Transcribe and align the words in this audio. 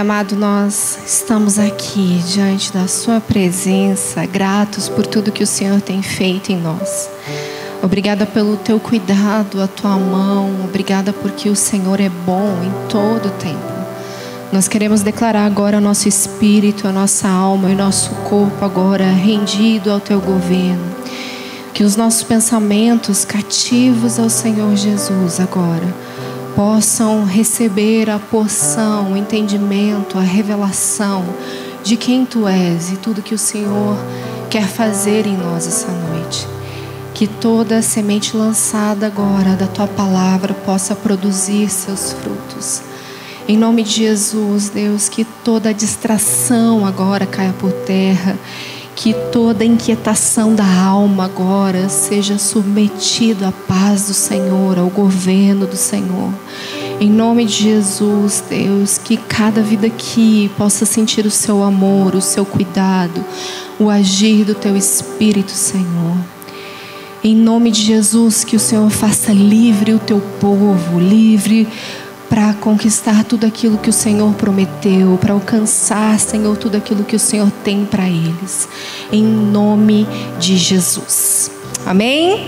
amado, 0.00 0.34
nós 0.34 0.98
estamos 1.06 1.58
aqui 1.58 2.22
diante 2.26 2.72
da 2.72 2.88
Sua 2.88 3.20
presença, 3.20 4.24
gratos 4.24 4.88
por 4.88 5.06
tudo 5.06 5.30
que 5.30 5.42
o 5.42 5.46
Senhor 5.46 5.78
tem 5.82 6.00
feito 6.00 6.50
em 6.50 6.56
nós. 6.56 7.10
Obrigada 7.82 8.24
pelo 8.24 8.56
Teu 8.56 8.80
cuidado, 8.80 9.60
a 9.60 9.66
Tua 9.66 9.98
mão. 9.98 10.64
Obrigada 10.64 11.12
porque 11.12 11.50
o 11.50 11.56
Senhor 11.56 12.00
é 12.00 12.08
bom 12.08 12.48
em 12.64 12.88
todo 12.88 13.26
o 13.26 13.32
tempo. 13.32 13.60
Nós 14.50 14.66
queremos 14.66 15.02
declarar 15.02 15.44
agora 15.44 15.76
o 15.76 15.82
nosso 15.82 16.08
espírito, 16.08 16.88
a 16.88 16.92
nossa 16.92 17.28
alma 17.28 17.70
e 17.70 17.74
nosso 17.74 18.10
corpo 18.28 18.64
agora 18.64 19.04
rendido 19.04 19.90
ao 19.90 20.00
Teu 20.00 20.18
governo. 20.18 20.96
Que 21.74 21.84
os 21.84 21.94
nossos 21.94 22.22
pensamentos 22.22 23.22
cativos 23.26 24.18
ao 24.18 24.30
Senhor 24.30 24.74
Jesus 24.76 25.38
agora 25.40 26.09
possam 26.60 27.24
receber 27.24 28.10
a 28.10 28.18
porção, 28.18 29.12
o 29.12 29.16
entendimento, 29.16 30.18
a 30.18 30.20
revelação 30.20 31.24
de 31.82 31.96
quem 31.96 32.26
tu 32.26 32.46
és 32.46 32.92
e 32.92 32.96
tudo 32.96 33.22
que 33.22 33.34
o 33.34 33.38
Senhor 33.38 33.96
quer 34.50 34.68
fazer 34.68 35.26
em 35.26 35.38
nós 35.38 35.66
essa 35.66 35.90
noite. 35.90 36.46
Que 37.14 37.26
toda 37.26 37.80
semente 37.80 38.36
lançada 38.36 39.06
agora 39.06 39.56
da 39.56 39.66
tua 39.66 39.86
palavra 39.86 40.52
possa 40.52 40.94
produzir 40.94 41.70
seus 41.70 42.12
frutos. 42.12 42.82
Em 43.48 43.56
nome 43.56 43.82
de 43.82 43.92
Jesus, 43.92 44.68
Deus, 44.68 45.08
que 45.08 45.24
toda 45.24 45.72
distração 45.72 46.84
agora 46.84 47.24
caia 47.24 47.54
por 47.58 47.72
terra 47.72 48.36
que 49.02 49.14
toda 49.32 49.64
inquietação 49.64 50.54
da 50.54 50.66
alma 50.82 51.24
agora 51.24 51.88
seja 51.88 52.36
submetida 52.36 53.48
à 53.48 53.52
paz 53.52 54.08
do 54.08 54.12
Senhor, 54.12 54.78
ao 54.78 54.90
governo 54.90 55.66
do 55.66 55.76
Senhor. 55.76 56.30
Em 57.00 57.08
nome 57.08 57.46
de 57.46 57.62
Jesus, 57.62 58.44
Deus, 58.46 58.98
que 58.98 59.16
cada 59.16 59.62
vida 59.62 59.86
aqui 59.86 60.50
possa 60.58 60.84
sentir 60.84 61.24
o 61.24 61.30
seu 61.30 61.62
amor, 61.62 62.14
o 62.14 62.20
seu 62.20 62.44
cuidado, 62.44 63.24
o 63.78 63.88
agir 63.88 64.44
do 64.44 64.54
teu 64.54 64.76
Espírito, 64.76 65.50
Senhor. 65.50 66.18
Em 67.24 67.34
nome 67.34 67.70
de 67.70 67.80
Jesus, 67.80 68.44
que 68.44 68.54
o 68.54 68.60
Senhor 68.60 68.90
faça 68.90 69.32
livre 69.32 69.94
o 69.94 69.98
teu 69.98 70.20
povo, 70.38 71.00
livre 71.00 71.66
para 72.28 72.52
conquistar 72.52 73.24
tudo 73.24 73.46
aquilo 73.46 73.78
que 73.78 73.88
o 73.88 73.94
Senhor 73.94 74.34
prometeu, 74.34 75.16
para 75.18 75.32
alcançar, 75.32 76.20
Senhor, 76.20 76.54
tudo 76.58 76.76
aquilo 76.76 77.02
que 77.02 77.16
o 77.16 77.18
Senhor 77.18 77.50
tem 77.64 77.86
para 77.86 78.06
eles. 78.06 78.68
Em 79.10 79.24
nome 79.24 80.06
de 80.38 80.54
Jesus. 80.58 81.50
Amém? 81.86 82.46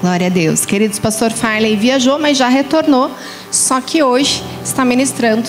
Glória 0.00 0.28
a 0.28 0.30
Deus. 0.30 0.64
Queridos, 0.64 0.98
pastor 0.98 1.30
Farley 1.30 1.76
viajou, 1.76 2.18
mas 2.18 2.38
já 2.38 2.48
retornou. 2.48 3.10
Só 3.50 3.80
que 3.80 4.02
hoje 4.02 4.42
está 4.64 4.84
ministrando 4.84 5.48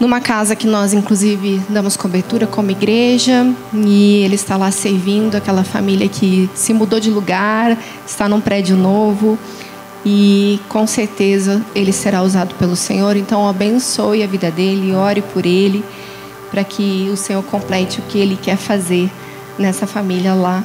numa 0.00 0.20
casa 0.20 0.56
que 0.56 0.66
nós, 0.66 0.92
inclusive, 0.92 1.60
damos 1.68 1.96
cobertura 1.96 2.46
como 2.46 2.70
igreja. 2.70 3.46
E 3.72 4.22
ele 4.24 4.34
está 4.34 4.56
lá 4.56 4.70
servindo 4.70 5.36
aquela 5.36 5.62
família 5.62 6.08
que 6.08 6.50
se 6.54 6.74
mudou 6.74 6.98
de 6.98 7.10
lugar, 7.10 7.78
está 8.06 8.28
num 8.28 8.40
prédio 8.40 8.76
novo 8.76 9.38
e 10.04 10.58
com 10.68 10.86
certeza 10.86 11.62
ele 11.74 11.92
será 11.92 12.22
usado 12.22 12.54
pelo 12.56 12.76
Senhor. 12.76 13.16
Então, 13.16 13.48
abençoe 13.48 14.22
a 14.22 14.26
vida 14.26 14.50
dele, 14.50 14.94
ore 14.94 15.22
por 15.22 15.46
ele, 15.46 15.84
para 16.50 16.64
que 16.64 17.08
o 17.12 17.16
Senhor 17.16 17.42
complete 17.44 18.00
o 18.00 18.02
que 18.02 18.18
ele 18.18 18.36
quer 18.40 18.56
fazer 18.56 19.10
nessa 19.58 19.86
família 19.86 20.34
lá, 20.34 20.64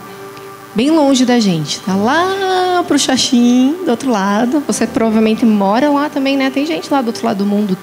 bem 0.78 0.92
longe 0.92 1.25
da 1.25 1.39
gente, 1.39 1.80
tá 1.80 1.95
lá 1.95 2.83
pro 2.88 3.00
Xaxim, 3.00 3.78
do 3.83 3.89
outro 3.89 4.11
lado. 4.11 4.64
Você 4.67 4.86
provavelmente 4.86 5.44
mora 5.44 5.89
lá 5.89 6.08
também, 6.08 6.38
né? 6.38 6.52
Tem 6.52 6.67
gente 6.67 6.94
lá 6.94 7.02
do 7.02 7.08
outro 7.08 7.25
lado 7.25 7.39
do 7.39 7.47
mundo. 7.47 7.75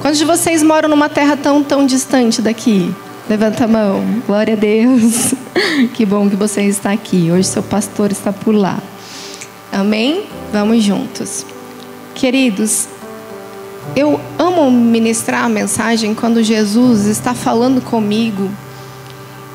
Quantos 0.00 0.16
de 0.16 0.24
vocês 0.24 0.62
moram 0.62 0.88
numa 0.88 1.08
terra 1.08 1.36
tão 1.36 1.60
tão 1.64 1.84
distante 1.84 2.40
daqui? 2.40 2.94
Levanta 3.28 3.64
a 3.64 3.66
mão. 3.66 4.00
Glória 4.24 4.54
a 4.54 4.56
Deus. 4.56 5.34
Que 5.94 6.06
bom 6.06 6.28
que 6.28 6.36
você 6.36 6.62
está 6.62 6.92
aqui. 6.92 7.30
Hoje 7.30 7.48
seu 7.48 7.62
pastor 7.62 8.12
está 8.12 8.32
por 8.32 8.54
lá. 8.54 8.78
Amém? 9.72 10.24
Vamos 10.52 10.82
juntos. 10.82 11.44
Queridos, 12.14 12.88
eu 13.94 14.20
amo 14.38 14.70
ministrar 14.70 15.44
a 15.44 15.48
mensagem 15.48 16.14
quando 16.14 16.42
Jesus 16.42 17.06
está 17.06 17.34
falando 17.34 17.82
comigo. 17.82 18.50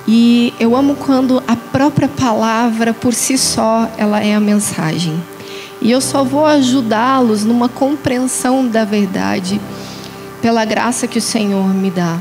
E 0.08 0.54
eu 0.60 0.76
amo 0.76 0.96
quando 0.96 1.42
a 1.48 1.56
própria 1.56 2.08
palavra 2.08 2.94
por 2.94 3.14
si 3.14 3.38
só, 3.38 3.90
ela 3.98 4.24
é 4.24 4.34
a 4.34 4.40
mensagem. 4.40 5.22
E 5.82 5.92
eu 5.92 6.02
só 6.02 6.24
vou 6.24 6.46
ajudá-los 6.46 7.44
numa 7.44 7.70
compreensão 7.70 8.68
da 8.68 8.86
verdade 8.86 9.60
pela 10.42 10.66
graça 10.66 11.08
que 11.08 11.18
o 11.18 11.22
Senhor 11.22 11.74
me 11.74 11.90
dá. 11.90 12.18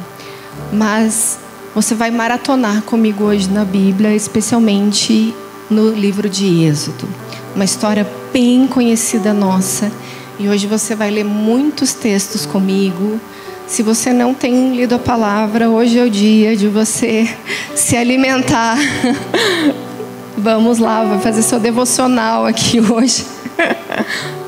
Mas 0.72 1.38
você 1.74 1.94
vai 1.94 2.10
maratonar 2.10 2.82
comigo 2.82 3.24
hoje 3.24 3.48
na 3.48 3.64
Bíblia, 3.64 4.14
especialmente 4.14 5.34
no 5.70 5.90
livro 5.90 6.28
de 6.28 6.64
Êxodo 6.64 7.08
uma 7.54 7.64
história 7.64 8.06
bem 8.32 8.66
conhecida 8.66 9.32
nossa. 9.32 9.90
E 10.38 10.48
hoje 10.48 10.66
você 10.66 10.94
vai 10.94 11.10
ler 11.10 11.24
muitos 11.24 11.92
textos 11.92 12.46
comigo. 12.46 13.20
Se 13.70 13.84
você 13.84 14.12
não 14.12 14.34
tem 14.34 14.74
lido 14.74 14.96
a 14.96 14.98
palavra, 14.98 15.70
hoje 15.70 15.96
é 15.96 16.02
o 16.02 16.10
dia 16.10 16.56
de 16.56 16.66
você 16.66 17.32
se 17.76 17.96
alimentar. 17.96 18.76
Vamos 20.36 20.80
lá, 20.80 21.04
vai 21.04 21.20
fazer 21.20 21.40
seu 21.42 21.60
devocional 21.60 22.44
aqui 22.44 22.80
hoje. 22.82 23.24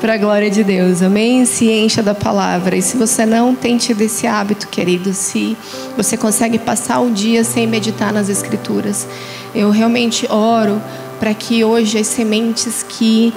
Para 0.01 0.15
a 0.15 0.17
glória 0.17 0.51
de 0.51 0.61
Deus, 0.61 1.01
amém? 1.01 1.45
Se 1.45 1.71
encha 1.71 2.03
da 2.03 2.13
palavra. 2.13 2.75
E 2.75 2.81
se 2.81 2.97
você 2.97 3.25
não 3.25 3.55
tem 3.55 3.77
tido 3.77 4.01
esse 4.01 4.27
hábito, 4.27 4.67
querido, 4.67 5.13
se 5.13 5.55
você 5.95 6.17
consegue 6.17 6.59
passar 6.59 6.99
o 6.99 7.09
dia 7.09 7.45
sem 7.45 7.65
meditar 7.65 8.11
nas 8.11 8.27
Escrituras, 8.27 9.07
eu 9.55 9.69
realmente 9.69 10.27
oro 10.29 10.81
para 11.17 11.33
que 11.33 11.63
hoje 11.63 11.97
as 11.97 12.07
sementes 12.07 12.85
que 12.89 13.33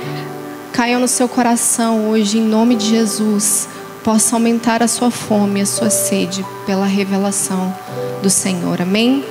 caiam 0.72 1.00
no 1.00 1.06
seu 1.06 1.28
coração 1.28 2.08
hoje, 2.10 2.38
em 2.38 2.42
nome 2.42 2.74
de 2.74 2.88
Jesus, 2.88 3.68
possam 4.06 4.36
aumentar 4.36 4.84
a 4.84 4.86
sua 4.86 5.10
fome, 5.10 5.60
a 5.60 5.66
sua 5.66 5.90
sede 5.90 6.46
pela 6.64 6.86
revelação 6.86 7.74
do 8.22 8.30
Senhor. 8.30 8.80
Amém? 8.80 9.24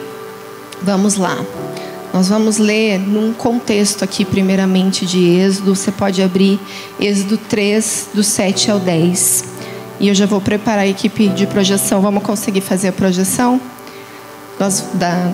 Vamos 0.81 1.15
lá. 1.15 1.37
Nós 2.13 2.27
vamos 2.27 2.57
ler 2.57 2.99
num 2.99 3.31
contexto 3.31 4.03
aqui, 4.03 4.25
primeiramente, 4.25 5.05
de 5.05 5.29
Êxodo. 5.29 5.73
Você 5.73 5.93
pode 5.93 6.21
abrir 6.21 6.59
Êxodo 6.99 7.37
3, 7.37 8.09
do 8.13 8.21
7 8.21 8.69
ao 8.69 8.77
10. 8.77 9.45
E 10.01 10.09
eu 10.09 10.13
já 10.13 10.25
vou 10.25 10.41
preparar 10.41 10.83
a 10.83 10.87
equipe 10.87 11.29
de 11.29 11.47
projeção. 11.47 12.01
Vamos 12.01 12.21
conseguir 12.21 12.59
fazer 12.59 12.89
a 12.89 12.91
projeção? 12.91 13.61
Nós, 14.59 14.83
da, 14.95 15.31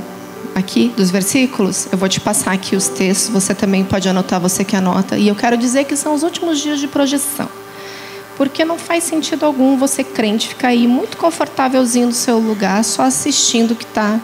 aqui 0.54 0.94
dos 0.96 1.10
versículos, 1.10 1.88
eu 1.92 1.98
vou 1.98 2.08
te 2.08 2.20
passar 2.20 2.52
aqui 2.52 2.76
os 2.76 2.90
textos, 2.90 3.30
você 3.30 3.56
também 3.56 3.84
pode 3.84 4.08
anotar, 4.08 4.40
você 4.40 4.64
que 4.64 4.76
anota. 4.76 5.18
E 5.18 5.28
eu 5.28 5.36
quero 5.36 5.58
dizer 5.58 5.86
que 5.86 5.98
são 5.98 6.14
os 6.14 6.22
últimos 6.22 6.60
dias 6.60 6.80
de 6.80 6.88
projeção. 6.88 7.50
Porque 8.38 8.66
não 8.66 8.78
faz 8.78 9.04
sentido 9.04 9.46
algum 9.46 9.78
você 9.78 10.04
crente 10.04 10.50
ficar 10.50 10.70
aí 10.70 10.88
muito 10.88 11.18
confortávelzinho 11.18 12.08
no 12.08 12.14
seu 12.14 12.40
lugar, 12.40 12.84
só 12.84 13.04
assistindo 13.04 13.72
o 13.72 13.76
que 13.76 13.84
está 13.84 14.20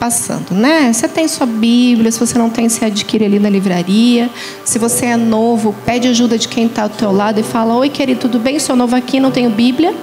passando, 0.00 0.52
né? 0.52 0.90
Você 0.90 1.06
tem 1.06 1.28
sua 1.28 1.46
Bíblia, 1.46 2.10
se 2.10 2.18
você 2.18 2.38
não 2.38 2.48
tem, 2.48 2.68
você 2.68 2.86
adquire 2.86 3.26
ali 3.26 3.38
na 3.38 3.50
livraria. 3.50 4.30
Se 4.64 4.78
você 4.78 5.06
é 5.06 5.16
novo, 5.16 5.74
pede 5.84 6.08
ajuda 6.08 6.38
de 6.38 6.48
quem 6.48 6.64
está 6.64 6.84
ao 6.84 6.88
teu 6.88 7.12
lado 7.12 7.38
e 7.38 7.42
fala: 7.42 7.74
Oi, 7.74 7.90
querido, 7.90 8.20
tudo 8.20 8.38
bem? 8.38 8.58
Sou 8.58 8.74
novo 8.74 8.96
aqui, 8.96 9.20
não 9.20 9.30
tenho 9.30 9.50
Bíblia. 9.50 9.94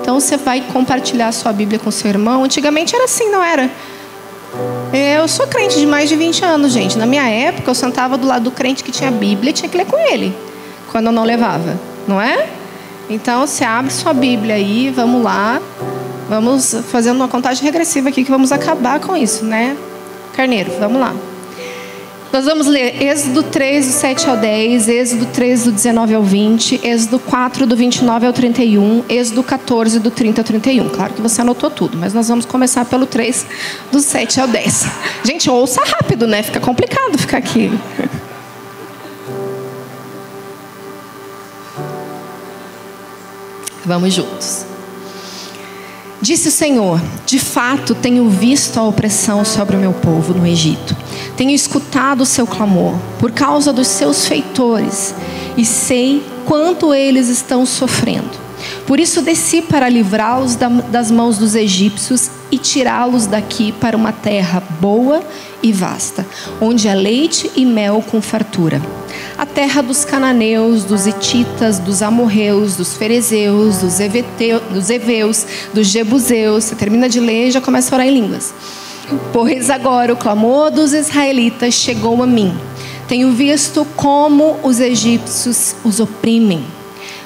Então 0.00 0.18
você 0.18 0.36
vai 0.36 0.60
compartilhar 0.72 1.30
sua 1.32 1.52
Bíblia 1.52 1.78
com 1.78 1.90
seu 1.90 2.10
irmão. 2.10 2.42
Antigamente 2.42 2.96
era 2.96 3.04
assim, 3.04 3.30
não 3.30 3.42
era? 3.42 3.70
Eu 4.92 5.28
sou 5.28 5.46
crente 5.46 5.78
de 5.78 5.86
mais 5.86 6.08
de 6.08 6.16
20 6.16 6.44
anos, 6.44 6.72
gente. 6.72 6.98
Na 6.98 7.06
minha 7.06 7.28
época, 7.28 7.70
eu 7.70 7.74
sentava 7.74 8.16
do 8.16 8.26
lado 8.26 8.44
do 8.44 8.50
crente 8.50 8.82
que 8.82 8.90
tinha 8.90 9.10
Bíblia 9.10 9.50
e 9.50 9.52
tinha 9.52 9.68
que 9.68 9.76
ler 9.76 9.86
com 9.86 9.98
ele, 9.98 10.34
quando 10.90 11.06
eu 11.06 11.12
não 11.12 11.24
levava, 11.24 11.78
não 12.08 12.20
é? 12.20 12.57
Então, 13.10 13.46
você 13.46 13.64
abre 13.64 13.90
sua 13.90 14.12
Bíblia 14.12 14.54
aí, 14.54 14.92
vamos 14.94 15.22
lá. 15.22 15.60
Vamos 16.28 16.74
fazendo 16.90 17.16
uma 17.16 17.28
contagem 17.28 17.64
regressiva 17.64 18.10
aqui 18.10 18.22
que 18.22 18.30
vamos 18.30 18.52
acabar 18.52 19.00
com 19.00 19.16
isso, 19.16 19.44
né? 19.44 19.76
Carneiro, 20.34 20.70
vamos 20.78 21.00
lá. 21.00 21.14
Nós 22.30 22.44
vamos 22.44 22.66
ler 22.66 23.02
Êxodo 23.02 23.42
3, 23.42 23.86
do 23.86 23.92
7 23.92 24.28
ao 24.28 24.36
10, 24.36 24.88
Êxodo 24.88 25.26
3, 25.26 25.64
do 25.64 25.72
19 25.72 26.14
ao 26.14 26.22
20, 26.22 26.86
Êxodo 26.86 27.18
4, 27.18 27.66
do 27.66 27.74
29 27.74 28.26
ao 28.26 28.32
31, 28.34 29.04
Êxodo 29.08 29.42
14, 29.42 29.98
do 29.98 30.10
30 30.10 30.42
ao 30.42 30.44
31. 30.44 30.88
Claro 30.90 31.14
que 31.14 31.22
você 31.22 31.40
anotou 31.40 31.70
tudo, 31.70 31.96
mas 31.96 32.12
nós 32.12 32.28
vamos 32.28 32.44
começar 32.44 32.84
pelo 32.84 33.06
3, 33.06 33.46
do 33.90 34.00
7 34.00 34.42
ao 34.42 34.46
10. 34.46 34.86
Gente, 35.24 35.48
ouça 35.48 35.80
rápido, 35.82 36.26
né? 36.26 36.42
Fica 36.42 36.60
complicado 36.60 37.16
ficar 37.16 37.38
aqui. 37.38 37.72
Vamos 43.88 44.12
juntos. 44.12 44.66
Disse 46.20 46.48
o 46.48 46.52
Senhor: 46.52 47.00
De 47.24 47.38
fato, 47.38 47.94
tenho 47.94 48.28
visto 48.28 48.78
a 48.78 48.82
opressão 48.82 49.46
sobre 49.46 49.76
o 49.76 49.80
meu 49.80 49.94
povo 49.94 50.34
no 50.34 50.46
Egito. 50.46 50.94
Tenho 51.38 51.52
escutado 51.52 52.20
o 52.20 52.26
seu 52.26 52.46
clamor 52.46 52.94
por 53.18 53.32
causa 53.32 53.72
dos 53.72 53.86
seus 53.86 54.26
feitores 54.26 55.14
e 55.56 55.64
sei 55.64 56.22
quanto 56.44 56.92
eles 56.92 57.28
estão 57.28 57.64
sofrendo. 57.64 58.48
Por 58.86 59.00
isso 59.00 59.22
desci 59.22 59.62
para 59.62 59.88
livrá-los 59.88 60.54
das 60.90 61.10
mãos 61.10 61.38
dos 61.38 61.54
egípcios 61.54 62.30
e 62.50 62.58
tirá-los 62.58 63.26
daqui 63.26 63.72
para 63.72 63.96
uma 63.96 64.12
terra 64.12 64.62
boa 64.80 65.22
e 65.62 65.72
vasta, 65.72 66.26
onde 66.60 66.88
há 66.88 66.94
leite 66.94 67.50
e 67.56 67.64
mel 67.64 68.02
com 68.10 68.20
fartura. 68.20 68.80
A 69.36 69.46
terra 69.46 69.82
dos 69.82 70.04
cananeus, 70.04 70.84
dos 70.84 71.06
ititas, 71.06 71.78
dos 71.78 72.02
amorreus, 72.02 72.76
dos 72.76 72.96
ferezeus, 72.96 73.78
dos, 73.78 74.00
eveteu, 74.00 74.60
dos 74.70 74.90
eveus, 74.90 75.46
dos 75.72 75.86
jebuseus. 75.86 76.64
Você 76.64 76.74
termina 76.74 77.08
de 77.08 77.20
ler 77.20 77.48
e 77.48 77.50
já 77.50 77.60
começa 77.60 77.94
a 77.94 77.96
orar 77.96 78.06
em 78.06 78.14
línguas. 78.14 78.52
Pois 79.32 79.70
agora 79.70 80.12
o 80.12 80.16
clamor 80.16 80.70
dos 80.70 80.92
israelitas 80.92 81.74
chegou 81.74 82.22
a 82.22 82.26
mim. 82.26 82.52
Tenho 83.06 83.32
visto 83.32 83.86
como 83.96 84.58
os 84.62 84.80
egípcios 84.80 85.74
os 85.84 85.98
oprimem 85.98 86.64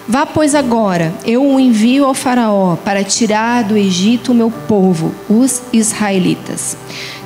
Vá, 0.06 0.26
pois, 0.26 0.54
agora, 0.54 1.14
eu 1.24 1.44
o 1.44 1.60
envio 1.60 2.04
ao 2.04 2.12
Faraó 2.12 2.74
para 2.74 3.04
tirar 3.04 3.62
do 3.62 3.76
Egito 3.76 4.32
o 4.32 4.34
meu 4.34 4.50
povo, 4.50 5.14
os 5.28 5.62
israelitas. 5.72 6.76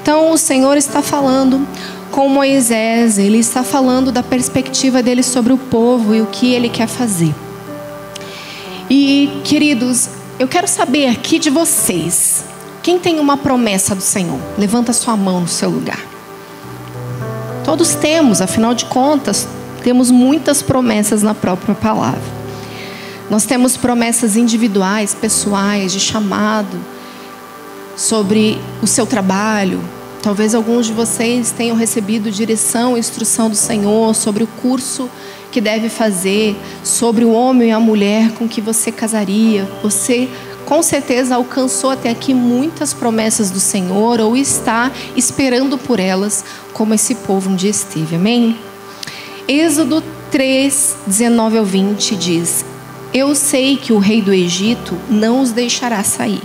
Então, 0.07 0.31
o 0.31 0.39
Senhor 0.39 0.77
está 0.77 1.03
falando 1.03 1.67
com 2.13 2.29
Moisés, 2.29 3.19
ele 3.19 3.39
está 3.39 3.65
falando 3.65 4.13
da 4.13 4.23
perspectiva 4.23 5.03
dele 5.03 5.21
sobre 5.21 5.53
o 5.53 5.59
povo 5.59 6.15
e 6.15 6.23
o 6.23 6.27
que 6.27 6.55
ele 6.55 6.69
quer 6.69 6.87
fazer. 6.87 7.35
E, 8.89 9.41
queridos, 9.43 10.09
eu 10.39 10.47
quero 10.47 10.69
saber 10.69 11.09
aqui 11.09 11.41
de 11.41 11.51
vocês, 11.51 12.45
quem 12.85 13.01
tem 13.01 13.19
uma 13.19 13.37
promessa 13.37 13.97
do 13.97 14.01
Senhor? 14.01 14.39
Levanta 14.57 14.93
sua 14.93 15.17
mão 15.17 15.41
no 15.41 15.49
seu 15.49 15.69
lugar. 15.69 15.99
Todos 17.65 17.97
temos, 17.97 18.41
afinal 18.41 18.75
de 18.75 18.85
contas, 18.85 19.49
temos 19.83 20.09
muitas 20.09 20.63
promessas 20.63 21.21
na 21.25 21.35
própria 21.35 21.75
palavra. 21.75 22.23
Nós 23.29 23.45
temos 23.45 23.77
promessas 23.77 24.37
individuais, 24.37 25.15
pessoais, 25.15 25.93
de 25.93 25.99
chamado, 25.99 26.79
sobre 27.97 28.61
o 28.81 28.87
seu 28.87 29.05
trabalho. 29.05 29.96
Talvez 30.27 30.57
alguns 30.57 30.87
de 30.87 30.93
vocês 30.93 31.53
tenham 31.53 31.77
recebido 31.77 32.33
direção 32.33 32.97
e 32.97 32.99
instrução 32.99 33.49
do 33.49 33.55
Senhor 33.55 34.13
sobre 34.13 34.43
o 34.43 34.47
curso 34.61 35.09
que 35.53 35.61
deve 35.61 35.89
fazer, 35.89 36.57
sobre 36.83 37.25
o 37.25 37.31
homem 37.31 37.69
e 37.69 37.71
a 37.71 37.79
mulher 37.79 38.33
com 38.33 38.49
que 38.49 38.61
você 38.61 38.91
casaria. 38.91 39.71
Você 39.85 40.29
com 40.65 40.83
certeza 40.83 41.37
alcançou 41.37 41.91
até 41.91 42.11
aqui 42.11 42.35
muitas 42.35 42.93
promessas 42.93 43.53
do 43.53 43.61
Senhor 43.61 44.19
ou 44.21 44.37
está 44.37 44.91
esperando 45.15 45.79
por 45.79 46.01
elas, 46.01 46.45
como 46.73 46.93
esse 46.93 47.15
povo 47.15 47.49
um 47.49 47.55
dia 47.55 47.71
esteve. 47.71 48.17
Amém? 48.17 48.59
Êxodo 49.47 50.03
3, 50.33 50.97
19 51.07 51.59
ao 51.59 51.65
20 51.65 52.17
diz: 52.17 52.65
eu 53.15 53.35
sei 53.35 53.77
que 53.77 53.93
o 53.93 53.99
rei 53.99 54.21
do 54.21 54.35
Egito 54.35 54.99
não 55.09 55.41
os 55.41 55.53
deixará 55.53 56.03
sair, 56.03 56.43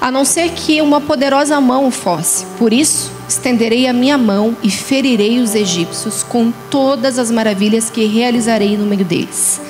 a 0.00 0.10
não 0.10 0.24
ser 0.24 0.50
que 0.50 0.80
uma 0.80 1.00
poderosa 1.00 1.60
mão 1.60 1.86
o 1.86 1.90
fosse. 1.90 2.44
Por 2.58 2.72
isso, 2.72 3.10
estenderei 3.28 3.86
a 3.86 3.92
minha 3.92 4.18
mão 4.18 4.56
e 4.62 4.70
ferirei 4.70 5.38
os 5.38 5.54
egípcios 5.54 6.22
com 6.22 6.52
todas 6.70 7.18
as 7.18 7.30
maravilhas 7.30 7.90
que 7.90 8.04
realizarei 8.06 8.76
no 8.76 8.86
meio 8.86 9.04
deles. 9.04 9.60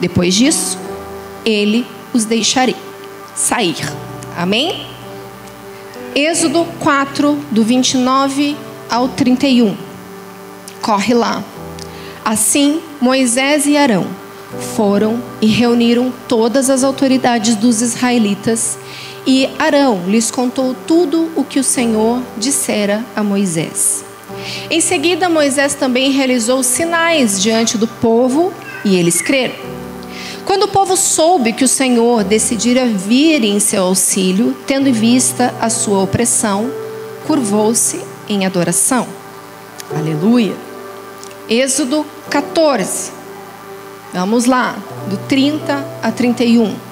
Depois 0.00 0.34
disso, 0.34 0.78
ele 1.44 1.86
os 2.12 2.24
deixarei 2.24 2.76
sair. 3.34 3.76
Amém? 4.36 4.86
Êxodo 6.14 6.66
4, 6.80 7.38
do 7.50 7.62
29 7.62 8.56
ao 8.90 9.08
31. 9.08 9.74
Corre 10.80 11.14
lá. 11.14 11.42
Assim, 12.24 12.80
Moisés 13.00 13.66
e 13.66 13.76
Arão 13.76 14.06
foram 14.76 15.22
e 15.40 15.46
reuniram 15.46 16.12
todas 16.28 16.68
as 16.68 16.84
autoridades 16.84 17.56
dos 17.56 17.80
israelitas, 17.80 18.78
e 19.26 19.48
Arão 19.58 20.02
lhes 20.06 20.30
contou 20.30 20.74
tudo 20.86 21.30
o 21.36 21.44
que 21.44 21.58
o 21.58 21.64
Senhor 21.64 22.20
dissera 22.36 23.04
a 23.14 23.22
Moisés. 23.22 24.04
Em 24.70 24.80
seguida, 24.80 25.28
Moisés 25.28 25.74
também 25.74 26.10
realizou 26.10 26.62
sinais 26.62 27.40
diante 27.40 27.76
do 27.78 27.86
povo, 27.86 28.52
e 28.84 28.96
eles 28.96 29.20
creram. 29.20 29.54
Quando 30.44 30.64
o 30.64 30.68
povo 30.68 30.96
soube 30.96 31.52
que 31.52 31.64
o 31.64 31.68
Senhor 31.68 32.24
decidira 32.24 32.86
vir 32.86 33.44
em 33.44 33.60
seu 33.60 33.84
auxílio, 33.84 34.56
tendo 34.66 34.88
em 34.88 34.92
vista 34.92 35.54
a 35.60 35.70
sua 35.70 36.02
opressão, 36.02 36.70
curvou-se 37.26 38.00
em 38.28 38.44
adoração. 38.44 39.06
Aleluia. 39.94 40.56
Êxodo 41.48 42.04
14, 42.30 43.12
Vamos 44.12 44.44
lá, 44.44 44.76
do 45.08 45.16
30 45.16 45.86
a 46.02 46.12
31. 46.12 46.91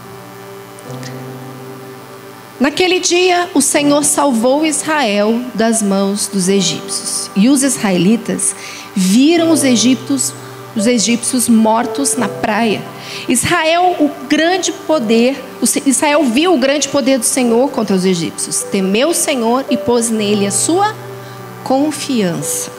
Naquele 2.61 3.01
dia, 3.01 3.49
o 3.55 3.63
Senhor 3.63 4.05
salvou 4.05 4.67
Israel 4.67 5.41
das 5.55 5.81
mãos 5.81 6.27
dos 6.27 6.47
egípcios. 6.47 7.31
E 7.35 7.49
os 7.49 7.63
israelitas 7.63 8.55
viram 8.95 9.51
os 9.51 9.65
egípcios, 9.65 10.35
os 10.77 10.87
egípcios 10.87 11.49
mortos 11.49 12.17
na 12.17 12.29
praia. 12.29 12.83
Israel, 13.27 13.97
o 13.99 14.11
grande 14.29 14.73
poder, 14.73 15.43
Israel 15.87 16.23
viu 16.25 16.53
o 16.53 16.59
grande 16.59 16.87
poder 16.89 17.19
do 17.19 17.25
Senhor 17.25 17.71
contra 17.71 17.97
os 17.97 18.05
egípcios. 18.05 18.63
Temeu 18.65 19.09
o 19.09 19.15
Senhor 19.15 19.65
e 19.71 19.79
pôs 19.79 20.11
nele 20.11 20.47
a 20.47 20.51
sua 20.51 20.95
confiança, 21.65 22.71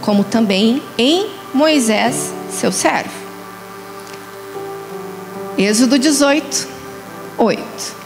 como 0.00 0.24
também 0.24 0.82
em 0.96 1.26
Moisés, 1.52 2.32
seu 2.50 2.72
servo. 2.72 3.12
Êxodo 5.58 5.98
18, 5.98 6.66
8. 7.36 7.97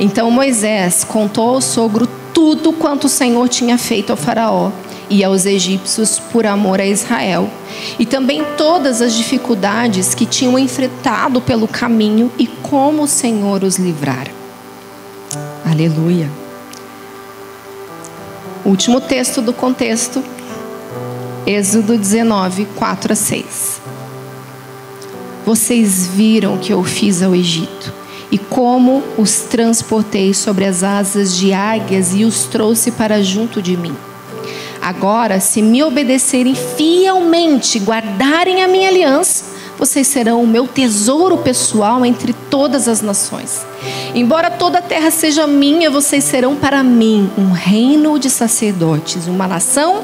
Então 0.00 0.30
Moisés 0.30 1.04
contou 1.04 1.56
ao 1.56 1.60
sogro 1.60 2.08
tudo 2.32 2.72
quanto 2.72 3.04
o 3.04 3.08
Senhor 3.08 3.46
tinha 3.50 3.76
feito 3.76 4.10
ao 4.10 4.16
Faraó 4.16 4.70
e 5.10 5.22
aos 5.22 5.44
egípcios 5.44 6.18
por 6.18 6.46
amor 6.46 6.80
a 6.80 6.86
Israel, 6.86 7.50
e 7.98 8.06
também 8.06 8.42
todas 8.56 9.02
as 9.02 9.12
dificuldades 9.12 10.14
que 10.14 10.24
tinham 10.24 10.58
enfrentado 10.58 11.40
pelo 11.40 11.68
caminho 11.68 12.32
e 12.38 12.46
como 12.46 13.02
o 13.02 13.08
Senhor 13.08 13.62
os 13.62 13.76
livrara. 13.76 14.30
Aleluia. 15.68 16.30
Último 18.64 19.00
texto 19.00 19.42
do 19.42 19.52
contexto, 19.52 20.22
Êxodo 21.44 21.98
19, 21.98 22.66
4 22.76 23.12
a 23.12 23.16
6. 23.16 23.80
Vocês 25.44 26.06
viram 26.06 26.54
o 26.54 26.58
que 26.58 26.72
eu 26.72 26.82
fiz 26.84 27.20
ao 27.22 27.34
Egito 27.34 28.00
e 28.30 28.38
como 28.38 29.02
os 29.18 29.40
transportei 29.40 30.32
sobre 30.32 30.64
as 30.64 30.82
asas 30.82 31.36
de 31.36 31.52
águias 31.52 32.14
e 32.14 32.24
os 32.24 32.44
trouxe 32.44 32.92
para 32.92 33.22
junto 33.22 33.60
de 33.60 33.76
mim. 33.76 33.96
Agora, 34.80 35.40
se 35.40 35.60
me 35.60 35.82
obedecerem 35.82 36.54
fielmente, 36.54 37.78
guardarem 37.78 38.62
a 38.62 38.68
minha 38.68 38.88
aliança, 38.88 39.44
vocês 39.78 40.06
serão 40.06 40.42
o 40.42 40.46
meu 40.46 40.66
tesouro 40.66 41.38
pessoal 41.38 42.04
entre 42.04 42.32
todas 42.32 42.86
as 42.86 43.00
nações. 43.00 43.64
Embora 44.14 44.50
toda 44.50 44.78
a 44.78 44.82
terra 44.82 45.10
seja 45.10 45.46
minha, 45.46 45.90
vocês 45.90 46.24
serão 46.24 46.54
para 46.54 46.82
mim 46.82 47.30
um 47.36 47.50
reino 47.50 48.18
de 48.18 48.28
sacerdotes, 48.28 49.26
uma 49.26 49.46
nação 49.46 50.02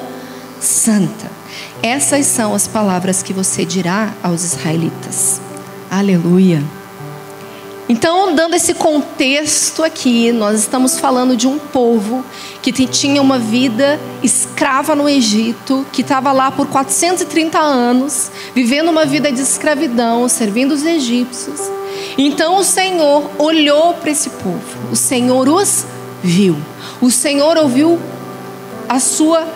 santa. 0.61 1.31
Essas 1.83 2.27
são 2.27 2.55
as 2.55 2.67
palavras 2.67 3.23
que 3.23 3.33
você 3.33 3.65
dirá 3.65 4.15
aos 4.23 4.45
israelitas. 4.45 5.41
Aleluia. 5.91 6.63
Então, 7.89 8.35
dando 8.35 8.55
esse 8.55 8.75
contexto 8.75 9.85
aqui, 9.85 10.33
nós 10.33 10.59
estamos 10.59 10.99
falando 10.99 11.37
de 11.37 11.47
um 11.47 11.57
povo 11.57 12.25
que 12.61 12.73
tinha 12.87 13.23
uma 13.23 13.39
vida 13.39 14.01
escrava 14.25 14.97
no 14.97 15.09
Egito, 15.09 15.87
que 15.93 16.03
estava 16.03 16.33
lá 16.33 16.51
por 16.51 16.67
430 16.67 17.59
anos, 17.61 18.31
vivendo 18.53 18.89
uma 18.89 19.07
vida 19.07 19.31
de 19.31 19.41
escravidão, 19.41 20.29
servindo 20.29 20.73
os 20.73 20.85
egípcios. 20.85 21.61
Então 22.19 22.57
o 22.59 22.65
Senhor 22.65 23.31
olhou 23.39 23.95
para 23.95 24.11
esse 24.11 24.31
povo, 24.31 24.91
o 24.91 24.97
Senhor 24.97 25.49
os 25.49 25.87
viu, 26.23 26.57
o 27.01 27.09
Senhor 27.09 27.57
ouviu 27.57 28.01
a 28.89 28.99
sua, 28.99 29.47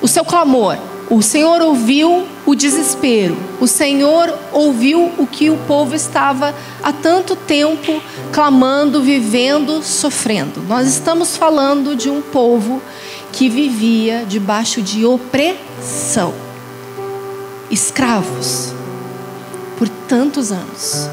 o 0.00 0.08
seu 0.08 0.24
clamor, 0.24 0.76
o 1.08 1.22
Senhor 1.22 1.60
ouviu 1.60 2.26
o 2.44 2.56
desespero, 2.56 3.36
o 3.60 3.68
Senhor 3.68 4.36
ouviu 4.52 5.12
o 5.16 5.26
que 5.26 5.48
o 5.48 5.56
povo 5.58 5.94
estava 5.94 6.52
há 6.82 6.92
tanto 6.92 7.36
tempo 7.36 8.02
clamando, 8.32 9.00
vivendo, 9.00 9.80
sofrendo. 9.82 10.60
Nós 10.62 10.88
estamos 10.88 11.36
falando 11.36 11.94
de 11.94 12.10
um 12.10 12.20
povo 12.20 12.82
que 13.30 13.48
vivia 13.48 14.24
debaixo 14.28 14.82
de 14.82 15.06
opressão, 15.06 16.34
escravos, 17.70 18.72
por 19.78 19.88
tantos 19.88 20.50
anos. 20.50 21.08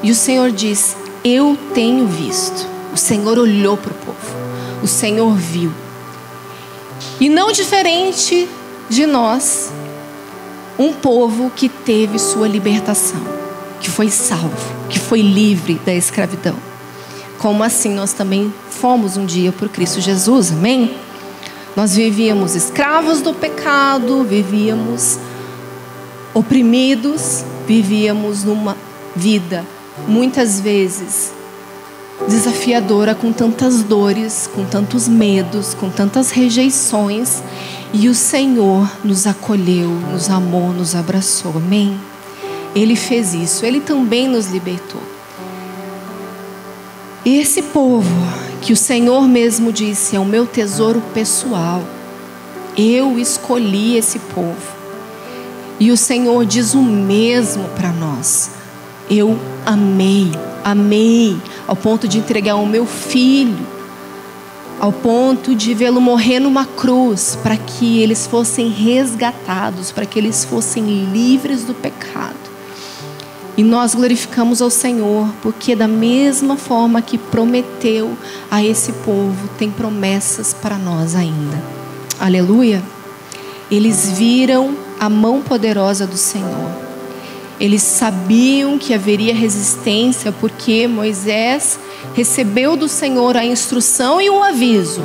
E 0.00 0.12
o 0.12 0.14
Senhor 0.14 0.52
diz: 0.52 0.96
Eu 1.24 1.58
tenho 1.74 2.06
visto. 2.06 2.66
O 2.94 2.96
Senhor 2.96 3.36
olhou 3.36 3.76
para 3.76 3.92
o 3.92 3.94
povo, 3.94 4.36
o 4.82 4.86
Senhor 4.86 5.34
viu. 5.34 5.72
E 7.20 7.28
não 7.28 7.52
diferente 7.52 8.48
de 8.88 9.06
nós 9.06 9.70
um 10.78 10.92
povo 10.92 11.50
que 11.50 11.68
teve 11.68 12.18
sua 12.18 12.46
libertação. 12.46 13.38
que 13.80 13.88
foi 13.88 14.10
salvo, 14.10 14.74
que 14.88 14.98
foi 14.98 15.22
livre 15.22 15.80
da 15.86 15.94
escravidão. 15.94 16.56
Como 17.38 17.62
assim 17.62 17.94
nós 17.94 18.12
também 18.12 18.52
fomos 18.70 19.16
um 19.16 19.24
dia 19.24 19.52
por 19.52 19.68
Cristo 19.68 20.00
Jesus, 20.00 20.50
amém? 20.50 20.96
Nós 21.76 21.94
vivíamos 21.94 22.56
escravos 22.56 23.20
do 23.22 23.32
pecado, 23.32 24.24
vivíamos 24.24 25.16
oprimidos, 26.34 27.44
vivíamos 27.68 28.42
numa 28.42 28.76
vida 29.14 29.64
muitas 30.08 30.60
vezes 30.60 31.32
desafiadora, 32.26 33.14
com 33.14 33.32
tantas 33.32 33.82
dores, 33.82 34.50
com 34.52 34.64
tantos 34.64 35.06
medos, 35.06 35.74
com 35.74 35.88
tantas 35.88 36.30
rejeições, 36.30 37.42
e 37.92 38.08
o 38.08 38.14
Senhor 38.14 38.90
nos 39.02 39.26
acolheu, 39.26 39.88
nos 39.88 40.28
amou, 40.28 40.72
nos 40.72 40.94
abraçou. 40.94 41.52
Amém? 41.56 41.98
Ele 42.74 42.94
fez 42.94 43.34
isso, 43.34 43.64
ele 43.64 43.80
também 43.80 44.28
nos 44.28 44.48
libertou. 44.48 45.02
E 47.24 47.38
esse 47.38 47.62
povo 47.62 48.08
que 48.60 48.72
o 48.72 48.76
Senhor 48.76 49.26
mesmo 49.26 49.72
disse 49.72 50.16
é 50.16 50.20
o 50.20 50.24
meu 50.24 50.46
tesouro 50.46 51.02
pessoal. 51.14 51.82
Eu 52.76 53.18
escolhi 53.18 53.96
esse 53.96 54.18
povo. 54.18 54.78
E 55.80 55.90
o 55.90 55.96
Senhor 55.96 56.44
diz 56.44 56.74
o 56.74 56.82
mesmo 56.82 57.68
para 57.70 57.90
nós. 57.92 58.50
Eu 59.10 59.38
amei, 59.64 60.30
amei, 60.64 61.36
ao 61.66 61.74
ponto 61.74 62.06
de 62.06 62.18
entregar 62.18 62.56
o 62.56 62.66
meu 62.66 62.84
filho, 62.84 63.66
ao 64.78 64.92
ponto 64.92 65.54
de 65.54 65.74
vê-lo 65.74 66.00
morrer 66.00 66.40
numa 66.40 66.64
cruz, 66.64 67.36
para 67.42 67.56
que 67.56 68.00
eles 68.00 68.26
fossem 68.26 68.68
resgatados, 68.68 69.90
para 69.90 70.06
que 70.06 70.18
eles 70.18 70.44
fossem 70.44 71.04
livres 71.12 71.64
do 71.64 71.74
pecado. 71.74 72.36
E 73.56 73.62
nós 73.64 73.92
glorificamos 73.92 74.62
ao 74.62 74.70
Senhor, 74.70 75.28
porque 75.42 75.74
da 75.74 75.88
mesma 75.88 76.56
forma 76.56 77.02
que 77.02 77.18
prometeu 77.18 78.16
a 78.48 78.62
esse 78.64 78.92
povo, 78.92 79.48
tem 79.58 79.68
promessas 79.68 80.54
para 80.54 80.78
nós 80.78 81.16
ainda. 81.16 81.60
Aleluia. 82.20 82.80
Eles 83.68 84.12
viram 84.12 84.76
a 85.00 85.08
mão 85.10 85.42
poderosa 85.42 86.06
do 86.06 86.16
Senhor. 86.16 86.87
Eles 87.60 87.82
sabiam 87.82 88.78
que 88.78 88.94
haveria 88.94 89.34
resistência 89.34 90.30
porque 90.30 90.86
Moisés 90.86 91.78
recebeu 92.14 92.76
do 92.76 92.88
Senhor 92.88 93.36
a 93.36 93.44
instrução 93.44 94.20
e 94.20 94.30
o 94.30 94.42
aviso. 94.42 95.02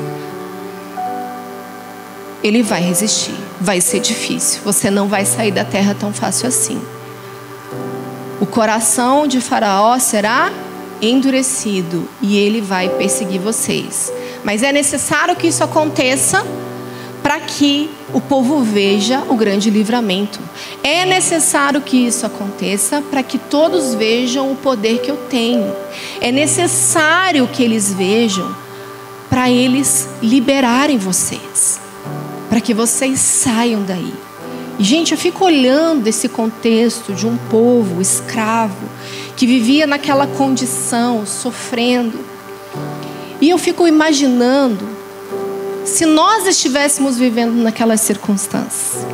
Ele 2.44 2.62
vai 2.62 2.82
resistir, 2.82 3.36
vai 3.60 3.82
ser 3.82 4.00
difícil. 4.00 4.62
Você 4.64 4.92
não 4.92 5.08
vai 5.08 5.26
sair 5.26 5.52
da 5.52 5.66
terra 5.66 5.96
tão 5.98 6.14
fácil 6.14 6.48
assim. 6.48 6.80
O 8.40 8.46
coração 8.46 9.26
de 9.26 9.40
Faraó 9.40 9.98
será 9.98 10.52
endurecido 11.02 12.08
e 12.22 12.38
ele 12.38 12.62
vai 12.62 12.90
perseguir 12.90 13.40
vocês. 13.40 14.12
Mas 14.44 14.62
é 14.62 14.72
necessário 14.72 15.36
que 15.36 15.48
isso 15.48 15.64
aconteça 15.64 16.46
para 17.24 17.40
que 17.40 17.90
o 18.14 18.20
povo 18.20 18.60
veja 18.60 19.24
o 19.30 19.36
grande 19.36 19.70
livramento. 19.70 20.40
É 20.84 21.06
necessário 21.06 21.80
que 21.80 21.96
isso 22.06 22.26
aconteça 22.26 23.02
para 23.02 23.24
que 23.24 23.38
todos 23.38 23.96
vejam 23.96 24.52
o 24.52 24.56
poder 24.58 25.00
que 25.00 25.10
eu 25.10 25.16
tenho. 25.30 25.74
É 26.20 26.34
necessário 26.34 27.48
que 27.48 27.64
eles 27.64 27.94
vejam 27.94 28.54
para 29.30 29.50
eles 29.50 30.10
liberarem 30.22 30.98
vocês, 30.98 31.80
para 32.50 32.60
que 32.60 32.74
vocês 32.74 33.20
saiam 33.20 33.82
daí. 33.84 34.14
Gente, 34.78 35.14
eu 35.14 35.18
fico 35.18 35.46
olhando 35.46 36.08
esse 36.08 36.28
contexto 36.28 37.14
de 37.14 37.26
um 37.26 37.38
povo 37.38 38.02
escravo 38.02 38.90
que 39.38 39.48
vivia 39.48 39.88
naquela 39.88 40.28
condição, 40.28 41.26
sofrendo. 41.26 42.20
E 43.40 43.50
eu 43.50 43.58
fico 43.58 43.88
imaginando 43.88 44.93
se 45.86 46.06
nós 46.06 46.48
estivéssemos 46.48 47.18
vivendo 47.18 47.54
naquelas 47.54 48.02
circunstâncias, 48.02 49.06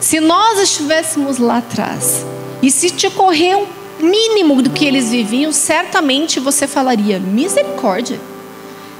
se 0.00 0.20
nós 0.20 0.58
estivéssemos 0.60 1.38
lá 1.38 1.58
atrás, 1.58 2.24
e 2.62 2.70
se 2.70 2.90
te 2.90 3.06
ocorrer 3.06 3.56
um 3.56 3.66
mínimo 4.00 4.62
do 4.62 4.70
que 4.70 4.84
eles 4.84 5.10
viviam, 5.10 5.52
certamente 5.52 6.40
você 6.40 6.66
falaria: 6.66 7.18
misericórdia. 7.18 8.20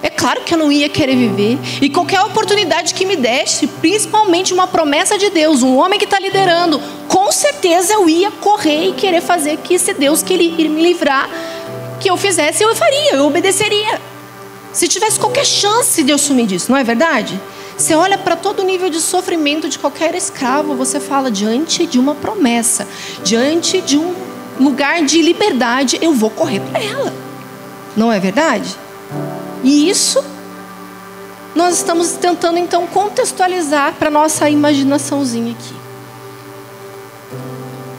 É 0.00 0.08
claro 0.08 0.42
que 0.42 0.54
eu 0.54 0.58
não 0.58 0.70
ia 0.70 0.88
querer 0.88 1.16
viver. 1.16 1.58
E 1.82 1.90
qualquer 1.90 2.20
oportunidade 2.20 2.94
que 2.94 3.04
me 3.04 3.16
desse, 3.16 3.66
principalmente 3.66 4.54
uma 4.54 4.68
promessa 4.68 5.18
de 5.18 5.28
Deus, 5.28 5.62
um 5.62 5.76
homem 5.76 5.98
que 5.98 6.04
está 6.04 6.20
liderando, 6.20 6.80
com 7.08 7.32
certeza 7.32 7.94
eu 7.94 8.08
ia 8.08 8.30
correr 8.30 8.90
e 8.90 8.92
querer 8.92 9.20
fazer 9.20 9.56
que 9.58 9.74
esse 9.74 9.92
Deus 9.94 10.22
que 10.22 10.32
ele 10.32 10.68
me 10.68 10.82
livrar, 10.82 11.28
que 11.98 12.08
eu 12.08 12.16
fizesse, 12.16 12.62
eu 12.62 12.74
faria, 12.76 13.14
eu 13.14 13.26
obedeceria. 13.26 14.00
Se 14.78 14.86
tivesse 14.86 15.18
qualquer 15.18 15.44
chance 15.44 16.04
de 16.04 16.12
eu 16.12 16.16
sumir 16.16 16.46
disso, 16.46 16.70
não 16.70 16.78
é 16.78 16.84
verdade? 16.84 17.40
Você 17.76 17.96
olha 17.96 18.16
para 18.16 18.36
todo 18.36 18.60
o 18.60 18.64
nível 18.64 18.88
de 18.88 19.00
sofrimento 19.00 19.68
de 19.68 19.76
qualquer 19.76 20.14
escravo, 20.14 20.76
você 20.76 21.00
fala 21.00 21.32
diante 21.32 21.84
de 21.84 21.98
uma 21.98 22.14
promessa, 22.14 22.86
diante 23.24 23.80
de 23.80 23.98
um 23.98 24.14
lugar 24.60 25.02
de 25.04 25.20
liberdade, 25.20 25.98
eu 26.00 26.14
vou 26.14 26.30
correr 26.30 26.60
para 26.60 26.80
ela. 26.80 27.12
Não 27.96 28.12
é 28.12 28.20
verdade? 28.20 28.76
E 29.64 29.90
isso 29.90 30.22
nós 31.56 31.78
estamos 31.78 32.12
tentando 32.12 32.58
então 32.60 32.86
contextualizar 32.86 33.94
para 33.94 34.08
nossa 34.08 34.48
imaginaçãozinha 34.48 35.56
aqui. 35.58 35.74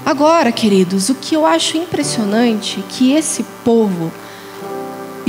Agora, 0.05 0.50
queridos, 0.50 1.09
o 1.09 1.15
que 1.15 1.36
eu 1.36 1.45
acho 1.45 1.75
impressionante 1.75 2.79
é 2.79 2.83
que 2.88 3.12
esse 3.12 3.43
povo 3.65 4.13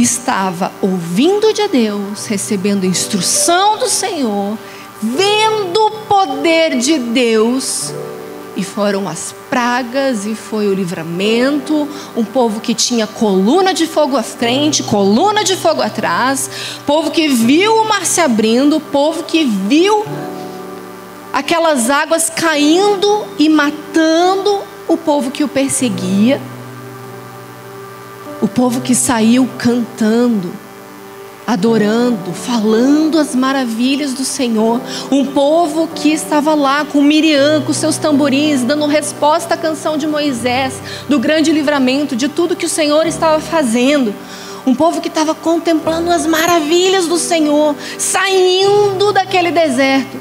estava 0.03 0.73
ouvindo 0.81 1.53
de 1.53 1.69
Deus, 1.69 2.27
recebendo 2.27 2.87
instrução 2.87 3.79
do 3.79 3.89
Senhor, 3.89 4.57
vendo 5.03 5.87
o 5.87 5.91
poder 6.07 6.79
de 6.79 6.99
Deus, 6.99 7.93
e 8.57 8.65
foram 8.65 9.09
as 9.09 9.35
pragas, 9.49 10.27
e 10.27 10.35
foi 10.35 10.69
o 10.69 10.75
livramento. 10.75 11.89
Um 12.17 12.25
povo 12.25 12.61
que 12.61 12.75
tinha 12.75 13.07
coluna 13.07 13.73
de 13.73 13.87
fogo 13.87 14.17
à 14.17 14.23
frente, 14.23 14.83
coluna 14.83 15.43
de 15.45 15.57
fogo 15.57 15.81
atrás, 15.81 16.51
povo 16.87 17.11
que 17.11 17.29
viu 17.29 17.75
o 17.77 17.89
mar 17.89 18.05
se 18.05 18.21
abrindo, 18.21 18.81
povo 18.81 19.23
que 19.23 19.45
viu 19.45 20.05
aquelas 21.33 21.89
águas 21.91 22.29
caindo 22.29 23.25
e 23.39 23.49
matando 23.49 24.61
o 24.89 24.97
povo 24.97 25.31
que 25.31 25.45
o 25.45 25.49
perseguia. 25.49 26.41
O 28.43 28.49
povo 28.49 28.81
que 28.81 28.95
saiu 28.95 29.49
cantando, 29.59 30.51
adorando, 31.47 32.33
falando 32.33 33.19
as 33.19 33.35
maravilhas 33.35 34.15
do 34.15 34.25
Senhor. 34.25 34.81
Um 35.11 35.27
povo 35.27 35.89
que 35.89 36.11
estava 36.11 36.55
lá 36.55 36.85
com 36.85 37.03
Miriam, 37.03 37.63
com 37.63 37.73
seus 37.73 37.97
tamborins, 37.97 38.63
dando 38.63 38.87
resposta 38.87 39.55
à 39.55 39.57
canção 39.57 39.99
de 39.99 40.07
Moisés, 40.07 40.75
do 41.09 41.19
grande 41.19 41.51
livramento, 41.51 42.15
de 42.15 42.29
tudo 42.29 42.55
que 42.55 42.67
o 42.67 42.69
Senhor 42.69 43.07
estava 43.07 43.41
fazendo. 43.41 44.15
Um 44.65 44.75
povo 44.75 45.01
que 45.01 45.09
estava 45.09 45.35
contemplando 45.35 46.11
as 46.11 46.25
maravilhas 46.25 47.09
do 47.09 47.19
Senhor, 47.19 47.75
saindo 47.99 49.13
daquele 49.13 49.51
deserto. 49.51 50.19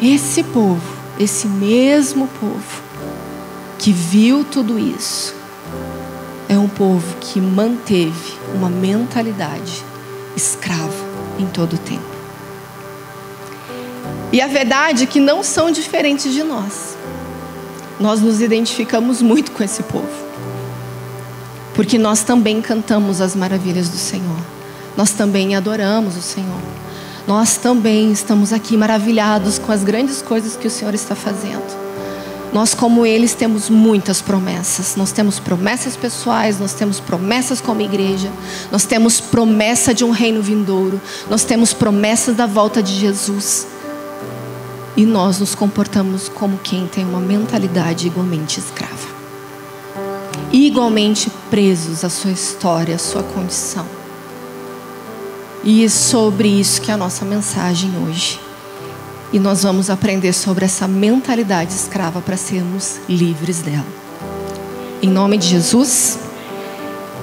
Esse 0.00 0.42
povo, 0.42 0.80
esse 1.18 1.46
mesmo 1.46 2.28
povo, 2.40 2.82
que 3.78 3.92
viu 3.92 4.44
tudo 4.44 4.78
isso, 4.78 5.34
é 6.48 6.58
um 6.58 6.68
povo 6.68 7.16
que 7.20 7.40
manteve 7.40 8.38
uma 8.54 8.70
mentalidade 8.70 9.84
escrava 10.34 10.94
em 11.38 11.46
todo 11.46 11.74
o 11.74 11.78
tempo. 11.78 12.18
E 14.32 14.40
a 14.40 14.46
verdade 14.46 15.04
é 15.04 15.06
que 15.06 15.20
não 15.20 15.42
são 15.42 15.70
diferentes 15.70 16.32
de 16.32 16.42
nós. 16.42 16.96
Nós 17.98 18.20
nos 18.20 18.40
identificamos 18.40 19.20
muito 19.20 19.52
com 19.52 19.62
esse 19.62 19.82
povo. 19.82 20.28
Porque 21.74 21.98
nós 21.98 22.22
também 22.22 22.60
cantamos 22.60 23.20
as 23.20 23.34
maravilhas 23.34 23.88
do 23.88 23.96
Senhor. 23.96 24.38
Nós 24.96 25.10
também 25.10 25.56
adoramos 25.56 26.16
o 26.16 26.22
Senhor. 26.22 26.60
Nós 27.26 27.56
também 27.56 28.12
estamos 28.12 28.52
aqui 28.52 28.76
maravilhados 28.76 29.58
com 29.58 29.72
as 29.72 29.84
grandes 29.84 30.22
coisas 30.22 30.56
que 30.56 30.66
o 30.66 30.70
Senhor 30.70 30.94
está 30.94 31.14
fazendo. 31.14 31.87
Nós, 32.52 32.72
como 32.72 33.04
eles, 33.04 33.34
temos 33.34 33.68
muitas 33.68 34.22
promessas. 34.22 34.96
Nós 34.96 35.12
temos 35.12 35.38
promessas 35.38 35.96
pessoais, 35.96 36.58
nós 36.58 36.72
temos 36.72 36.98
promessas 36.98 37.60
como 37.60 37.82
igreja, 37.82 38.30
nós 38.72 38.84
temos 38.84 39.20
promessa 39.20 39.92
de 39.92 40.04
um 40.04 40.10
reino 40.10 40.42
vindouro, 40.42 41.00
nós 41.28 41.44
temos 41.44 41.72
promessas 41.72 42.34
da 42.36 42.46
volta 42.46 42.82
de 42.82 42.94
Jesus. 42.94 43.66
E 44.96 45.04
nós 45.04 45.38
nos 45.38 45.54
comportamos 45.54 46.28
como 46.28 46.58
quem 46.58 46.86
tem 46.86 47.04
uma 47.04 47.20
mentalidade 47.20 48.06
igualmente 48.08 48.58
escrava, 48.58 49.06
igualmente 50.52 51.30
presos 51.50 52.02
à 52.04 52.08
sua 52.08 52.32
história, 52.32 52.96
à 52.96 52.98
sua 52.98 53.22
condição. 53.22 53.86
E 55.62 55.84
é 55.84 55.88
sobre 55.88 56.48
isso 56.48 56.80
que 56.80 56.90
é 56.90 56.94
a 56.94 56.96
nossa 56.96 57.24
mensagem 57.24 57.92
hoje. 58.04 58.47
E 59.32 59.38
nós 59.38 59.62
vamos 59.62 59.90
aprender 59.90 60.32
sobre 60.32 60.64
essa 60.64 60.88
mentalidade 60.88 61.72
escrava 61.72 62.20
para 62.20 62.36
sermos 62.36 62.98
livres 63.08 63.60
dela. 63.60 63.86
Em 65.02 65.08
nome 65.08 65.36
de 65.36 65.46
Jesus, 65.46 66.18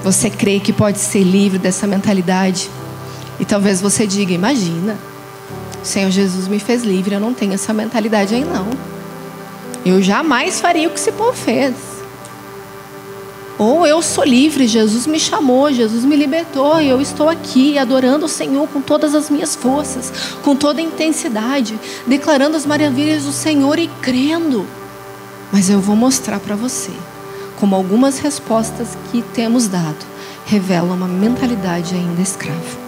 você 0.04 0.30
crê 0.30 0.60
que 0.60 0.72
pode 0.72 0.98
ser 0.98 1.24
livre 1.24 1.58
dessa 1.58 1.86
mentalidade? 1.86 2.70
E 3.40 3.44
talvez 3.44 3.80
você 3.80 4.06
diga: 4.06 4.32
Imagina, 4.32 4.96
o 5.82 5.86
Senhor 5.86 6.10
Jesus 6.10 6.46
me 6.46 6.60
fez 6.60 6.84
livre, 6.84 7.14
eu 7.14 7.20
não 7.20 7.34
tenho 7.34 7.54
essa 7.54 7.72
mentalidade 7.72 8.34
aí 8.34 8.44
não. 8.44 8.68
Eu 9.84 10.00
jamais 10.00 10.60
faria 10.60 10.88
o 10.88 10.90
que 10.92 10.98
esse 10.98 11.12
povo 11.12 11.32
fez. 11.32 11.74
Ou 13.58 13.86
eu 13.86 14.02
sou 14.02 14.22
livre, 14.22 14.66
Jesus 14.66 15.06
me 15.06 15.18
chamou, 15.18 15.72
Jesus 15.72 16.04
me 16.04 16.14
libertou 16.14 16.80
e 16.80 16.88
eu 16.88 17.00
estou 17.00 17.28
aqui 17.28 17.78
adorando 17.78 18.26
o 18.26 18.28
Senhor 18.28 18.68
com 18.68 18.82
todas 18.82 19.14
as 19.14 19.30
minhas 19.30 19.56
forças, 19.56 20.12
com 20.42 20.54
toda 20.54 20.80
a 20.80 20.84
intensidade, 20.84 21.78
declarando 22.06 22.56
as 22.56 22.66
maravilhas 22.66 23.24
do 23.24 23.32
Senhor 23.32 23.78
e 23.78 23.88
crendo. 24.02 24.66
Mas 25.50 25.70
eu 25.70 25.80
vou 25.80 25.96
mostrar 25.96 26.38
para 26.38 26.54
você 26.54 26.90
como 27.58 27.74
algumas 27.74 28.18
respostas 28.18 28.88
que 29.10 29.22
temos 29.22 29.66
dado 29.68 30.16
revelam 30.46 30.94
uma 30.94 31.08
mentalidade 31.08 31.94
ainda 31.94 32.22
escrava. 32.22 32.86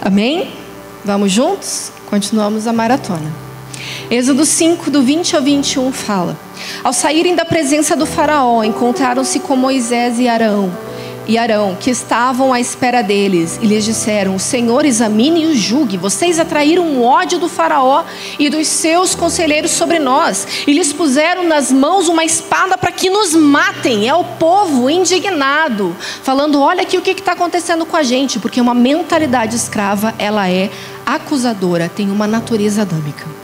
Amém? 0.00 0.52
Vamos 1.04 1.32
juntos? 1.32 1.90
Continuamos 2.08 2.66
a 2.66 2.72
maratona. 2.72 3.32
Êxodo 4.10 4.44
5, 4.44 4.90
do 4.90 5.02
20 5.02 5.36
ao 5.36 5.42
21 5.42 5.92
fala: 5.92 6.38
Ao 6.82 6.92
saírem 6.92 7.34
da 7.34 7.44
presença 7.44 7.96
do 7.96 8.06
Faraó, 8.06 8.62
encontraram-se 8.62 9.40
com 9.40 9.56
Moisés 9.56 10.18
e 10.18 10.28
Arão 10.28 10.70
e 11.30 11.38
Arão, 11.38 11.76
que 11.78 11.90
estavam 11.90 12.52
à 12.52 12.58
espera 12.58 13.02
deles, 13.02 13.58
e 13.62 13.66
lhes 13.66 13.84
disseram: 13.84 14.34
O 14.34 14.40
Senhor 14.40 14.84
examine 14.84 15.44
e 15.44 15.46
o 15.46 15.56
julgue. 15.56 15.96
Vocês 15.96 16.40
atraíram 16.40 16.84
o 16.84 17.04
ódio 17.04 17.38
do 17.38 17.48
Faraó 17.48 18.04
e 18.38 18.48
dos 18.48 18.66
seus 18.66 19.14
conselheiros 19.14 19.70
sobre 19.70 20.00
nós, 20.00 20.64
e 20.66 20.72
lhes 20.72 20.92
puseram 20.92 21.46
nas 21.46 21.70
mãos 21.70 22.08
uma 22.08 22.24
espada 22.24 22.76
para 22.76 22.90
que 22.90 23.08
nos 23.08 23.34
matem. 23.34 24.08
É 24.08 24.14
o 24.14 24.24
povo 24.24 24.90
indignado, 24.90 25.94
falando: 26.22 26.60
Olha 26.60 26.82
aqui 26.82 26.98
o 26.98 27.02
que 27.02 27.12
está 27.12 27.32
acontecendo 27.32 27.86
com 27.86 27.96
a 27.96 28.02
gente, 28.02 28.40
porque 28.40 28.60
uma 28.60 28.74
mentalidade 28.74 29.54
escrava 29.54 30.12
ela 30.18 30.50
é 30.50 30.68
acusadora, 31.06 31.88
tem 31.88 32.10
uma 32.10 32.26
natureza 32.26 32.82
adâmica. 32.82 33.39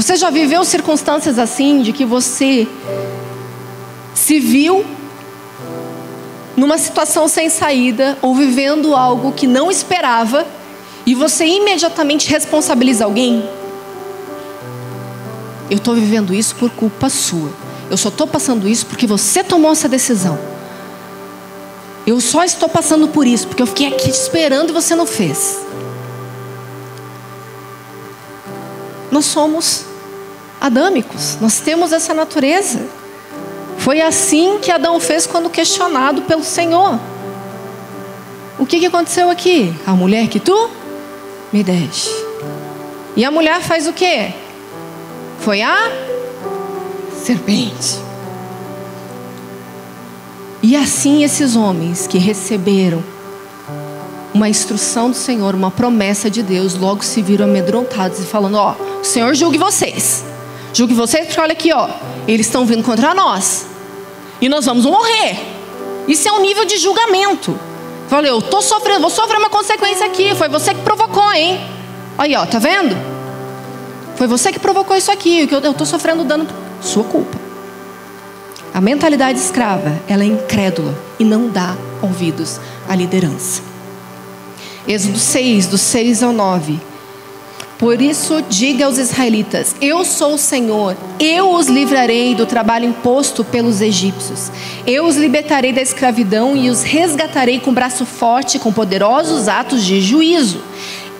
Você 0.00 0.16
já 0.16 0.30
viveu 0.30 0.64
circunstâncias 0.64 1.38
assim 1.38 1.82
de 1.82 1.92
que 1.92 2.06
você 2.06 2.66
se 4.14 4.40
viu 4.40 4.82
numa 6.56 6.78
situação 6.78 7.28
sem 7.28 7.50
saída 7.50 8.16
ou 8.22 8.34
vivendo 8.34 8.96
algo 8.96 9.30
que 9.30 9.46
não 9.46 9.70
esperava 9.70 10.46
e 11.04 11.14
você 11.14 11.44
imediatamente 11.44 12.30
responsabiliza 12.30 13.04
alguém? 13.04 13.46
Eu 15.68 15.76
estou 15.76 15.94
vivendo 15.94 16.32
isso 16.32 16.56
por 16.56 16.70
culpa 16.70 17.10
sua. 17.10 17.52
Eu 17.90 17.98
só 17.98 18.08
estou 18.08 18.26
passando 18.26 18.66
isso 18.66 18.86
porque 18.86 19.06
você 19.06 19.44
tomou 19.44 19.70
essa 19.70 19.86
decisão. 19.86 20.38
Eu 22.06 22.22
só 22.22 22.42
estou 22.42 22.70
passando 22.70 23.06
por 23.08 23.26
isso 23.26 23.46
porque 23.46 23.62
eu 23.62 23.66
fiquei 23.66 23.88
aqui 23.88 24.08
esperando 24.08 24.70
e 24.70 24.72
você 24.72 24.94
não 24.96 25.04
fez. 25.04 25.60
Nós 29.10 29.26
somos 29.26 29.89
adâmicos, 30.60 31.38
nós 31.40 31.60
temos 31.60 31.92
essa 31.92 32.12
natureza. 32.12 32.80
Foi 33.78 34.00
assim 34.00 34.58
que 34.58 34.70
Adão 34.70 35.00
fez 35.00 35.26
quando 35.26 35.48
questionado 35.48 36.22
pelo 36.22 36.44
Senhor. 36.44 37.00
O 38.58 38.66
que, 38.66 38.78
que 38.78 38.86
aconteceu 38.86 39.30
aqui? 39.30 39.74
A 39.86 39.92
mulher 39.92 40.28
que 40.28 40.38
tu 40.38 40.70
me 41.50 41.64
deste. 41.64 42.10
E 43.16 43.24
a 43.24 43.30
mulher 43.30 43.60
faz 43.62 43.88
o 43.88 43.92
quê? 43.92 44.34
Foi 45.40 45.62
a 45.62 45.90
serpente. 47.24 47.98
E 50.62 50.76
assim 50.76 51.24
esses 51.24 51.56
homens 51.56 52.06
que 52.06 52.18
receberam 52.18 53.02
uma 54.32 54.48
instrução 54.48 55.10
do 55.10 55.16
Senhor, 55.16 55.54
uma 55.54 55.70
promessa 55.70 56.30
de 56.30 56.42
Deus, 56.42 56.76
logo 56.76 57.02
se 57.02 57.22
viram 57.22 57.46
amedrontados 57.46 58.20
e 58.20 58.24
falando: 58.24 58.56
Ó, 58.56 58.74
o 59.00 59.04
Senhor 59.04 59.34
julgue 59.34 59.56
vocês. 59.56 60.29
Julgue 60.72 60.94
vocês, 60.94 61.26
porque 61.26 61.40
olha 61.40 61.52
aqui, 61.52 61.72
ó, 61.72 61.88
eles 62.28 62.46
estão 62.46 62.64
vindo 62.64 62.82
contra 62.82 63.14
nós. 63.14 63.66
E 64.40 64.48
nós 64.48 64.64
vamos 64.64 64.84
morrer. 64.84 65.38
Isso 66.06 66.28
é 66.28 66.32
um 66.32 66.40
nível 66.40 66.64
de 66.64 66.78
julgamento. 66.78 67.58
Falei, 68.08 68.30
eu 68.30 68.40
tô 68.40 68.60
sofrendo, 68.60 69.00
vou 69.00 69.10
sofrer 69.10 69.38
uma 69.38 69.50
consequência 69.50 70.06
aqui. 70.06 70.34
Foi 70.34 70.48
você 70.48 70.74
que 70.74 70.80
provocou, 70.80 71.32
hein? 71.32 71.60
Aí, 72.16 72.34
ó, 72.34 72.44
tá 72.46 72.58
vendo? 72.58 72.96
Foi 74.16 74.26
você 74.26 74.52
que 74.52 74.58
provocou 74.58 74.96
isso 74.96 75.10
aqui. 75.10 75.46
Que 75.46 75.54
eu, 75.54 75.60
eu 75.60 75.74
tô 75.74 75.84
sofrendo 75.84 76.24
dano, 76.24 76.46
sua 76.80 77.04
culpa. 77.04 77.38
A 78.72 78.80
mentalidade 78.80 79.38
escrava, 79.38 80.00
ela 80.08 80.22
é 80.22 80.26
incrédula 80.26 80.96
e 81.18 81.24
não 81.24 81.48
dá 81.48 81.76
ouvidos 82.00 82.60
à 82.88 82.94
liderança. 82.94 83.62
Êxodo 84.86 85.18
6, 85.18 85.66
do 85.66 85.78
6 85.78 86.22
ao 86.22 86.32
9. 86.32 86.80
Por 87.80 88.02
isso, 88.02 88.42
diga 88.42 88.84
aos 88.84 88.98
israelitas: 88.98 89.74
Eu 89.80 90.04
sou 90.04 90.34
o 90.34 90.38
Senhor, 90.38 90.94
eu 91.18 91.54
os 91.54 91.66
livrarei 91.66 92.34
do 92.34 92.44
trabalho 92.44 92.84
imposto 92.84 93.42
pelos 93.42 93.80
egípcios. 93.80 94.52
Eu 94.86 95.06
os 95.06 95.16
libertarei 95.16 95.72
da 95.72 95.80
escravidão 95.80 96.54
e 96.54 96.68
os 96.68 96.82
resgatarei 96.82 97.58
com 97.58 97.72
braço 97.72 98.04
forte, 98.04 98.58
com 98.58 98.70
poderosos 98.70 99.48
atos 99.48 99.82
de 99.82 99.98
juízo. 99.98 100.62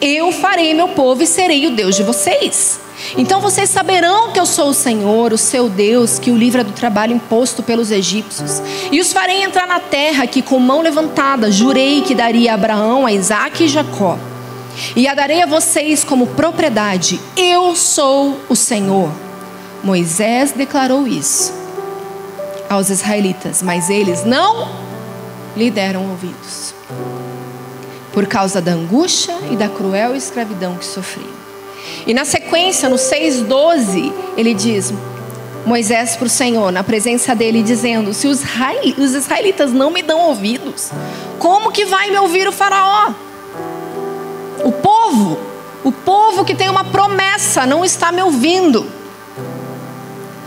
Eu 0.02 0.30
farei 0.32 0.74
meu 0.74 0.88
povo 0.88 1.22
e 1.22 1.26
serei 1.26 1.66
o 1.66 1.70
Deus 1.70 1.96
de 1.96 2.02
vocês. 2.02 2.78
Então 3.16 3.40
vocês 3.40 3.70
saberão 3.70 4.30
que 4.30 4.38
eu 4.38 4.44
sou 4.44 4.68
o 4.68 4.74
Senhor, 4.74 5.32
o 5.32 5.38
seu 5.38 5.66
Deus, 5.66 6.18
que 6.18 6.30
o 6.30 6.36
livra 6.36 6.62
do 6.62 6.72
trabalho 6.72 7.14
imposto 7.14 7.62
pelos 7.62 7.90
egípcios. 7.90 8.60
E 8.92 9.00
os 9.00 9.14
farei 9.14 9.42
entrar 9.42 9.66
na 9.66 9.80
terra 9.80 10.26
que, 10.26 10.42
com 10.42 10.58
mão 10.58 10.82
levantada, 10.82 11.50
jurei 11.50 12.02
que 12.02 12.14
daria 12.14 12.52
a 12.52 12.54
Abraão, 12.54 13.06
a 13.06 13.12
Isaque 13.14 13.64
e 13.64 13.68
Jacó 13.68 14.18
e 14.94 15.06
a 15.06 15.14
darei 15.14 15.42
a 15.42 15.46
vocês 15.46 16.04
como 16.04 16.28
propriedade. 16.28 17.20
Eu 17.36 17.74
sou 17.74 18.40
o 18.48 18.56
Senhor. 18.56 19.10
Moisés 19.82 20.52
declarou 20.52 21.06
isso 21.06 21.52
aos 22.68 22.90
israelitas, 22.90 23.62
mas 23.62 23.90
eles 23.90 24.24
não 24.24 24.68
lhe 25.56 25.70
deram 25.70 26.08
ouvidos. 26.10 26.74
Por 28.12 28.26
causa 28.26 28.60
da 28.60 28.72
angústia 28.72 29.34
e 29.50 29.56
da 29.56 29.68
cruel 29.68 30.14
escravidão 30.14 30.76
que 30.76 30.84
sofriam. 30.84 31.40
E 32.06 32.12
na 32.12 32.24
sequência, 32.24 32.88
no 32.88 32.96
6,12, 32.96 34.12
ele 34.36 34.52
diz: 34.52 34.92
Moisés 35.64 36.16
para 36.16 36.26
o 36.26 36.30
Senhor, 36.30 36.72
na 36.72 36.82
presença 36.82 37.34
dele, 37.34 37.62
dizendo: 37.62 38.12
Se 38.12 38.26
os 38.26 38.42
israelitas 39.14 39.72
não 39.72 39.90
me 39.90 40.02
dão 40.02 40.20
ouvidos, 40.20 40.90
como 41.38 41.70
que 41.70 41.84
vai 41.84 42.10
me 42.10 42.18
ouvir 42.18 42.48
o 42.48 42.52
Faraó? 42.52 43.12
O 44.64 44.72
povo, 44.72 45.38
o 45.84 45.92
povo 45.92 46.44
que 46.44 46.54
tem 46.54 46.68
uma 46.68 46.84
promessa, 46.84 47.66
não 47.66 47.84
está 47.84 48.12
me 48.12 48.22
ouvindo. 48.22 48.86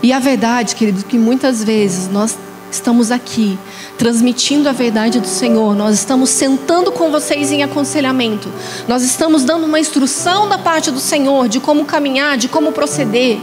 E 0.01 0.11
a 0.11 0.19
verdade, 0.19 0.75
querido, 0.75 1.03
que 1.05 1.17
muitas 1.17 1.63
vezes 1.63 2.09
nós 2.09 2.37
estamos 2.69 3.11
aqui 3.11 3.57
transmitindo 3.97 4.67
a 4.67 4.71
verdade 4.71 5.19
do 5.19 5.27
Senhor, 5.27 5.75
nós 5.75 5.95
estamos 5.95 6.29
sentando 6.29 6.91
com 6.91 7.11
vocês 7.11 7.51
em 7.51 7.63
aconselhamento, 7.63 8.51
nós 8.87 9.03
estamos 9.03 9.43
dando 9.43 9.65
uma 9.65 9.79
instrução 9.79 10.49
da 10.49 10.57
parte 10.57 10.91
do 10.91 10.99
Senhor 10.99 11.47
de 11.47 11.59
como 11.59 11.85
caminhar, 11.85 12.35
de 12.35 12.47
como 12.47 12.71
proceder, 12.71 13.39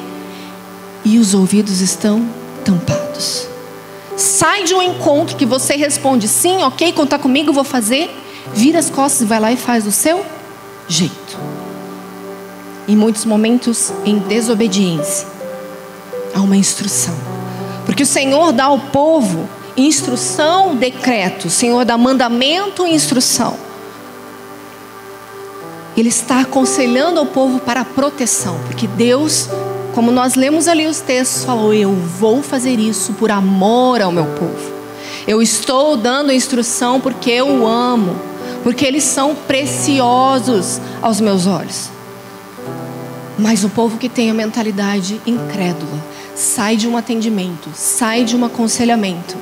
e 1.04 1.18
os 1.18 1.32
ouvidos 1.32 1.80
estão 1.80 2.26
tampados. 2.64 3.46
Sai 4.16 4.64
de 4.64 4.74
um 4.74 4.82
encontro 4.82 5.36
que 5.36 5.46
você 5.46 5.76
responde 5.76 6.28
sim, 6.28 6.62
ok, 6.62 6.92
contar 6.92 7.20
comigo, 7.20 7.52
vou 7.52 7.64
fazer, 7.64 8.14
vira 8.52 8.78
as 8.78 8.90
costas 8.90 9.22
e 9.22 9.24
vai 9.24 9.40
lá 9.40 9.52
e 9.52 9.56
faz 9.56 9.86
o 9.86 9.92
seu 9.92 10.22
jeito. 10.90 11.38
Em 12.88 12.96
muitos 12.96 13.24
momentos, 13.24 13.92
em 14.04 14.18
desobediência 14.18 15.28
a 16.34 16.40
uma 16.40 16.56
instrução. 16.56 17.14
Porque 17.86 18.02
o 18.02 18.06
Senhor 18.06 18.52
dá 18.52 18.64
ao 18.64 18.78
povo 18.78 19.48
instrução, 19.76 20.74
decreto. 20.74 21.46
O 21.46 21.50
Senhor 21.50 21.84
dá 21.84 21.96
mandamento 21.96 22.86
e 22.86 22.94
instrução. 22.94 23.56
Ele 25.96 26.08
está 26.08 26.40
aconselhando 26.40 27.20
ao 27.20 27.26
povo 27.26 27.60
para 27.60 27.82
a 27.82 27.84
proteção. 27.84 28.58
Porque 28.66 28.86
Deus, 28.88 29.48
como 29.94 30.10
nós 30.10 30.34
lemos 30.34 30.66
ali 30.66 30.86
os 30.86 31.00
textos, 31.00 31.44
falou: 31.44 31.72
Eu 31.72 31.92
vou 31.92 32.42
fazer 32.42 32.78
isso 32.78 33.12
por 33.12 33.30
amor 33.30 34.02
ao 34.02 34.10
meu 34.10 34.26
povo. 34.26 34.80
Eu 35.26 35.40
estou 35.40 35.96
dando 35.96 36.32
instrução 36.32 37.00
porque 37.00 37.30
eu 37.30 37.46
o 37.46 37.66
amo 37.66 38.29
porque 38.62 38.84
eles 38.84 39.04
são 39.04 39.34
preciosos 39.34 40.80
aos 41.00 41.20
meus 41.20 41.46
olhos. 41.46 41.90
Mas 43.38 43.64
o 43.64 43.70
povo 43.70 43.96
que 43.96 44.08
tem 44.08 44.30
a 44.30 44.34
mentalidade 44.34 45.20
incrédula 45.26 45.98
sai 46.34 46.76
de 46.76 46.86
um 46.86 46.96
atendimento, 46.96 47.70
sai 47.74 48.24
de 48.24 48.36
um 48.36 48.44
aconselhamento, 48.44 49.36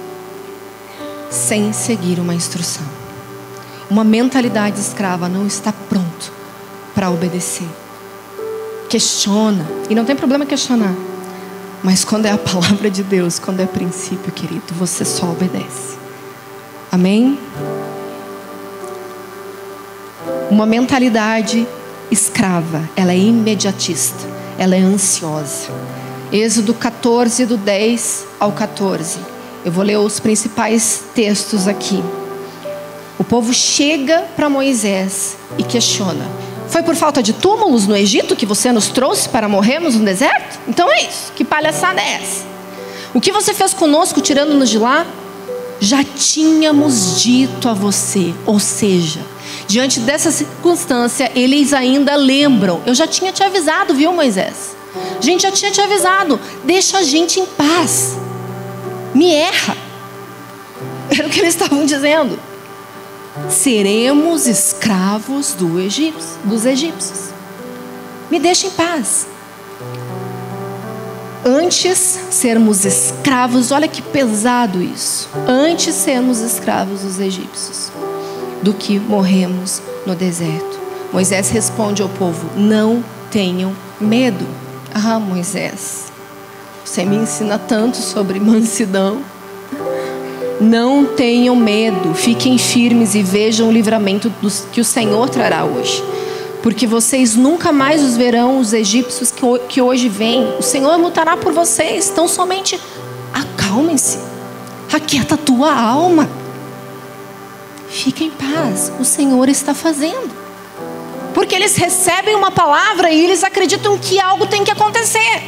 sem 1.31 1.73
seguir 1.73 2.19
uma 2.21 2.35
instrução. 2.35 2.87
Uma 3.91 4.05
mentalidade 4.05 4.79
escrava 4.79 5.29
não 5.29 5.47
está 5.47 5.73
pronto 5.73 6.33
para 6.95 7.11
obedecer. 7.11 7.69
Questiona, 8.89 9.67
e 9.89 9.95
não 9.95 10.05
tem 10.05 10.17
problema 10.17 10.47
questionar. 10.47 10.95
Mas 11.83 12.05
quando 12.05 12.27
é 12.27 12.31
a 12.31 12.39
palavra 12.39 12.91
de 12.91 13.03
Deus, 13.03 13.39
quando 13.39 13.61
é 13.61 13.67
princípio, 13.67 14.33
querido, 14.33 14.75
você 14.75 15.05
só 15.05 15.31
obedece. 15.31 15.97
Amém? 16.91 17.39
Uma 20.51 20.65
mentalidade 20.65 21.69
escrava, 22.11 22.89
ela 22.97 23.13
é 23.13 23.19
imediatista, 23.19 24.27
ela 24.59 24.75
é 24.75 24.81
ansiosa. 24.81 25.69
Êxodo 26.33 26.73
14, 26.73 27.45
do 27.45 27.59
10 27.59 28.27
ao 28.41 28.53
14. 28.53 29.19
Eu 29.63 29.71
vou 29.71 29.85
ler 29.85 29.99
os 29.99 30.19
principais 30.19 31.05
textos 31.15 31.69
aqui. 31.69 32.03
O 33.19 33.25
povo 33.25 33.53
chega 33.53 34.25
para 34.37 34.49
Moisés 34.49 35.37
e 35.59 35.63
questiona: 35.63 36.27
Foi 36.69 36.83
por 36.83 36.97
falta 36.97 37.23
de 37.23 37.35
túmulos 37.35 37.87
no 37.87 37.95
Egito 37.95 38.35
que 38.35 38.47
você 38.47 38.73
nos 38.73 38.89
trouxe 38.89 39.29
para 39.29 39.51
morrermos 39.51 39.97
no 39.97 40.05
deserto? 40.05 40.59
Então 40.67 40.91
é 40.91 41.03
isso. 41.03 41.31
Que 41.37 41.45
palhaçada 41.45 42.01
é 42.01 42.23
essa? 42.23 42.47
O 43.13 43.21
que 43.21 43.33
você 43.33 43.53
fez 43.53 43.75
conosco 43.75 44.23
tirando-nos 44.23 44.71
de 44.71 44.79
lá? 44.79 45.07
Já 45.79 46.03
tínhamos 46.03 47.21
dito 47.21 47.69
a 47.69 47.75
você, 47.75 48.35
ou 48.47 48.59
seja, 48.59 49.21
diante 49.69 50.01
dessa 50.01 50.33
circunstância, 50.33 51.31
eles 51.35 51.73
ainda 51.73 52.17
lembram. 52.17 52.83
Eu 52.87 52.95
já 52.95 53.07
tinha 53.07 53.31
te 53.31 53.45
avisado, 53.45 53.95
viu, 53.95 54.13
Moisés? 54.13 54.75
A 55.19 55.23
gente 55.23 55.43
já 55.43 55.53
tinha 55.53 55.71
te 55.71 55.81
avisado. 55.81 56.41
Deixa 56.65 56.99
a 56.99 57.03
gente 57.03 57.39
em 57.39 57.47
paz. 57.47 58.17
Me 59.15 59.33
erra. 59.33 59.77
Era 61.11 61.29
o 61.29 61.31
que 61.31 61.41
eles 61.41 61.55
estavam 61.55 61.85
dizendo 61.85 62.39
seremos 63.49 64.49
escravos 64.49 65.53
do 65.53 65.79
egípcio, 65.79 66.39
dos 66.43 66.65
egípcios. 66.65 67.29
Me 68.29 68.41
deixe 68.41 68.67
em 68.67 68.71
paz. 68.71 69.29
Antes 71.45 72.19
sermos 72.31 72.85
escravos, 72.85 73.71
olha 73.71 73.87
que 73.87 74.03
pesado 74.03 74.83
isso. 74.83 75.29
Antes 75.47 75.95
sermos 75.95 76.41
escravos 76.41 77.03
dos 77.03 77.21
egípcios 77.21 77.93
do 78.63 78.73
que 78.73 78.99
morremos 78.99 79.81
no 80.07 80.15
deserto. 80.15 80.79
Moisés 81.13 81.51
responde 81.51 82.03
ao 82.03 82.09
povo: 82.09 82.49
Não 82.57 83.03
tenham 83.31 83.75
medo. 84.01 84.47
Ah, 84.95 85.19
Moisés, 85.19 86.13
você 86.85 87.05
me 87.05 87.17
ensina 87.17 87.59
tanto 87.59 87.99
sobre 87.99 88.41
mansidão. 88.41 89.19
Não 90.61 91.07
tenham 91.07 91.55
medo, 91.55 92.15
fiquem 92.15 92.59
firmes 92.59 93.15
e 93.15 93.23
vejam 93.23 93.69
o 93.69 93.73
livramento 93.73 94.29
dos, 94.43 94.67
que 94.73 94.81
o 94.81 94.85
Senhor 94.85 95.29
trará 95.29 95.65
hoje. 95.65 96.03
Porque 96.63 96.85
vocês 96.87 97.37
nunca 97.37 97.73
mais 97.73 98.03
os 98.03 98.17
verão, 98.17 98.59
os 98.59 98.73
egípcios 98.73 99.31
que, 99.31 99.41
que 99.69 99.81
hoje 99.81 100.09
vêm. 100.09 100.57
O 100.59 100.63
Senhor 100.63 100.97
lutará 100.97 101.37
por 101.37 101.53
vocês. 101.53 102.11
Então 102.11 102.27
somente 102.27 102.79
acalmem-se. 103.33 104.19
Aquieta 104.93 105.35
a 105.35 105.39
tua 105.39 105.73
alma. 105.73 106.29
Fique 107.89 108.25
em 108.25 108.31
paz. 108.31 108.93
O 108.99 109.05
Senhor 109.05 109.49
está 109.49 109.75
fazendo. 109.75 110.31
Porque 111.35 111.55
eles 111.55 111.77
recebem 111.77 112.35
uma 112.35 112.51
palavra 112.51 113.11
e 113.11 113.25
eles 113.25 113.45
acreditam 113.45 113.99
que 113.99 114.21
algo 114.21 114.47
tem 114.47 114.65
que 114.65 114.71
acontecer. 114.71 115.43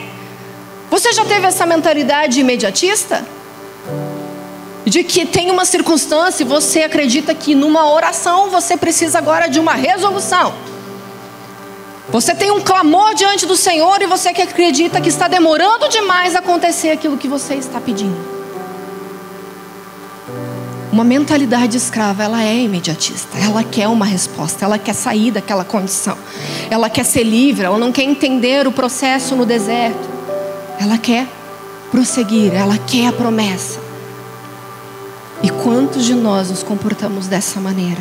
Você 0.91 1.13
já 1.13 1.25
teve 1.25 1.47
essa 1.47 1.67
mentalidade 1.67 2.41
imediatista? 2.41 3.25
de 4.85 5.05
que 5.05 5.25
tem 5.25 5.51
uma 5.51 5.65
circunstância 5.65 6.43
e 6.43 6.47
você 6.47 6.83
acredita 6.83 7.35
que 7.35 7.55
numa 7.55 7.91
oração 7.91 8.51
você 8.51 8.77
precisa 8.77 9.19
agora 9.19 9.49
de 9.49 9.61
uma 9.61 9.75
resolução. 9.75 10.53
Você 12.09 12.35
tem 12.35 12.51
um 12.51 12.61
clamor 12.61 13.15
diante 13.15 13.47
do 13.47 13.57
Senhor 13.57 14.03
e 14.03 14.07
você 14.07 14.33
que 14.33 14.43
acredita 14.43 15.01
que 15.01 15.09
está 15.09 15.29
demorando 15.29 15.89
demais 15.89 16.35
a 16.35 16.41
acontecer 16.41 16.91
aquilo 16.91 17.17
que 17.17 17.29
você 17.29 17.55
está 17.55 17.81
pedindo. 17.81 18.40
Uma 20.93 21.05
mentalidade 21.05 21.77
escrava, 21.77 22.25
ela 22.25 22.43
é 22.43 22.63
imediatista. 22.63 23.39
Ela 23.39 23.63
quer 23.63 23.87
uma 23.87 24.05
resposta, 24.05 24.65
ela 24.65 24.79
quer 24.79 24.95
sair 24.95 25.31
daquela 25.31 25.65
condição. 25.65 26.17
Ela 26.69 26.91
quer 26.91 27.05
ser 27.05 27.23
livre, 27.23 27.65
ela 27.65 27.79
não 27.79 27.93
quer 27.93 28.03
entender 28.03 28.67
o 28.67 28.73
processo 28.73 29.37
no 29.37 29.47
deserto. 29.47 30.09
Ela 30.81 30.99
quer 30.99 31.29
prosseguir, 31.93 32.53
ela 32.55 32.77
quer 32.77 33.07
a 33.07 33.13
promessa. 33.13 33.79
E 35.43 35.49
quantos 35.49 36.05
de 36.05 36.15
nós 36.15 36.51
nos 36.51 36.63
comportamos 36.63 37.29
dessa 37.29 37.61
maneira? 37.61 38.01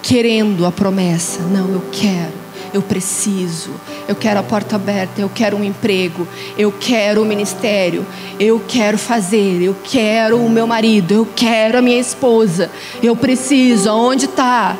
Querendo 0.00 0.64
a 0.64 0.72
promessa, 0.72 1.40
não, 1.42 1.68
eu 1.68 1.82
quero, 1.92 2.37
eu 2.72 2.82
preciso, 2.82 3.70
eu 4.06 4.14
quero 4.14 4.40
a 4.40 4.42
porta 4.42 4.76
aberta, 4.76 5.20
eu 5.20 5.30
quero 5.32 5.56
um 5.56 5.64
emprego, 5.64 6.26
eu 6.56 6.72
quero 6.72 7.22
o 7.22 7.24
ministério, 7.24 8.06
eu 8.38 8.62
quero 8.66 8.98
fazer, 8.98 9.62
eu 9.62 9.76
quero 9.82 10.38
o 10.38 10.50
meu 10.50 10.66
marido, 10.66 11.12
eu 11.12 11.28
quero 11.34 11.78
a 11.78 11.82
minha 11.82 11.98
esposa, 11.98 12.70
eu 13.02 13.16
preciso, 13.16 13.90
aonde 13.90 14.26
está? 14.26 14.76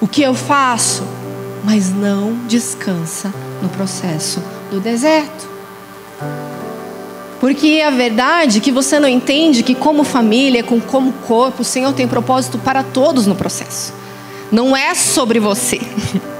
O 0.00 0.08
que 0.08 0.22
eu 0.22 0.34
faço? 0.34 1.02
Mas 1.62 1.90
não 1.90 2.34
descansa 2.46 3.32
no 3.62 3.68
processo 3.68 4.42
do 4.70 4.80
deserto. 4.80 5.54
Porque 7.40 7.82
a 7.86 7.90
verdade 7.90 8.58
é 8.58 8.60
que 8.60 8.72
você 8.72 8.98
não 8.98 9.08
entende 9.08 9.62
que, 9.62 9.74
como 9.74 10.02
família, 10.02 10.64
como 10.64 11.12
corpo, 11.26 11.62
o 11.62 11.64
Senhor 11.64 11.92
tem 11.92 12.08
propósito 12.08 12.58
para 12.58 12.82
todos 12.82 13.26
no 13.26 13.34
processo. 13.34 13.92
Não 14.50 14.76
é 14.76 14.94
sobre 14.94 15.38
você. 15.38 15.78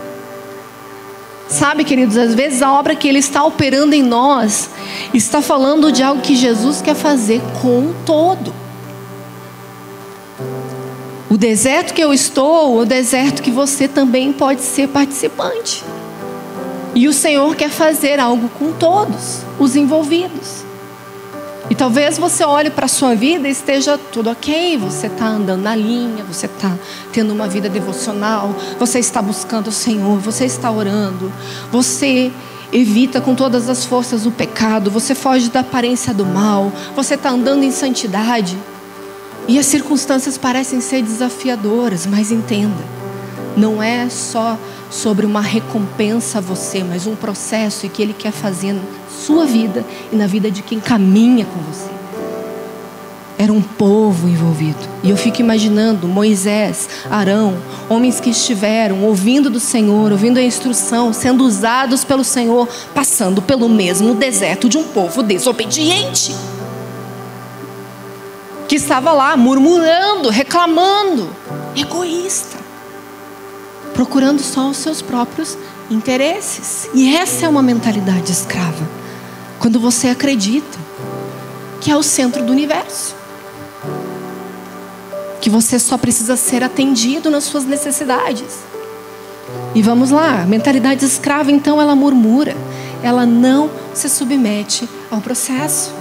Sabe, 1.54 1.84
queridos, 1.84 2.16
às 2.16 2.34
vezes 2.34 2.62
a 2.62 2.72
obra 2.72 2.96
que 2.96 3.06
Ele 3.06 3.20
está 3.20 3.44
operando 3.44 3.94
em 3.94 4.02
nós 4.02 4.70
está 5.14 5.40
falando 5.40 5.92
de 5.92 6.02
algo 6.02 6.20
que 6.20 6.34
Jesus 6.34 6.82
quer 6.82 6.96
fazer 6.96 7.40
com 7.62 7.78
o 7.78 7.94
todo. 8.04 8.52
O 11.30 11.36
deserto 11.36 11.94
que 11.94 12.02
eu 12.02 12.12
estou, 12.12 12.76
o 12.76 12.84
deserto 12.84 13.40
que 13.40 13.52
você 13.52 13.86
também 13.86 14.32
pode 14.32 14.62
ser 14.62 14.88
participante. 14.88 15.84
E 16.92 17.06
o 17.06 17.12
Senhor 17.12 17.54
quer 17.54 17.70
fazer 17.70 18.18
algo 18.18 18.48
com 18.58 18.72
todos 18.72 19.42
os 19.56 19.76
envolvidos. 19.76 20.63
E 21.70 21.74
talvez 21.74 22.18
você 22.18 22.44
olhe 22.44 22.68
para 22.68 22.84
a 22.84 22.88
sua 22.88 23.14
vida 23.14 23.48
e 23.48 23.50
esteja 23.50 23.96
tudo 23.96 24.30
ok, 24.30 24.76
você 24.76 25.06
está 25.06 25.26
andando 25.26 25.62
na 25.62 25.74
linha, 25.74 26.22
você 26.24 26.44
está 26.44 26.76
tendo 27.10 27.32
uma 27.32 27.48
vida 27.48 27.70
devocional, 27.70 28.54
você 28.78 28.98
está 28.98 29.22
buscando 29.22 29.68
o 29.68 29.72
Senhor, 29.72 30.18
você 30.18 30.44
está 30.44 30.70
orando, 30.70 31.32
você 31.72 32.30
evita 32.70 33.18
com 33.20 33.34
todas 33.34 33.70
as 33.70 33.86
forças 33.86 34.26
o 34.26 34.30
pecado, 34.30 34.90
você 34.90 35.14
foge 35.14 35.48
da 35.48 35.60
aparência 35.60 36.12
do 36.12 36.26
mal, 36.26 36.70
você 36.94 37.14
está 37.14 37.30
andando 37.30 37.62
em 37.62 37.70
santidade. 37.70 38.58
E 39.48 39.58
as 39.58 39.66
circunstâncias 39.66 40.36
parecem 40.36 40.80
ser 40.80 41.02
desafiadoras, 41.02 42.06
mas 42.06 42.30
entenda, 42.30 42.84
não 43.56 43.82
é 43.82 44.08
só 44.10 44.58
sobre 44.90 45.26
uma 45.26 45.40
recompensa 45.40 46.38
a 46.38 46.40
você, 46.40 46.84
mas 46.84 47.06
um 47.06 47.14
processo 47.14 47.88
que 47.88 48.02
Ele 48.02 48.12
quer 48.12 48.32
fazer 48.32 48.76
sua 49.08 49.46
vida 49.46 49.84
e 50.12 50.16
na 50.16 50.26
vida 50.26 50.50
de 50.50 50.62
quem 50.62 50.80
caminha 50.80 51.44
com 51.44 51.60
você. 51.60 51.90
Era 53.36 53.52
um 53.52 53.60
povo 53.60 54.28
envolvido. 54.28 54.78
E 55.02 55.10
eu 55.10 55.16
fico 55.16 55.40
imaginando 55.40 56.06
Moisés, 56.06 56.88
Arão, 57.10 57.56
homens 57.88 58.20
que 58.20 58.30
estiveram 58.30 59.02
ouvindo 59.02 59.50
do 59.50 59.58
Senhor, 59.58 60.12
ouvindo 60.12 60.38
a 60.38 60.42
instrução, 60.42 61.12
sendo 61.12 61.44
usados 61.44 62.04
pelo 62.04 62.22
Senhor, 62.22 62.68
passando 62.94 63.42
pelo 63.42 63.68
mesmo 63.68 64.14
deserto 64.14 64.68
de 64.68 64.78
um 64.78 64.84
povo 64.84 65.22
desobediente. 65.22 66.34
Que 68.68 68.76
estava 68.76 69.12
lá 69.12 69.36
murmurando, 69.36 70.30
reclamando, 70.30 71.28
egoísta, 71.76 72.63
procurando 73.94 74.40
só 74.40 74.68
os 74.68 74.76
seus 74.76 75.00
próprios 75.00 75.56
interesses. 75.90 76.90
E 76.92 77.16
essa 77.16 77.46
é 77.46 77.48
uma 77.48 77.62
mentalidade 77.62 78.30
escrava. 78.30 78.86
Quando 79.58 79.80
você 79.80 80.08
acredita 80.08 80.84
que 81.80 81.90
é 81.90 81.96
o 81.96 82.02
centro 82.02 82.42
do 82.42 82.50
universo. 82.50 83.14
Que 85.40 85.50
você 85.50 85.78
só 85.78 85.98
precisa 85.98 86.34
ser 86.34 86.64
atendido 86.64 87.30
nas 87.30 87.44
suas 87.44 87.64
necessidades. 87.64 88.60
E 89.74 89.82
vamos 89.82 90.10
lá, 90.10 90.42
a 90.42 90.46
mentalidade 90.46 91.04
escrava, 91.04 91.52
então, 91.52 91.78
ela 91.78 91.94
murmura, 91.94 92.56
ela 93.02 93.26
não 93.26 93.70
se 93.92 94.08
submete 94.08 94.88
ao 95.10 95.20
processo. 95.20 95.93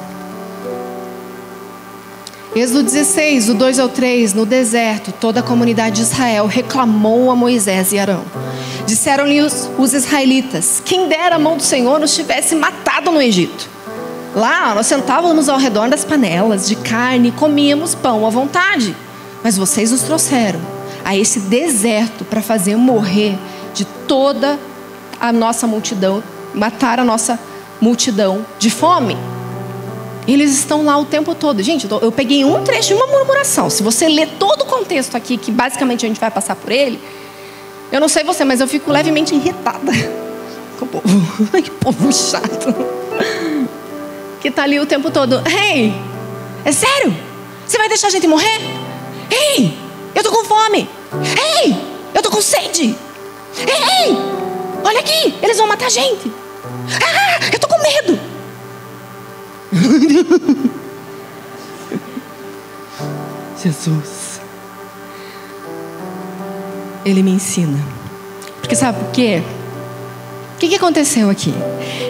Êxodo 2.55 2.83
16, 2.83 3.47
do 3.47 3.55
2 3.55 3.79
ao 3.79 3.89
3, 3.89 4.35
no 4.35 4.45
deserto, 4.45 5.11
toda 5.11 5.39
a 5.39 5.43
comunidade 5.43 5.95
de 5.95 6.01
Israel 6.03 6.45
reclamou 6.45 7.31
a 7.31 7.35
Moisés 7.35 7.91
e 7.91 7.97
Arão. 7.97 8.23
Disseram-lhe 8.85 9.41
os, 9.41 9.71
os 9.75 9.91
israelitas: 9.91 10.79
Quem 10.85 11.07
dera 11.07 11.37
a 11.37 11.39
mão 11.39 11.57
do 11.57 11.63
Senhor 11.63 11.99
nos 11.99 12.13
tivesse 12.13 12.53
matado 12.55 13.09
no 13.09 13.19
Egito. 13.19 13.67
Lá 14.35 14.75
nós 14.75 14.85
sentávamos 14.85 15.49
ao 15.49 15.57
redor 15.57 15.89
das 15.89 16.05
panelas 16.05 16.67
de 16.67 16.75
carne 16.75 17.29
e 17.29 17.31
comíamos 17.31 17.95
pão 17.95 18.23
à 18.23 18.29
vontade. 18.29 18.95
Mas 19.43 19.57
vocês 19.57 19.89
nos 19.89 20.03
trouxeram 20.03 20.59
a 21.03 21.17
esse 21.17 21.39
deserto 21.39 22.23
para 22.23 22.41
fazer 22.41 22.75
morrer 22.75 23.35
de 23.73 23.83
toda 24.07 24.59
a 25.19 25.33
nossa 25.33 25.65
multidão, 25.65 26.21
matar 26.53 26.99
a 26.99 27.03
nossa 27.03 27.39
multidão 27.81 28.45
de 28.59 28.69
fome. 28.69 29.17
Eles 30.27 30.51
estão 30.51 30.85
lá 30.85 30.97
o 30.97 31.05
tempo 31.05 31.35
todo. 31.35 31.61
Gente, 31.61 31.87
eu 31.89 32.11
peguei 32.11 32.45
um 32.45 32.63
trecho 32.63 32.89
de 32.89 32.93
uma 32.93 33.07
murmuração. 33.07 33.69
Se 33.69 33.83
você 33.83 34.07
ler 34.07 34.29
todo 34.39 34.61
o 34.61 34.65
contexto 34.65 35.15
aqui, 35.15 35.37
que 35.37 35.51
basicamente 35.51 36.05
a 36.05 36.07
gente 36.07 36.19
vai 36.19 36.31
passar 36.31 36.55
por 36.55 36.71
ele, 36.71 36.99
eu 37.91 37.99
não 37.99 38.07
sei 38.07 38.23
você, 38.23 38.43
mas 38.45 38.61
eu 38.61 38.67
fico 38.67 38.91
levemente 38.91 39.35
irritada 39.35 39.91
com 40.79 40.85
o 40.85 40.87
povo. 40.87 41.03
que 41.61 41.69
povo 41.71 42.11
chato. 42.11 42.73
Que 44.41 44.49
tá 44.49 44.63
ali 44.63 44.79
o 44.79 44.85
tempo 44.85 45.11
todo. 45.11 45.41
Ei, 45.45 45.93
é 46.65 46.71
sério? 46.71 47.15
Você 47.65 47.77
vai 47.77 47.87
deixar 47.87 48.07
a 48.07 48.11
gente 48.11 48.27
morrer? 48.27 48.59
Ei, 49.29 49.77
eu 50.15 50.23
tô 50.23 50.31
com 50.31 50.43
fome. 50.45 50.89
Ei, 51.63 51.75
eu 52.13 52.21
tô 52.21 52.29
com 52.29 52.41
sede. 52.41 52.95
Ei, 53.59 54.17
olha 54.83 54.99
aqui, 54.99 55.35
eles 55.41 55.57
vão 55.57 55.67
matar 55.67 55.87
a 55.87 55.89
gente. 55.89 56.31
Ah, 57.01 57.49
eu 57.51 57.59
tô 57.59 57.67
com 57.67 57.81
medo. 57.81 58.32
Jesus. 63.61 64.39
Ele 67.05 67.23
me 67.23 67.31
ensina. 67.31 67.79
Porque 68.59 68.75
sabe 68.75 68.99
por 68.99 69.11
quê? 69.11 69.41
O 70.55 70.59
que, 70.59 70.69
que 70.69 70.75
aconteceu 70.75 71.29
aqui? 71.29 71.53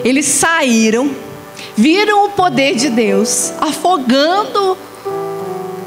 Eles 0.04 0.26
saíram, 0.26 1.10
viram 1.76 2.26
o 2.26 2.30
poder 2.30 2.76
de 2.76 2.88
Deus 2.90 3.52
afogando 3.60 4.76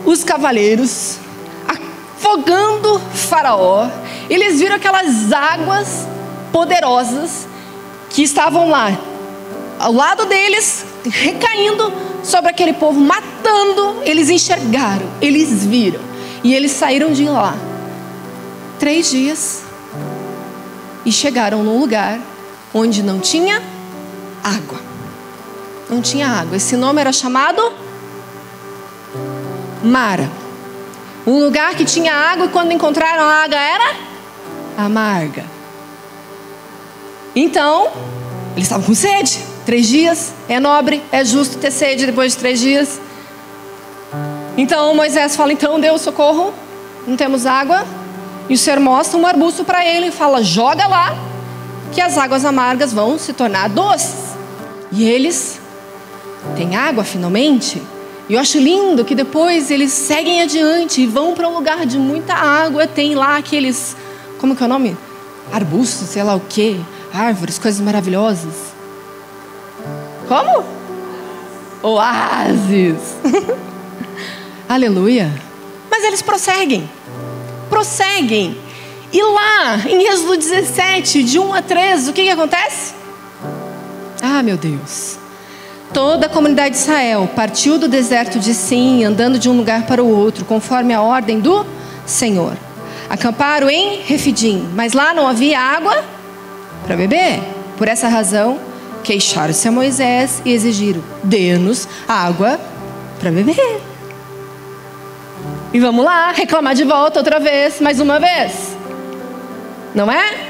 os 0.05 0.23
cavaleiros, 0.23 1.17
afogando 1.67 2.99
Faraó. 3.13 3.89
Eles 4.29 4.59
viram 4.59 4.75
aquelas 4.75 5.31
águas 5.31 6.07
poderosas 6.51 7.47
que 8.09 8.23
estavam 8.23 8.69
lá, 8.69 8.97
ao 9.79 9.93
lado 9.93 10.25
deles, 10.25 10.87
recaindo 11.05 11.91
sobre 12.23 12.49
aquele 12.49 12.73
povo, 12.73 12.99
matando. 12.99 14.01
Eles 14.03 14.29
enxergaram, 14.29 15.07
eles 15.21 15.65
viram. 15.65 16.01
E 16.43 16.53
eles 16.53 16.71
saíram 16.71 17.12
de 17.12 17.25
lá. 17.25 17.55
Três 18.79 19.10
dias. 19.10 19.63
E 21.05 21.12
chegaram 21.12 21.63
num 21.63 21.79
lugar 21.79 22.19
onde 22.73 23.01
não 23.01 23.19
tinha 23.19 23.62
água. 24.43 24.79
Não 25.89 26.01
tinha 26.01 26.27
água. 26.27 26.57
Esse 26.57 26.75
nome 26.75 26.99
era 26.99 27.12
chamado 27.12 27.62
Mara. 29.83 30.29
Um 31.25 31.43
lugar 31.43 31.75
que 31.75 31.86
tinha 31.86 32.13
água 32.13 32.45
e 32.45 32.49
quando 32.49 32.71
encontraram 32.71 33.23
a 33.23 33.43
água 33.43 33.57
era 33.57 33.95
amarga. 34.77 35.45
Então, 37.36 37.91
eles 38.55 38.63
estavam 38.65 38.86
com 38.86 38.93
sede. 38.93 39.57
Três 39.67 39.86
dias, 39.86 40.34
é 40.47 40.62
nobre, 40.62 41.03
é 41.12 41.25
justo 41.25 41.58
ter 41.58 41.71
sede 41.71 42.06
depois 42.06 42.32
de 42.32 42.38
três 42.38 42.58
dias. 42.58 43.01
Então 44.56 44.95
Moisés 44.95 45.36
fala: 45.36 45.51
então 45.51 45.77
Deus, 45.77 46.03
socorro, 46.03 46.53
não 47.06 47.17
temos 47.17 47.45
água. 47.45 47.86
E 48.47 48.53
o 48.53 48.58
Senhor 48.58 48.80
mostra 48.80 49.19
um 49.19 49.27
arbusto 49.27 49.65
para 49.65 49.86
ele 49.86 50.06
e 50.08 50.12
fala: 50.12 50.41
joga 50.41 50.88
lá, 50.88 51.13
que 51.91 51.99
as 51.99 52.17
águas 52.17 52.45
amargas 52.45 52.93
vão 52.93 53.19
se 53.19 53.34
tornar 53.34 53.67
doces. 53.67 54.38
E 54.89 55.03
eles 55.03 55.60
têm 56.56 56.77
água 56.77 57.03
finalmente. 57.03 57.84
E 58.30 58.36
eu 58.36 58.39
acho 58.39 58.58
lindo 58.60 59.03
que 59.03 59.13
depois 59.13 59.69
eles 59.69 59.91
seguem 59.91 60.41
adiante 60.43 61.01
e 61.01 61.06
vão 61.06 61.34
para 61.34 61.45
um 61.45 61.56
lugar 61.56 61.86
de 61.86 61.99
muita 61.99 62.36
água. 62.36 62.88
Tem 62.88 63.15
lá 63.15 63.36
aqueles, 63.36 63.97
como 64.38 64.56
que 64.56 64.63
é 64.63 64.65
o 64.65 64.69
nome? 64.69 64.97
Arbustos, 65.51 66.08
sei 66.08 66.23
lá 66.23 66.36
o 66.36 66.41
quê, 66.47 66.80
árvores, 67.13 67.60
coisas 67.60 67.82
maravilhosas. 67.82 68.76
Como? 70.27 70.63
Oásis. 71.81 73.15
Aleluia. 74.67 75.31
Mas 75.89 76.03
eles 76.03 76.21
prosseguem. 76.21 76.89
Prosseguem. 77.69 78.57
E 79.11 79.23
lá, 79.23 79.77
em 79.87 80.05
Êxodo 80.07 80.35
17, 80.35 81.23
de 81.23 81.39
1 81.39 81.53
a 81.53 81.61
3, 81.61 82.09
o 82.09 82.13
que, 82.13 82.23
que 82.23 82.29
acontece? 82.29 82.93
Ah, 84.21 84.43
meu 84.43 84.57
Deus. 84.57 85.17
Toda 85.93 86.25
a 86.25 86.29
comunidade 86.29 86.75
de 86.75 86.81
Israel 86.81 87.29
partiu 87.33 87.79
do 87.79 87.87
deserto 87.87 88.37
de 88.37 88.53
Sim, 88.53 89.05
andando 89.05 89.39
de 89.39 89.49
um 89.49 89.55
lugar 89.55 89.85
para 89.85 90.03
o 90.03 90.09
outro, 90.09 90.43
conforme 90.43 90.93
a 90.93 91.01
ordem 91.01 91.39
do 91.39 91.65
Senhor. 92.05 92.57
Acamparam 93.09 93.69
em 93.69 94.01
Refidim, 94.01 94.67
mas 94.75 94.91
lá 94.91 95.13
não 95.13 95.25
havia 95.25 95.59
água 95.59 96.03
para 96.85 96.97
beber. 96.97 97.41
Por 97.77 97.87
essa 97.87 98.09
razão, 98.09 98.59
queixaram-se 99.03 99.67
a 99.67 99.71
Moisés 99.71 100.41
e 100.45 100.51
exigiram: 100.51 101.03
dê-nos 101.23 101.88
água 102.07 102.60
para 103.19 103.31
beber. 103.31 103.81
E 105.73 105.79
vamos 105.79 106.03
lá, 106.03 106.31
reclamar 106.31 106.75
de 106.75 106.83
volta 106.83 107.19
outra 107.19 107.39
vez, 107.39 107.81
mais 107.81 107.99
uma 107.99 108.19
vez. 108.19 108.75
Não 109.93 110.12
é? 110.12 110.47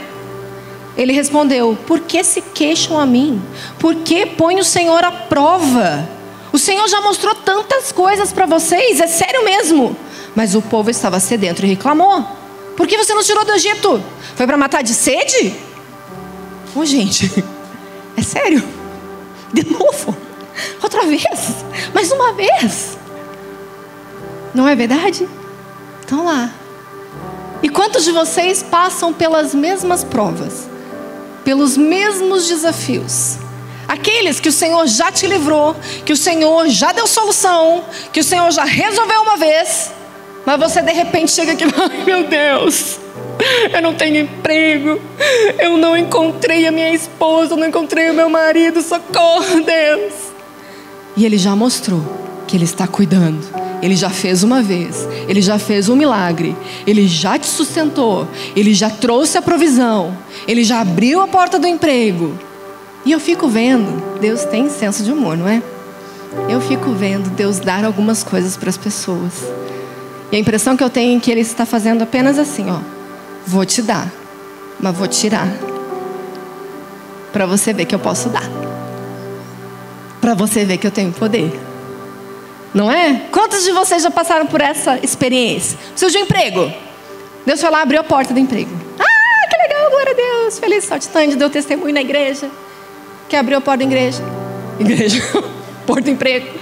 Ele 0.96 1.14
respondeu: 1.14 1.78
Por 1.86 2.02
que 2.02 2.24
se 2.24 2.42
queixam 2.42 3.00
a 3.00 3.06
mim? 3.06 3.42
Por 3.80 3.96
que 3.96 4.26
põe 4.26 4.60
o 4.60 4.64
Senhor 4.64 5.04
à 5.04 5.12
prova? 5.12 6.08
O 6.52 6.58
Senhor 6.58 6.88
já 6.88 7.02
mostrou 7.02 7.36
tantas 7.36 7.92
coisas 7.92 8.32
para 8.32 8.46
vocês, 8.46 9.00
é 9.00 9.08
sério 9.08 9.44
mesmo. 9.44 9.96
Mas 10.36 10.56
o 10.56 10.62
povo 10.62 10.90
estava 10.90 11.20
sedento 11.20 11.64
e 11.64 11.70
reclamou: 11.70 12.26
Por 12.76 12.88
que 12.88 12.98
você 12.98 13.14
nos 13.14 13.26
tirou 13.26 13.46
do 13.46 13.54
Egito? 13.54 14.04
Foi 14.36 14.48
para 14.48 14.58
matar 14.58 14.82
de 14.82 14.94
sede? 14.94 15.56
Ô, 16.76 16.80
oh, 16.80 16.86
gente. 16.86 17.44
Sério? 18.28 18.62
De 19.54 19.66
novo? 19.72 20.16
Outra 20.84 21.06
vez? 21.06 21.24
Mais 21.94 22.12
uma 22.12 22.34
vez? 22.34 22.98
Não 24.54 24.68
é 24.68 24.76
verdade? 24.76 25.28
Então 26.04 26.26
lá. 26.26 26.52
E 27.64 27.70
quantos 27.70 28.04
de 28.04 28.12
vocês 28.12 28.62
passam 28.62 29.14
pelas 29.14 29.56
mesmas 29.56 30.04
provas? 30.04 30.68
Pelos 31.46 31.78
mesmos 31.78 32.48
desafios? 32.50 33.38
Aqueles 33.88 34.42
que 34.42 34.50
o 34.50 34.52
Senhor 34.52 34.86
já 34.88 35.10
te 35.10 35.26
livrou, 35.26 35.74
que 36.06 36.12
o 36.12 36.18
Senhor 36.18 36.68
já 36.68 36.92
deu 36.92 37.08
solução, 37.08 37.86
que 38.12 38.20
o 38.20 38.24
Senhor 38.24 38.52
já 38.52 38.66
resolveu 38.66 39.22
uma 39.22 39.38
vez, 39.38 39.94
mas 40.46 40.60
você 40.60 40.82
de 40.82 40.92
repente 40.92 41.32
chega 41.32 41.54
aqui, 41.54 41.64
ai 41.64 42.04
meu 42.04 42.28
Deus, 42.28 43.00
eu 43.74 43.82
não 43.82 43.94
tenho 43.94 44.18
emprego, 44.18 45.00
eu 45.60 45.78
não 45.78 45.96
encontrei 45.96 46.68
a 46.68 46.72
minha 46.72 46.94
esposa, 46.94 47.54
eu 47.54 47.58
não 47.58 47.68
encontrei 47.68 48.10
o 48.10 48.14
meu 48.14 48.30
marido, 48.30 48.82
socorro, 48.82 49.62
Deus. 49.64 50.14
E 51.16 51.26
Ele 51.26 51.38
já 51.38 51.56
mostrou 51.56 52.02
que 52.48 52.56
Ele 52.56 52.66
está 52.66 52.88
cuidando. 52.88 53.46
Ele 53.82 53.96
já 53.96 54.10
fez 54.10 54.44
uma 54.44 54.62
vez, 54.62 55.08
Ele 55.28 55.42
já 55.42 55.60
fez 55.60 55.88
um 55.88 55.96
milagre, 55.96 56.56
Ele 56.86 57.08
já 57.08 57.38
te 57.38 57.46
sustentou, 57.46 58.28
Ele 58.56 58.74
já 58.74 58.90
trouxe 58.90 59.38
a 59.38 59.42
provisão, 59.42 60.18
Ele 60.48 60.64
já 60.64 60.82
abriu 60.82 61.22
a 61.22 61.28
porta 61.28 61.60
do 61.60 61.68
emprego. 61.68 62.38
E 63.06 63.12
eu 63.12 63.20
fico 63.20 63.48
vendo, 63.48 64.20
Deus 64.20 64.44
tem 64.46 64.70
senso 64.70 65.04
de 65.04 65.12
humor, 65.12 65.38
não 65.38 65.48
é? 65.48 65.62
Eu 66.50 66.60
fico 66.60 66.92
vendo 66.92 67.30
Deus 67.30 67.60
dar 67.60 67.86
algumas 67.86 68.24
coisas 68.24 68.58
para 68.58 68.70
as 68.70 68.78
pessoas. 68.78 69.34
E 70.32 70.36
a 70.36 70.40
impressão 70.40 70.76
que 70.76 70.84
eu 70.84 70.90
tenho 70.90 71.18
é 71.18 71.20
que 71.20 71.32
Ele 71.32 71.42
está 71.42 71.66
fazendo 71.66 72.02
apenas 72.02 72.40
assim, 72.40 72.70
ó 72.70 72.97
Vou 73.48 73.66
te 73.66 73.82
dar, 73.82 74.12
mas 74.78 74.94
vou 74.94 75.08
tirar. 75.08 75.48
Para 77.32 77.46
você 77.46 77.72
ver 77.72 77.86
que 77.86 77.96
eu 77.96 78.00
posso 78.00 78.28
dar. 78.28 78.44
Para 80.20 80.34
você 80.34 80.66
ver 80.66 80.78
que 80.78 80.86
eu 80.86 80.92
tenho 80.92 81.14
poder. 81.14 81.58
Não 82.74 82.92
é? 82.92 83.22
Quantos 83.32 83.64
de 83.64 83.72
vocês 83.72 84.04
já 84.04 84.12
passaram 84.12 84.48
por 84.48 84.60
essa 84.60 85.00
experiência? 85.02 85.78
Preciso 85.92 86.12
de 86.12 86.18
um 86.18 86.22
emprego. 86.24 86.70
Deus 87.46 87.62
foi 87.62 87.70
lá 87.70 87.82
abriu 87.82 88.02
a 88.02 88.04
porta 88.04 88.34
do 88.34 88.40
emprego. 88.42 88.70
Ah, 89.00 89.48
que 89.50 89.58
legal, 89.58 89.90
glória 89.92 90.12
a 90.12 90.16
Deus. 90.16 90.60
Feliz 90.60 90.84
saltitante, 90.84 91.38
deu 91.38 91.50
testemunho 91.50 91.94
na 91.94 92.02
igreja. 92.02 92.52
Que 93.30 93.38
abriu 93.38 93.60
a 93.60 93.62
porta 93.62 93.78
da 93.78 93.86
igreja. 93.86 94.22
Igreja. 94.78 95.24
porta 95.88 96.02
do 96.02 96.10
emprego. 96.10 96.60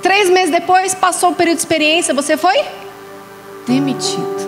Três 0.00 0.30
meses 0.30 0.52
depois, 0.52 0.94
passou 0.94 1.30
o 1.30 1.34
período 1.34 1.56
de 1.56 1.62
experiência, 1.62 2.14
você 2.14 2.36
foi 2.36 2.64
demitido. 3.66 4.39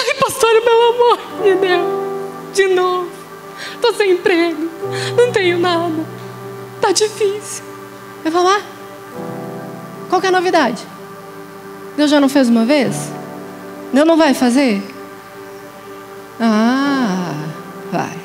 Ai, 0.00 0.14
pastora, 0.14 0.62
pelo 0.62 0.82
amor 0.94 1.18
de 1.42 1.54
Deus, 1.56 2.54
de 2.54 2.74
novo. 2.74 3.10
Estou 3.74 3.92
sem 3.94 4.12
emprego, 4.12 4.70
não 5.16 5.30
tenho 5.30 5.58
nada. 5.58 6.04
Tá 6.80 6.92
difícil. 6.92 7.64
Eu 8.24 8.30
vou 8.30 8.42
lá. 8.42 8.60
Qual 10.08 10.22
é 10.22 10.28
a 10.28 10.32
novidade? 10.32 10.82
Deus 11.96 12.10
já 12.10 12.18
não 12.18 12.28
fez 12.28 12.48
uma 12.48 12.64
vez? 12.64 13.10
Deus 13.92 14.06
não 14.06 14.16
vai 14.16 14.32
fazer? 14.32 14.82
Ah, 16.40 17.34
vai. 17.92 18.16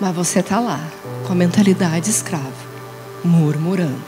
Mas 0.00 0.14
você 0.14 0.40
está 0.40 0.58
lá, 0.58 0.80
com 1.26 1.32
a 1.32 1.36
mentalidade 1.36 2.08
escrava, 2.08 2.52
murmurando, 3.22 4.02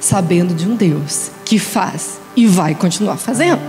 sabendo 0.00 0.54
de 0.54 0.66
um 0.66 0.74
Deus 0.74 1.30
que 1.44 1.58
faz 1.58 2.18
e 2.34 2.46
vai 2.46 2.74
continuar 2.74 3.16
fazendo. 3.16 3.60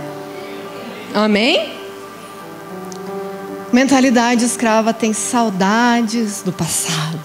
Amém? 1.14 1.79
Mentalidade 3.72 4.44
escrava 4.44 4.92
tem 4.92 5.12
saudades 5.12 6.42
do 6.42 6.52
passado. 6.52 7.20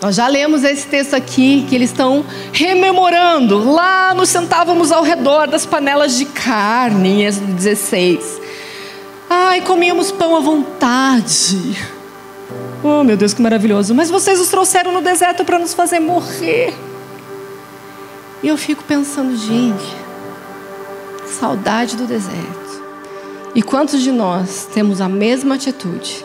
Nós 0.00 0.16
já 0.16 0.26
lemos 0.26 0.64
esse 0.64 0.86
texto 0.86 1.14
aqui 1.14 1.66
que 1.68 1.74
eles 1.74 1.90
estão 1.90 2.24
rememorando. 2.52 3.70
Lá 3.70 4.14
nos 4.14 4.30
sentávamos 4.30 4.90
ao 4.90 5.02
redor 5.02 5.46
das 5.46 5.66
panelas 5.66 6.16
de 6.16 6.24
carne, 6.24 7.08
em 7.08 7.26
Êxodo 7.26 7.52
16. 7.52 8.40
Ai, 9.28 9.60
comíamos 9.60 10.10
pão 10.10 10.34
à 10.34 10.40
vontade. 10.40 11.76
Oh, 12.82 13.04
meu 13.04 13.16
Deus, 13.16 13.34
que 13.34 13.42
maravilhoso. 13.42 13.94
Mas 13.94 14.10
vocês 14.10 14.38
nos 14.38 14.48
trouxeram 14.48 14.90
no 14.90 15.02
deserto 15.02 15.44
para 15.44 15.58
nos 15.58 15.74
fazer 15.74 16.00
morrer. 16.00 16.74
E 18.42 18.48
eu 18.48 18.56
fico 18.56 18.82
pensando, 18.84 19.36
gente, 19.36 19.96
saudade 21.38 21.94
do 21.94 22.06
deserto. 22.06 22.69
E 23.54 23.62
quantos 23.62 24.00
de 24.00 24.12
nós 24.12 24.68
temos 24.72 25.00
a 25.00 25.08
mesma 25.08 25.56
atitude 25.56 26.24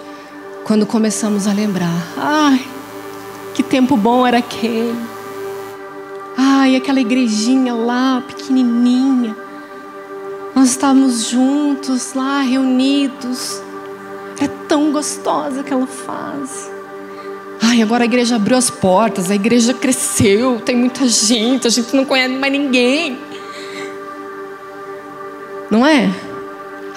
quando 0.64 0.86
começamos 0.86 1.48
a 1.48 1.54
lembrar? 1.54 2.08
Ai, 2.16 2.64
que 3.56 3.64
tempo 3.64 3.98
bom 3.98 4.28
era 4.28 4.38
aquele. 4.38 4.96
Ai, 6.38 6.76
aquela 6.76 7.00
igrejinha 7.00 7.74
lá, 7.74 8.24
pequenininha. 8.28 9.36
Nós 10.54 10.70
estávamos 10.70 11.28
juntos 11.28 12.14
lá, 12.14 12.42
reunidos. 12.42 13.60
É 14.40 14.48
tão 14.68 14.92
gostosa 14.92 15.62
aquela 15.62 15.88
fase. 15.88 16.70
Ai, 17.62 17.82
agora 17.82 18.04
a 18.04 18.06
igreja 18.06 18.36
abriu 18.36 18.56
as 18.56 18.70
portas, 18.70 19.32
a 19.32 19.36
igreja 19.36 19.74
cresceu, 19.74 20.60
tem 20.60 20.76
muita 20.76 21.08
gente, 21.08 21.66
a 21.66 21.70
gente 21.72 21.96
não 21.96 22.06
conhece 22.06 22.36
mais 22.36 22.54
ninguém. 22.54 23.18
Não 25.72 25.86
é? 25.86 26.10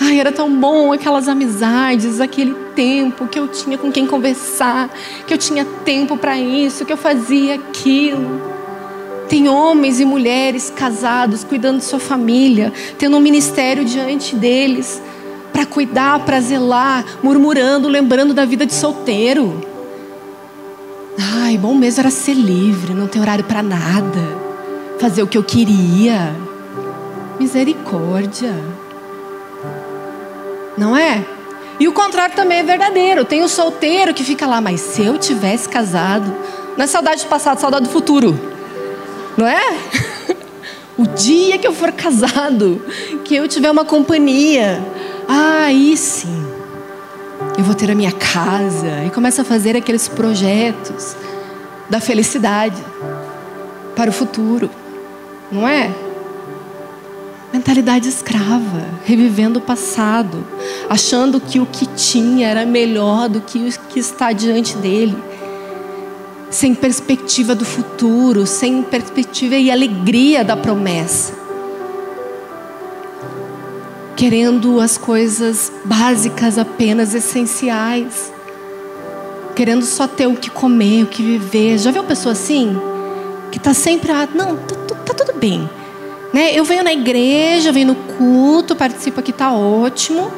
Ai, 0.01 0.21
era 0.21 0.31
tão 0.31 0.55
bom 0.55 0.93
aquelas 0.93 1.27
amizades, 1.29 2.21
aquele 2.21 2.55
tempo 2.75 3.27
que 3.27 3.39
eu 3.39 3.49
tinha 3.49 3.77
com 3.77 3.91
quem 3.91 4.07
conversar, 4.07 4.89
que 5.27 5.35
eu 5.35 5.39
tinha 5.39 5.65
tempo 5.85 6.17
para 6.17 6.39
isso, 6.39 6.85
que 6.85 6.93
eu 6.93 6.97
fazia 6.97 7.57
aquilo. 7.57 8.41
Tem 9.29 9.49
homens 9.49 9.99
e 9.99 10.05
mulheres 10.05 10.73
casados, 10.75 11.43
cuidando 11.43 11.79
de 11.79 11.85
sua 11.85 11.99
família, 11.99 12.73
tendo 12.97 13.17
um 13.17 13.21
ministério 13.21 13.85
diante 13.85 14.37
deles, 14.37 15.03
para 15.53 15.67
cuidar, 15.67 16.21
para 16.21 16.41
zelar, 16.41 17.05
murmurando, 17.23 17.89
lembrando 17.89 18.33
da 18.33 18.45
vida 18.45 18.65
de 18.65 18.75
solteiro. 18.75 19.61
Ai, 21.43 21.59
bom 21.59 21.75
mesmo 21.75 22.01
era 22.01 22.11
ser 22.11 22.35
livre, 22.35 22.95
não 22.95 23.09
ter 23.09 23.19
horário 23.19 23.45
para 23.45 23.63
nada, 23.63 24.39
fazer 25.01 25.25
o 25.25 25.27
que 25.27 25.37
eu 25.37 25.43
queria. 25.43 26.33
Misericórdia. 27.41 28.55
Não 30.79 30.97
é? 30.97 31.25
E 31.81 31.87
o 31.87 31.93
contrário 31.93 32.35
também 32.35 32.59
é 32.59 32.62
verdadeiro. 32.62 33.25
Tem 33.25 33.43
o 33.43 33.49
solteiro 33.49 34.14
que 34.14 34.25
fica 34.25 34.47
lá, 34.47 34.61
mas 34.61 34.81
se 34.81 35.05
eu 35.05 35.19
tivesse 35.19 35.69
casado, 35.69 36.33
não 36.77 36.85
é 36.85 36.87
saudade 36.87 37.23
do 37.23 37.29
passado, 37.29 37.59
saudade 37.59 37.85
do 37.85 37.91
futuro. 37.91 38.38
Não 39.37 39.47
é? 39.47 39.61
O 40.97 41.07
dia 41.07 41.57
que 41.59 41.67
eu 41.69 41.73
for 41.73 41.93
casado, 41.93 42.83
que 43.25 43.37
eu 43.37 43.47
tiver 43.47 43.71
uma 43.71 43.85
companhia, 43.85 44.85
aí 45.29 45.97
sim, 45.97 46.45
eu 47.57 47.62
vou 47.62 47.73
ter 47.73 47.88
a 47.88 47.95
minha 47.95 48.11
casa 48.11 49.05
e 49.07 49.11
começa 49.11 49.43
a 49.43 49.45
fazer 49.45 49.77
aqueles 49.77 50.09
projetos 50.09 51.14
da 51.88 52.01
felicidade 52.01 52.83
para 53.95 54.11
o 54.11 54.12
futuro, 54.12 54.69
não 55.53 55.69
é? 55.69 55.93
Mentalidade 57.53 58.11
escrava, 58.11 58.85
revivendo 59.07 59.59
o 59.59 59.63
passado, 59.63 60.47
achando 60.89 61.41
que 61.41 61.59
o 61.59 61.65
que 61.65 61.87
tinha 61.87 62.47
era 62.47 62.67
melhor 62.67 63.27
do 63.27 63.41
que 63.41 63.59
o 63.59 63.73
que 63.89 63.99
está 63.99 64.33
diante 64.33 64.77
dele, 64.77 65.17
sem 66.51 66.75
perspectiva 66.75 67.55
do 67.55 67.65
futuro, 67.65 68.47
sem 68.47 68.83
perspectiva 68.83 69.55
e 69.57 69.71
alegria 69.71 70.45
da 70.45 70.59
promessa, 70.59 71.33
querendo 74.15 74.79
as 74.79 74.99
coisas 74.99 75.73
básicas 75.87 76.59
apenas, 76.59 77.15
essenciais, 77.15 78.31
querendo 79.57 79.87
só 79.87 80.07
ter 80.07 80.27
o 80.27 80.35
que 80.35 80.51
comer, 80.51 81.05
o 81.05 81.07
que 81.07 81.23
viver. 81.23 81.79
Já 81.79 81.91
viu 81.91 82.03
uma 82.03 82.09
pessoa 82.09 82.33
assim? 82.33 82.77
Que 83.51 83.57
está 83.57 83.73
sempre, 83.73 84.13
ah, 84.13 84.29
não, 84.35 84.55
tá, 84.55 84.95
tá 84.97 85.15
tudo 85.15 85.39
bem 85.39 85.69
né? 86.33 86.53
Eu 86.55 86.64
venho 86.64 86.85
na 86.85 86.93
igreja, 86.93 87.73
venho 87.73 87.88
no 87.88 87.95
culto, 87.95 88.77
participo 88.77 89.21
aqui, 89.21 89.31
está 89.31 89.53
ótimo. 89.53 90.31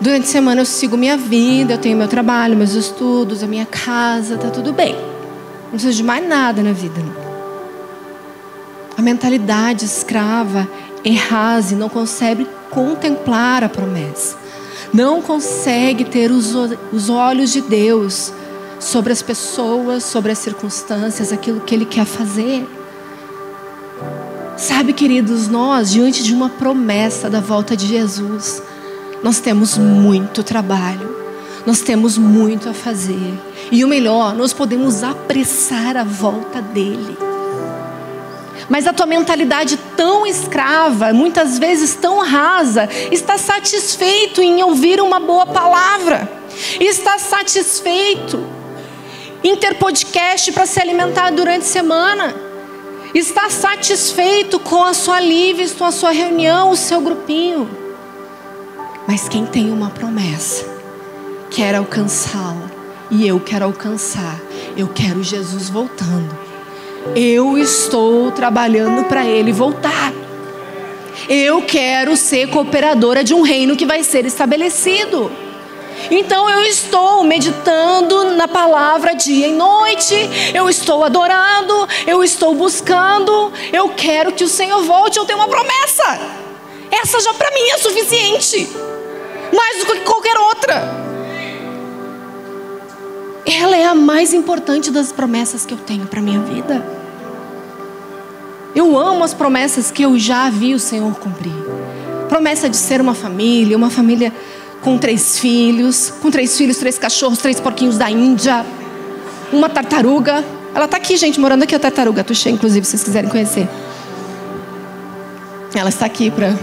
Durante 0.00 0.24
a 0.24 0.30
semana 0.30 0.60
eu 0.60 0.66
sigo 0.66 0.96
minha 0.96 1.16
vida, 1.16 1.74
eu 1.74 1.78
tenho 1.78 1.96
meu 1.96 2.08
trabalho, 2.08 2.56
meus 2.56 2.72
estudos, 2.72 3.42
a 3.42 3.46
minha 3.46 3.66
casa, 3.66 4.34
está 4.34 4.50
tudo 4.50 4.72
bem. 4.72 4.94
Não 5.64 5.70
preciso 5.70 5.96
de 5.96 6.02
mais 6.02 6.26
nada 6.26 6.62
na 6.62 6.72
vida. 6.72 7.00
Não. 7.00 7.26
A 8.96 9.02
mentalidade 9.02 9.84
escrava, 9.84 10.68
errase, 11.04 11.74
não 11.74 11.88
consegue 11.88 12.46
contemplar 12.70 13.64
a 13.64 13.68
promessa. 13.68 14.36
Não 14.92 15.20
consegue 15.20 16.04
ter 16.04 16.30
os, 16.30 16.54
os 16.92 17.10
olhos 17.10 17.52
de 17.52 17.60
Deus 17.60 18.32
sobre 18.78 19.12
as 19.12 19.22
pessoas, 19.22 20.04
sobre 20.04 20.32
as 20.32 20.38
circunstâncias, 20.38 21.32
aquilo 21.32 21.60
que 21.60 21.74
Ele 21.74 21.84
quer 21.84 22.04
fazer. 22.04 22.66
Sabe, 24.56 24.94
queridos, 24.94 25.48
nós, 25.48 25.90
diante 25.90 26.22
de 26.22 26.32
uma 26.32 26.48
promessa 26.48 27.28
da 27.28 27.40
volta 27.40 27.76
de 27.76 27.86
Jesus, 27.86 28.62
nós 29.22 29.38
temos 29.38 29.76
muito 29.76 30.42
trabalho, 30.42 31.14
nós 31.66 31.80
temos 31.80 32.16
muito 32.16 32.70
a 32.70 32.72
fazer. 32.72 33.34
E 33.70 33.84
o 33.84 33.88
melhor, 33.88 34.34
nós 34.34 34.54
podemos 34.54 35.02
apressar 35.02 35.98
a 35.98 36.04
volta 36.04 36.62
dele. 36.62 37.18
Mas 38.66 38.86
a 38.86 38.94
tua 38.94 39.04
mentalidade 39.04 39.78
tão 39.94 40.26
escrava, 40.26 41.12
muitas 41.12 41.58
vezes 41.58 41.94
tão 41.94 42.20
rasa, 42.20 42.88
está 43.12 43.36
satisfeito 43.36 44.40
em 44.40 44.62
ouvir 44.62 45.02
uma 45.02 45.20
boa 45.20 45.44
palavra, 45.44 46.26
está 46.80 47.18
satisfeito 47.18 48.42
em 49.44 49.54
ter 49.54 49.74
podcast 49.74 50.50
para 50.50 50.64
se 50.64 50.80
alimentar 50.80 51.30
durante 51.30 51.62
a 51.62 51.66
semana 51.66 52.45
está 53.18 53.48
satisfeito 53.48 54.58
com 54.58 54.82
a 54.82 54.92
sua 54.92 55.20
livre, 55.20 55.68
com 55.70 55.84
a 55.84 55.92
sua 55.92 56.10
reunião, 56.10 56.70
o 56.70 56.76
seu 56.76 57.00
grupinho. 57.00 57.68
Mas 59.06 59.28
quem 59.28 59.46
tem 59.46 59.70
uma 59.70 59.90
promessa, 59.90 60.66
quer 61.50 61.74
alcançá-la, 61.74 62.70
e 63.10 63.26
eu 63.26 63.38
quero 63.40 63.64
alcançar, 63.64 64.40
eu 64.76 64.88
quero 64.88 65.22
Jesus 65.22 65.70
voltando. 65.70 66.36
Eu 67.14 67.56
estou 67.56 68.32
trabalhando 68.32 69.04
para 69.04 69.24
Ele 69.24 69.52
voltar. 69.52 70.12
Eu 71.28 71.62
quero 71.62 72.16
ser 72.16 72.50
cooperadora 72.50 73.22
de 73.22 73.32
um 73.32 73.42
reino 73.42 73.76
que 73.76 73.86
vai 73.86 74.02
ser 74.02 74.26
estabelecido. 74.26 75.30
Então 76.10 76.48
eu 76.48 76.62
estou 76.62 77.24
meditando 77.24 78.36
na 78.36 78.46
palavra 78.46 79.14
dia 79.14 79.48
e 79.48 79.52
noite, 79.52 80.14
eu 80.54 80.68
estou 80.68 81.04
adorando, 81.04 81.88
eu 82.06 82.22
estou 82.22 82.54
buscando, 82.54 83.52
eu 83.72 83.88
quero 83.90 84.32
que 84.32 84.44
o 84.44 84.48
Senhor 84.48 84.82
volte, 84.82 85.18
eu 85.18 85.24
tenho 85.24 85.38
uma 85.38 85.48
promessa. 85.48 86.18
Essa 86.90 87.20
já 87.20 87.34
para 87.34 87.50
mim 87.50 87.68
é 87.70 87.78
suficiente, 87.78 88.68
mais 89.54 89.78
do 89.78 89.86
que 89.86 90.00
qualquer 90.00 90.38
outra. 90.38 91.06
Ela 93.44 93.76
é 93.76 93.84
a 93.84 93.94
mais 93.94 94.32
importante 94.32 94.90
das 94.90 95.12
promessas 95.12 95.64
que 95.64 95.72
eu 95.72 95.78
tenho 95.78 96.06
para 96.06 96.20
minha 96.20 96.40
vida. 96.40 96.84
Eu 98.74 98.98
amo 98.98 99.24
as 99.24 99.32
promessas 99.32 99.90
que 99.90 100.02
eu 100.02 100.18
já 100.18 100.50
vi 100.50 100.74
o 100.74 100.78
Senhor 100.78 101.14
cumprir. 101.14 101.54
Promessa 102.28 102.68
de 102.68 102.76
ser 102.76 103.00
uma 103.00 103.14
família, 103.14 103.76
uma 103.76 103.88
família 103.88 104.32
com 104.86 104.96
três 104.96 105.40
filhos, 105.40 106.12
com 106.22 106.30
três 106.30 106.56
filhos, 106.56 106.76
três 106.76 106.96
cachorros, 106.96 107.40
três 107.40 107.58
porquinhos 107.58 107.98
da 107.98 108.08
Índia, 108.08 108.64
uma 109.52 109.68
tartaruga. 109.68 110.44
Ela 110.72 110.84
está 110.84 110.96
aqui, 110.96 111.16
gente, 111.16 111.40
morando 111.40 111.64
aqui 111.64 111.74
a 111.74 111.78
tartaruga, 111.80 112.22
Tuxê, 112.22 112.50
inclusive, 112.50 112.86
se 112.86 112.92
vocês 112.92 113.02
quiserem 113.02 113.28
conhecer. 113.28 113.68
Ela 115.74 115.88
está 115.88 116.06
aqui 116.06 116.30
para 116.30 116.56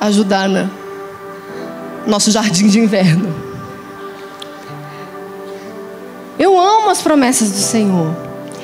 ajudar 0.00 0.48
no 0.48 0.70
nosso 2.06 2.30
jardim 2.30 2.68
de 2.68 2.78
inverno. 2.78 3.34
Eu 6.38 6.56
amo 6.56 6.88
as 6.88 7.02
promessas 7.02 7.50
do 7.50 7.58
Senhor. 7.58 8.14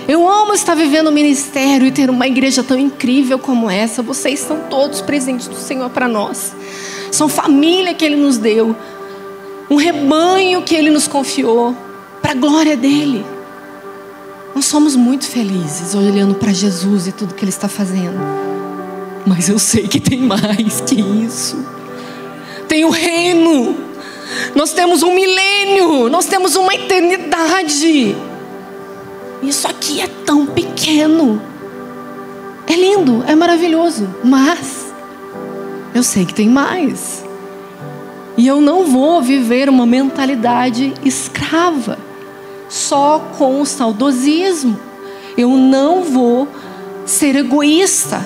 Eu 0.06 0.30
amo 0.30 0.54
estar 0.54 0.76
vivendo 0.76 1.08
o 1.08 1.12
ministério 1.12 1.88
e 1.88 1.90
ter 1.90 2.08
uma 2.08 2.28
igreja 2.28 2.62
tão 2.62 2.78
incrível 2.78 3.36
como 3.36 3.68
essa. 3.68 4.00
Vocês 4.00 4.38
são 4.38 4.60
todos 4.70 5.00
presentes 5.00 5.48
do 5.48 5.56
Senhor 5.56 5.90
para 5.90 6.06
nós 6.06 6.54
são 7.10 7.28
família 7.28 7.94
que 7.94 8.04
Ele 8.04 8.16
nos 8.16 8.38
deu, 8.38 8.76
um 9.70 9.76
rebanho 9.76 10.62
que 10.62 10.74
Ele 10.74 10.90
nos 10.90 11.08
confiou, 11.08 11.76
para 12.22 12.32
a 12.32 12.34
glória 12.34 12.76
dEle. 12.76 13.24
Nós 14.54 14.64
somos 14.64 14.96
muito 14.96 15.26
felizes 15.26 15.94
olhando 15.94 16.34
para 16.34 16.52
Jesus 16.52 17.06
e 17.06 17.12
tudo 17.12 17.34
que 17.34 17.44
Ele 17.44 17.50
está 17.50 17.68
fazendo, 17.68 18.18
mas 19.26 19.48
eu 19.48 19.58
sei 19.58 19.86
que 19.86 20.00
tem 20.00 20.22
mais 20.22 20.80
que 20.80 21.00
isso. 21.00 21.64
Tem 22.66 22.84
o 22.84 22.90
reino, 22.90 23.76
nós 24.54 24.72
temos 24.72 25.02
um 25.02 25.14
milênio, 25.14 26.08
nós 26.08 26.26
temos 26.26 26.56
uma 26.56 26.74
eternidade. 26.74 28.16
isso 29.42 29.68
aqui 29.68 30.00
é 30.00 30.08
tão 30.08 30.46
pequeno. 30.46 31.40
É 32.66 32.74
lindo, 32.74 33.24
é 33.28 33.34
maravilhoso, 33.34 34.08
mas 34.24 34.85
eu 35.96 36.02
sei 36.02 36.26
que 36.26 36.34
tem 36.34 36.48
mais. 36.48 37.24
E 38.36 38.46
eu 38.46 38.60
não 38.60 38.84
vou 38.84 39.22
viver 39.22 39.68
uma 39.68 39.86
mentalidade 39.86 40.92
escrava, 41.02 41.98
só 42.68 43.18
com 43.38 43.62
o 43.62 43.66
saudosismo. 43.66 44.78
Eu 45.38 45.50
não 45.50 46.02
vou 46.02 46.46
ser 47.06 47.34
egoísta. 47.36 48.20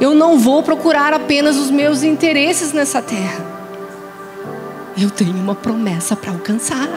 Eu 0.00 0.14
não 0.14 0.38
vou 0.38 0.62
procurar 0.62 1.12
apenas 1.12 1.56
os 1.56 1.70
meus 1.70 2.02
interesses 2.02 2.72
nessa 2.72 3.02
terra. 3.02 3.44
Eu 4.96 5.10
tenho 5.10 5.34
uma 5.34 5.54
promessa 5.54 6.14
para 6.14 6.30
alcançar. 6.30 6.88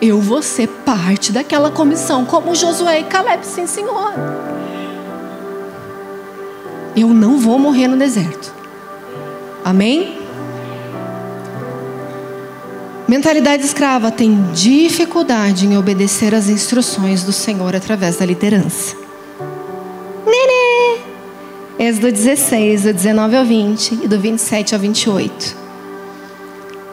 Eu 0.00 0.20
vou 0.20 0.42
ser 0.42 0.68
parte 0.84 1.32
daquela 1.32 1.70
comissão, 1.70 2.24
como 2.24 2.54
Josué 2.54 3.00
e 3.00 3.04
Caleb, 3.04 3.44
sim, 3.44 3.66
senhor. 3.66 4.14
Eu 6.96 7.08
não 7.08 7.38
vou 7.38 7.58
morrer 7.58 7.88
no 7.88 7.96
deserto. 7.96 8.54
Amém? 9.62 10.16
Mentalidade 13.06 13.64
escrava 13.64 14.10
tem 14.10 14.50
dificuldade 14.52 15.66
em 15.66 15.76
obedecer 15.76 16.34
às 16.34 16.48
instruções 16.48 17.22
do 17.22 17.32
Senhor 17.32 17.76
através 17.76 18.16
da 18.16 18.24
liderança. 18.24 18.96
Nenê! 20.26 20.98
Êxodo 21.78 22.10
16, 22.10 22.84
do 22.84 22.92
19 22.94 23.36
ao 23.36 23.44
20 23.44 24.00
e 24.02 24.08
do 24.08 24.18
27 24.18 24.74
ao 24.74 24.80
28. 24.80 25.56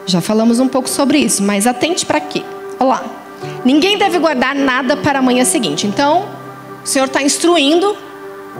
Já 0.06 0.20
falamos 0.20 0.60
um 0.60 0.68
pouco 0.68 0.88
sobre 0.88 1.18
isso, 1.18 1.42
mas 1.42 1.66
atente 1.66 2.04
para 2.04 2.20
quê? 2.20 2.42
Olha 2.78 2.88
lá. 2.88 3.04
Ninguém 3.64 3.96
deve 3.96 4.18
guardar 4.18 4.54
nada 4.54 4.96
para 4.96 5.18
a 5.18 5.22
manhã 5.22 5.44
seguinte. 5.44 5.86
Então, 5.86 6.28
o 6.84 6.86
Senhor 6.86 7.06
está 7.06 7.22
instruindo 7.22 7.96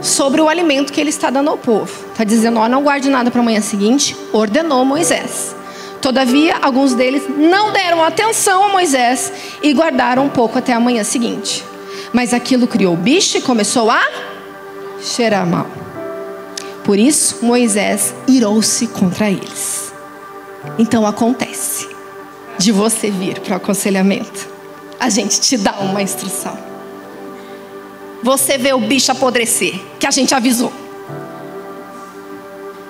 sobre 0.01 0.41
o 0.41 0.49
alimento 0.49 0.91
que 0.91 0.99
ele 0.99 1.09
está 1.09 1.29
dando 1.29 1.49
ao 1.49 1.57
povo. 1.57 1.91
Está 2.11 2.23
dizendo: 2.23 2.59
ó, 2.59 2.67
não 2.67 2.83
guarde 2.83 3.09
nada 3.09 3.31
para 3.31 3.41
a 3.41 3.43
manhã 3.43 3.61
seguinte, 3.61 4.15
ordenou 4.31 4.83
Moisés. 4.85 5.55
Todavia, 6.01 6.57
alguns 6.61 6.93
deles 6.93 7.23
não 7.27 7.71
deram 7.71 8.03
atenção 8.03 8.63
a 8.63 8.69
Moisés 8.69 9.31
e 9.63 9.73
guardaram 9.73 10.25
um 10.25 10.29
pouco 10.29 10.57
até 10.57 10.71
a 10.73 10.79
manhã 10.79 11.03
seguinte. 11.03 11.63
Mas 12.13 12.33
aquilo 12.33 12.67
criou 12.67 12.95
bicho 12.95 13.37
e 13.37 13.41
começou 13.41 13.89
a 13.89 14.01
cheirar 15.01 15.47
mal. 15.47 15.67
Por 16.83 16.99
isso, 16.99 17.39
Moisés 17.41 18.13
irou-se 18.27 18.85
contra 18.87 19.31
eles. 19.31 19.91
Então 20.77 21.07
acontece 21.07 21.89
de 22.57 22.71
você 22.71 23.09
vir 23.09 23.39
para 23.39 23.53
o 23.53 23.57
aconselhamento. 23.57 24.47
A 24.99 25.09
gente 25.09 25.41
te 25.41 25.57
dá 25.57 25.73
uma 25.79 26.01
instrução 26.01 26.64
você 28.25 28.57
vê 28.57 28.73
o 28.73 28.79
bicho 28.79 29.11
apodrecer, 29.11 29.79
que 29.99 30.07
a 30.07 30.09
gente 30.09 30.33
avisou. 30.33 30.73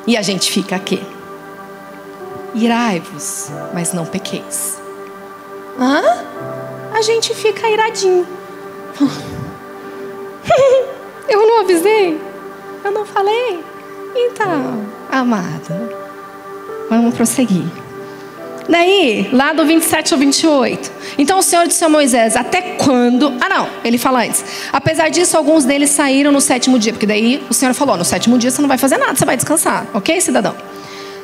E 0.07 0.15
a 0.15 0.21
gente 0.21 0.49
fica 0.49 0.77
aqui. 0.77 1.05
Irai-vos, 2.53 3.49
mas 3.73 3.91
não 3.91 4.05
pequeis. 4.05 4.79
Hã? 5.77 6.01
A 6.93 7.01
gente 7.01 7.35
fica 7.35 7.69
iradinho. 7.69 8.25
Eu 11.27 11.45
não 11.45 11.59
avisei? 11.59 12.17
Eu 12.81 12.91
não 12.91 13.05
falei? 13.05 13.61
Então, 14.15 14.85
amado, 15.11 15.89
vamos 16.89 17.13
prosseguir. 17.13 17.65
Daí, 18.67 19.29
lá 19.31 19.53
do 19.53 19.65
27 19.65 20.13
ao 20.13 20.19
28. 20.19 20.91
Então 21.17 21.39
o 21.39 21.43
Senhor 21.43 21.67
disse 21.67 21.83
a 21.83 21.89
Moisés: 21.89 22.35
Até 22.35 22.61
quando? 22.61 23.33
Ah, 23.39 23.49
não, 23.49 23.69
ele 23.83 23.97
fala 23.97 24.23
antes. 24.23 24.43
Apesar 24.73 25.09
disso, 25.09 25.37
alguns 25.37 25.65
deles 25.65 25.89
saíram 25.91 26.31
no 26.31 26.41
sétimo 26.41 26.79
dia, 26.79 26.91
porque 26.91 27.05
daí 27.05 27.43
o 27.49 27.53
Senhor 27.53 27.73
falou: 27.73 27.97
No 27.97 28.05
sétimo 28.05 28.37
dia 28.37 28.49
você 28.49 28.61
não 28.61 28.69
vai 28.69 28.77
fazer 28.77 28.97
nada, 28.97 29.15
você 29.15 29.25
vai 29.25 29.35
descansar, 29.35 29.85
ok, 29.93 30.19
cidadão? 30.19 30.55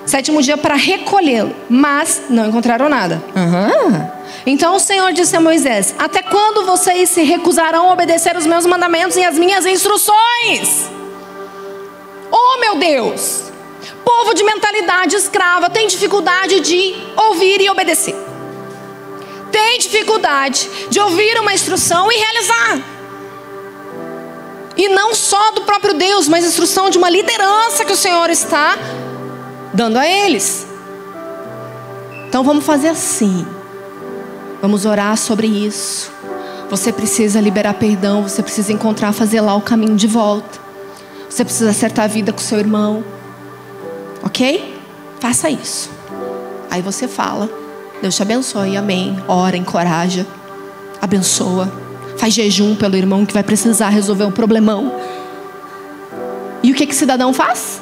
Sétimo 0.05 0.41
dia 0.41 0.57
para 0.57 0.75
recolhê-lo, 0.75 1.55
mas 1.69 2.23
não 2.29 2.47
encontraram 2.47 2.89
nada. 2.89 3.21
Uhum. 3.35 4.09
Então 4.45 4.75
o 4.75 4.79
Senhor 4.79 5.11
disse 5.13 5.35
a 5.35 5.41
Moisés: 5.41 5.95
Até 5.97 6.21
quando 6.21 6.65
vocês 6.65 7.09
se 7.09 7.23
recusarão 7.23 7.89
a 7.89 7.93
obedecer 7.93 8.35
os 8.35 8.45
meus 8.45 8.65
mandamentos 8.65 9.17
e 9.17 9.23
as 9.23 9.37
minhas 9.37 9.65
instruções? 9.65 10.89
Oh, 12.31 12.59
meu 12.59 12.75
Deus! 12.75 13.50
Povo 14.13 14.33
de 14.33 14.43
mentalidade 14.43 15.15
escrava 15.15 15.69
tem 15.69 15.87
dificuldade 15.87 16.59
de 16.59 16.95
ouvir 17.15 17.61
e 17.61 17.69
obedecer. 17.69 18.13
Tem 19.49 19.79
dificuldade 19.79 20.69
de 20.89 20.99
ouvir 20.99 21.39
uma 21.39 21.53
instrução 21.53 22.11
e 22.11 22.15
realizar. 22.17 22.81
E 24.75 24.89
não 24.89 25.15
só 25.15 25.51
do 25.51 25.61
próprio 25.61 25.93
Deus, 25.93 26.27
mas 26.27 26.43
instrução 26.43 26.89
de 26.89 26.97
uma 26.97 27.09
liderança 27.09 27.85
que 27.85 27.93
o 27.93 27.95
Senhor 27.95 28.29
está 28.29 28.77
dando 29.73 29.97
a 29.97 30.05
eles. 30.05 30.67
Então 32.27 32.43
vamos 32.43 32.65
fazer 32.65 32.89
assim. 32.89 33.47
Vamos 34.61 34.85
orar 34.85 35.15
sobre 35.15 35.47
isso. 35.47 36.11
Você 36.69 36.91
precisa 36.91 37.39
liberar 37.39 37.75
perdão, 37.75 38.23
você 38.23 38.43
precisa 38.43 38.73
encontrar, 38.73 39.13
fazer 39.13 39.39
lá 39.39 39.55
o 39.55 39.61
caminho 39.61 39.95
de 39.95 40.05
volta. 40.05 40.59
Você 41.29 41.45
precisa 41.45 41.69
acertar 41.69 42.05
a 42.05 42.09
vida 42.09 42.33
com 42.33 42.39
seu 42.39 42.59
irmão. 42.59 43.20
Ok? 44.23 44.79
Faça 45.19 45.49
isso. 45.49 45.89
Aí 46.69 46.81
você 46.81 47.07
fala. 47.07 47.49
Deus 48.01 48.15
te 48.15 48.21
abençoe, 48.21 48.77
amém. 48.77 49.17
Ora, 49.27 49.55
encoraja, 49.55 50.25
abençoa. 51.01 51.71
Faz 52.17 52.33
jejum 52.33 52.75
pelo 52.75 52.95
irmão 52.95 53.25
que 53.25 53.33
vai 53.33 53.43
precisar 53.43 53.89
resolver 53.89 54.25
um 54.25 54.31
problemão. 54.31 54.91
E 56.63 56.71
o 56.71 56.75
que 56.75 56.85
que 56.85 56.95
cidadão 56.95 57.33
faz? 57.33 57.81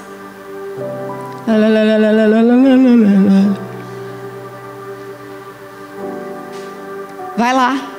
Vai 7.37 7.53
lá. 7.53 7.89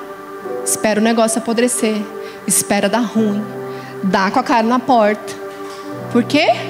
Espera 0.65 1.01
o 1.01 1.05
negócio 1.05 1.39
apodrecer. 1.39 2.03
Espera 2.47 2.89
dar 2.89 3.01
ruim. 3.01 3.43
Dá 4.03 4.31
com 4.31 4.39
a 4.39 4.43
cara 4.43 4.67
na 4.67 4.79
porta. 4.79 5.35
Por 6.13 6.25
quê? 6.25 6.70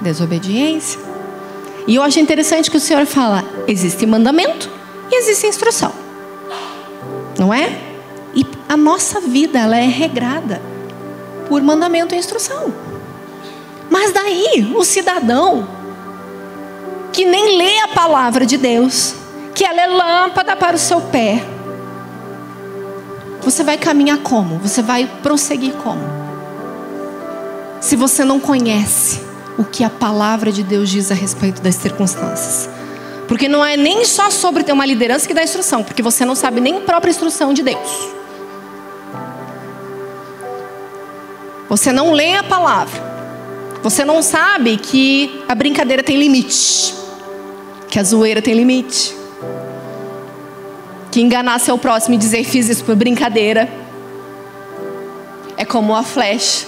Desobediência. 0.00 1.00
E 1.86 1.94
eu 1.96 2.02
acho 2.02 2.18
interessante 2.18 2.70
que 2.70 2.76
o 2.76 2.80
Senhor 2.80 3.06
fala: 3.06 3.44
existe 3.66 4.06
mandamento 4.06 4.70
e 5.10 5.16
existe 5.16 5.46
instrução. 5.46 5.92
Não 7.38 7.52
é? 7.52 7.78
E 8.34 8.46
a 8.68 8.76
nossa 8.76 9.20
vida 9.20 9.58
ela 9.58 9.76
é 9.76 9.86
regrada 9.86 10.60
por 11.48 11.62
mandamento 11.62 12.14
e 12.14 12.18
instrução. 12.18 12.72
Mas 13.90 14.12
daí 14.12 14.72
o 14.74 14.84
cidadão 14.84 15.68
que 17.12 17.24
nem 17.24 17.56
lê 17.56 17.78
a 17.78 17.88
palavra 17.88 18.44
de 18.44 18.56
Deus, 18.56 19.14
que 19.54 19.64
ela 19.64 19.80
é 19.80 19.86
lâmpada 19.86 20.56
para 20.56 20.74
o 20.74 20.78
seu 20.78 21.00
pé, 21.00 21.44
você 23.40 23.62
vai 23.62 23.76
caminhar 23.76 24.18
como? 24.18 24.58
Você 24.58 24.82
vai 24.82 25.08
prosseguir 25.22 25.74
como? 25.74 26.02
Se 27.80 27.94
você 27.94 28.24
não 28.24 28.40
conhece 28.40 29.20
o 29.56 29.64
que 29.64 29.84
a 29.84 29.90
palavra 29.90 30.50
de 30.50 30.62
Deus 30.62 30.90
diz 30.90 31.10
a 31.10 31.14
respeito 31.14 31.62
das 31.62 31.76
circunstâncias. 31.76 32.68
Porque 33.28 33.48
não 33.48 33.64
é 33.64 33.76
nem 33.76 34.04
só 34.04 34.30
sobre 34.30 34.62
ter 34.62 34.72
uma 34.72 34.84
liderança 34.84 35.26
que 35.26 35.34
dá 35.34 35.42
instrução, 35.42 35.82
porque 35.82 36.02
você 36.02 36.24
não 36.24 36.34
sabe 36.34 36.60
nem 36.60 36.78
a 36.78 36.80
própria 36.80 37.10
instrução 37.10 37.54
de 37.54 37.62
Deus. 37.62 38.08
Você 41.68 41.92
não 41.92 42.12
lê 42.12 42.34
a 42.34 42.42
palavra. 42.42 43.02
Você 43.82 44.04
não 44.04 44.22
sabe 44.22 44.76
que 44.76 45.42
a 45.48 45.54
brincadeira 45.54 46.02
tem 46.02 46.16
limite. 46.16 46.94
Que 47.88 47.98
a 47.98 48.04
zoeira 48.04 48.42
tem 48.42 48.54
limite. 48.54 49.14
Que 51.10 51.20
enganar 51.20 51.58
seu 51.60 51.78
próximo 51.78 52.14
e 52.14 52.18
dizer 52.18 52.44
fiz 52.44 52.68
isso 52.68 52.84
por 52.84 52.94
brincadeira 52.94 53.68
é 55.56 55.64
como 55.64 55.94
a 55.94 56.02
flecha 56.02 56.66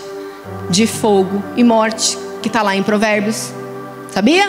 de 0.70 0.86
fogo 0.86 1.42
e 1.56 1.64
morte 1.64 2.16
que 2.46 2.48
está 2.48 2.62
lá 2.62 2.76
em 2.76 2.82
Provérbios. 2.82 3.52
Sabia? 4.12 4.48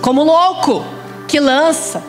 Como 0.00 0.22
louco 0.22 0.84
que 1.26 1.40
lança 1.40 2.00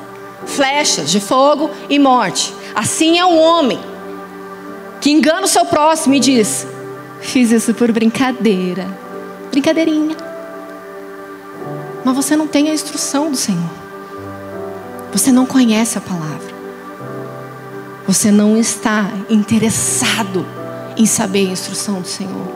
flechas 0.46 1.10
de 1.10 1.20
fogo 1.20 1.72
e 1.90 1.98
morte. 1.98 2.54
Assim 2.76 3.18
é 3.18 3.26
o 3.26 3.36
homem 3.36 3.80
que 5.02 5.10
engana 5.10 5.46
o 5.46 5.48
seu 5.48 5.66
próximo 5.66 6.14
e 6.14 6.20
diz: 6.20 6.68
Fiz 7.22 7.50
isso 7.50 7.74
por 7.74 7.92
brincadeira. 7.92 8.86
Brincadeirinha. 9.50 10.16
Mas 12.04 12.16
você 12.16 12.36
não 12.36 12.48
tem 12.48 12.70
a 12.70 12.74
instrução 12.74 13.32
do 13.32 13.38
Senhor. 13.38 13.72
Você 15.12 15.32
não 15.32 15.48
conhece 15.48 15.98
a 15.98 16.02
palavra. 16.02 16.54
Você 18.06 18.30
não 18.30 18.56
está 18.56 19.10
interessado 19.28 20.46
em 20.96 21.08
saber 21.08 21.48
a 21.48 21.52
instrução 21.52 22.00
do 22.00 22.08
Senhor. 22.08 22.55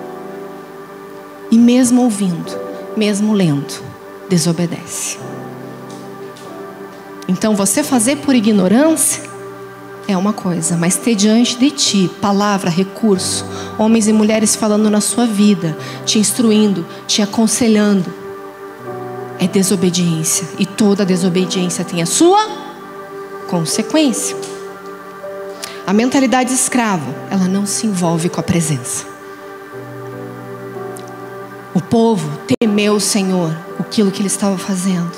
E 1.51 1.57
mesmo 1.57 2.03
ouvindo, 2.03 2.51
mesmo 2.95 3.33
lendo, 3.33 3.83
desobedece. 4.29 5.17
Então 7.27 7.55
você 7.55 7.83
fazer 7.83 8.17
por 8.17 8.33
ignorância 8.33 9.23
é 10.07 10.17
uma 10.17 10.33
coisa, 10.33 10.75
mas 10.75 10.95
ter 10.95 11.13
diante 11.13 11.57
de 11.57 11.69
ti 11.69 12.11
palavra, 12.19 12.69
recurso, 12.69 13.45
homens 13.77 14.07
e 14.07 14.13
mulheres 14.13 14.55
falando 14.55 14.89
na 14.89 14.99
sua 14.99 15.27
vida, 15.27 15.77
te 16.05 16.17
instruindo, 16.17 16.85
te 17.05 17.21
aconselhando, 17.21 18.11
é 19.37 19.47
desobediência. 19.47 20.47
E 20.57 20.65
toda 20.65 21.05
desobediência 21.05 21.85
tem 21.85 22.01
a 22.01 22.07
sua 22.07 22.39
consequência. 23.47 24.35
A 25.85 25.93
mentalidade 25.93 26.53
escrava, 26.53 27.15
ela 27.29 27.47
não 27.47 27.65
se 27.65 27.87
envolve 27.87 28.29
com 28.29 28.39
a 28.39 28.43
presença. 28.43 29.05
O 31.80 31.82
povo 31.82 32.30
temeu 32.59 32.95
o 32.95 32.99
Senhor, 32.99 33.55
aquilo 33.80 34.11
que 34.11 34.19
ele 34.19 34.27
estava 34.27 34.57
fazendo. 34.57 35.13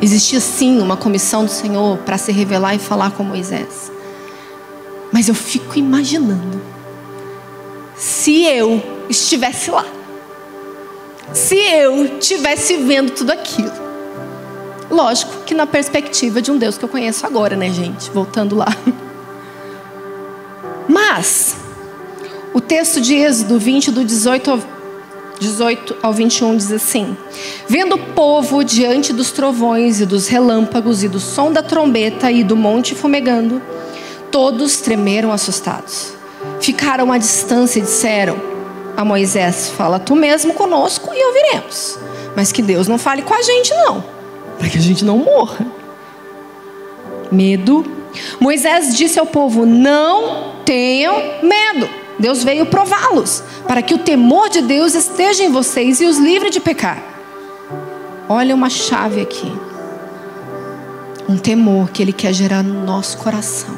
Existia 0.00 0.40
sim 0.40 0.80
uma 0.80 0.96
comissão 0.96 1.44
do 1.44 1.50
Senhor 1.50 1.98
para 1.98 2.16
se 2.16 2.32
revelar 2.32 2.74
e 2.74 2.78
falar 2.78 3.10
com 3.10 3.22
Moisés. 3.22 3.92
Mas 5.12 5.28
eu 5.28 5.34
fico 5.34 5.78
imaginando 5.78 6.62
se 7.94 8.42
eu 8.42 8.82
estivesse 9.10 9.70
lá. 9.70 9.84
Se 11.34 11.56
eu 11.56 12.18
estivesse 12.18 12.78
vendo 12.78 13.12
tudo 13.12 13.30
aquilo. 13.30 13.70
Lógico 14.90 15.44
que 15.44 15.52
na 15.52 15.66
perspectiva 15.66 16.40
de 16.40 16.50
um 16.50 16.56
Deus 16.56 16.78
que 16.78 16.86
eu 16.86 16.88
conheço 16.88 17.26
agora, 17.26 17.54
né, 17.54 17.70
gente? 17.70 18.10
Voltando 18.12 18.56
lá. 18.56 18.74
Mas, 20.88 21.54
o 22.54 22.62
texto 22.62 22.98
de 22.98 23.14
Êxodo 23.14 23.58
20, 23.58 23.90
do 23.90 24.02
18 24.02 24.50
ao 24.50 24.77
18 25.38 25.96
ao 26.02 26.12
21 26.12 26.56
diz 26.56 26.72
assim: 26.72 27.16
Vendo 27.68 27.94
o 27.94 27.98
povo 27.98 28.62
diante 28.64 29.12
dos 29.12 29.30
trovões 29.30 30.00
e 30.00 30.06
dos 30.06 30.28
relâmpagos 30.28 31.02
e 31.02 31.08
do 31.08 31.20
som 31.20 31.52
da 31.52 31.62
trombeta 31.62 32.30
e 32.30 32.42
do 32.42 32.56
monte 32.56 32.94
fumegando, 32.94 33.62
todos 34.30 34.78
tremeram 34.78 35.32
assustados. 35.32 36.12
Ficaram 36.60 37.12
à 37.12 37.18
distância 37.18 37.78
e 37.78 37.82
disseram 37.82 38.36
a 38.96 39.04
Moisés: 39.04 39.70
Fala 39.76 39.98
tu 39.98 40.16
mesmo 40.16 40.54
conosco 40.54 41.12
e 41.14 41.24
ouviremos. 41.24 41.98
Mas 42.34 42.52
que 42.52 42.62
Deus 42.62 42.88
não 42.88 42.98
fale 42.98 43.22
com 43.22 43.34
a 43.34 43.42
gente, 43.42 43.72
não, 43.74 44.04
para 44.58 44.68
que 44.68 44.78
a 44.78 44.82
gente 44.82 45.04
não 45.04 45.18
morra. 45.18 45.66
Medo. 47.30 47.84
Moisés 48.40 48.96
disse 48.96 49.18
ao 49.18 49.26
povo: 49.26 49.64
Não 49.64 50.54
tenham 50.64 51.14
medo. 51.42 51.97
Deus 52.18 52.42
veio 52.42 52.66
prová-los, 52.66 53.42
para 53.66 53.80
que 53.80 53.94
o 53.94 53.98
temor 53.98 54.48
de 54.48 54.60
Deus 54.60 54.94
esteja 54.94 55.44
em 55.44 55.52
vocês 55.52 56.00
e 56.00 56.06
os 56.06 56.18
livre 56.18 56.50
de 56.50 56.60
pecar. 56.60 57.02
Olha 58.28 58.54
uma 58.54 58.68
chave 58.68 59.20
aqui. 59.20 59.52
Um 61.28 61.36
temor 61.36 61.90
que 61.90 62.02
Ele 62.02 62.12
quer 62.12 62.32
gerar 62.32 62.62
no 62.62 62.84
nosso 62.84 63.18
coração. 63.18 63.74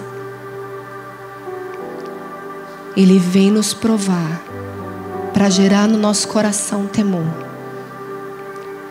Ele 2.97 3.19
vem 3.19 3.51
nos 3.51 3.75
provar 3.75 4.43
para 5.33 5.49
gerar 5.49 5.87
no 5.87 5.97
nosso 5.97 6.27
coração 6.29 6.87
temor, 6.87 7.27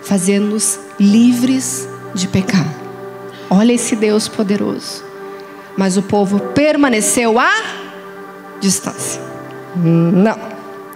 fazer-nos 0.02 0.80
livres 1.00 1.88
de 2.14 2.28
pecar. 2.28 2.66
Olha 3.50 3.74
esse 3.74 3.96
Deus 3.96 4.28
poderoso. 4.28 5.04
Mas 5.78 5.98
o 5.98 6.02
povo 6.02 6.40
permaneceu 6.54 7.40
à 7.40 7.52
distância. 8.60 9.22
Não. 9.76 10.38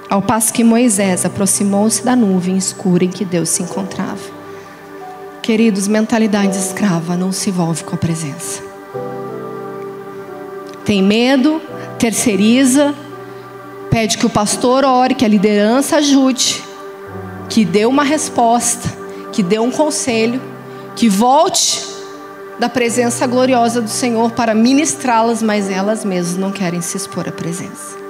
Ao 0.10 0.22
passo 0.22 0.54
que 0.54 0.64
Moisés 0.64 1.26
aproximou-se 1.26 2.04
da 2.04 2.16
nuvem 2.16 2.58
escura 2.58 3.04
em 3.04 3.10
que 3.10 3.26
Deus 3.26 3.50
se 3.50 3.64
encontrava. 3.64 4.22
Queridos, 5.42 5.88
mentalidade 5.88 6.56
escrava 6.58 7.18
não 7.18 7.32
se 7.32 7.50
envolve 7.50 7.84
com 7.84 7.96
a 7.96 7.98
presença. 7.98 8.62
Tem 10.86 11.02
medo, 11.02 11.62
terceiriza, 11.98 12.94
pede 13.90 14.18
que 14.18 14.26
o 14.26 14.30
pastor 14.30 14.86
ore, 14.86 15.16
que 15.16 15.26
a 15.26 15.28
liderança 15.28 15.98
ajude, 15.98 16.64
que 17.50 17.66
dê 17.66 17.86
uma 17.86 18.04
resposta, 18.04 18.90
que 19.32 19.42
dê 19.42 19.60
um 19.60 19.72
conselho, 19.72 20.42
que 20.96 21.10
volte 21.10 21.86
da 22.60 22.70
presença 22.70 23.26
gloriosa 23.26 23.82
do 23.82 23.90
Senhor 23.90 24.32
para 24.32 24.54
ministrá-las, 24.54 25.42
mas 25.42 25.70
elas 25.70 26.06
mesmas 26.06 26.38
não 26.38 26.52
querem 26.52 26.82
se 26.82 26.98
expor 26.98 27.28
à 27.28 27.32
presença. 27.32 28.03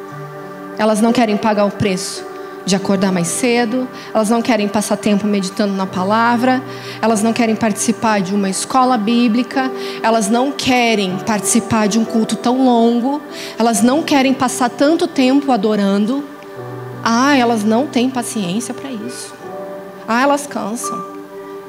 Elas 0.77 1.01
não 1.01 1.11
querem 1.11 1.37
pagar 1.37 1.65
o 1.65 1.71
preço 1.71 2.33
de 2.65 2.75
acordar 2.75 3.11
mais 3.11 3.27
cedo, 3.27 3.87
elas 4.13 4.29
não 4.29 4.41
querem 4.41 4.67
passar 4.67 4.95
tempo 4.95 5.27
meditando 5.27 5.73
na 5.73 5.85
palavra, 5.85 6.61
elas 7.01 7.21
não 7.21 7.33
querem 7.33 7.55
participar 7.55 8.21
de 8.21 8.33
uma 8.33 8.49
escola 8.49 8.97
bíblica, 8.97 9.69
elas 10.01 10.29
não 10.29 10.51
querem 10.51 11.17
participar 11.25 11.87
de 11.87 11.99
um 11.99 12.05
culto 12.05 12.35
tão 12.35 12.63
longo, 12.63 13.21
elas 13.59 13.81
não 13.81 14.01
querem 14.01 14.33
passar 14.33 14.69
tanto 14.69 15.07
tempo 15.07 15.51
adorando. 15.51 16.23
Ah, 17.03 17.35
elas 17.35 17.63
não 17.65 17.85
têm 17.85 18.09
paciência 18.09 18.73
para 18.73 18.89
isso. 18.89 19.33
Ah, 20.07 20.21
elas 20.21 20.47
cansam. 20.47 21.13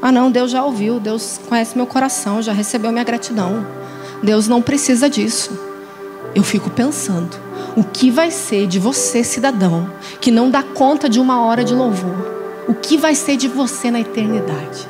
Ah, 0.01 0.13
não, 0.13 0.31
Deus 0.31 0.51
já 0.51 0.63
ouviu, 0.65 1.01
Deus 1.01 1.41
conhece 1.49 1.77
meu 1.77 1.87
coração, 1.87 2.41
já 2.41 2.53
recebeu 2.53 2.93
minha 2.93 3.05
gratidão. 3.05 3.67
Deus 4.23 4.47
não 4.47 4.63
precisa 4.63 5.11
disso. 5.11 5.59
Eu 6.35 6.45
fico 6.45 6.71
pensando 6.71 7.37
o 7.77 7.83
que 7.83 8.11
vai 8.11 8.31
ser 8.31 8.67
de 8.67 8.79
você, 8.79 9.25
cidadão, 9.25 9.91
que 10.21 10.31
não 10.31 10.51
dá 10.51 10.63
conta 10.63 11.09
de 11.09 11.19
uma 11.19 11.45
hora 11.45 11.65
de 11.65 11.75
louvor? 11.75 12.35
O 12.69 12.75
que 12.75 12.97
vai 12.97 13.15
ser 13.15 13.37
de 13.37 13.49
você 13.49 13.91
na 13.91 14.01
eternidade? 14.01 14.89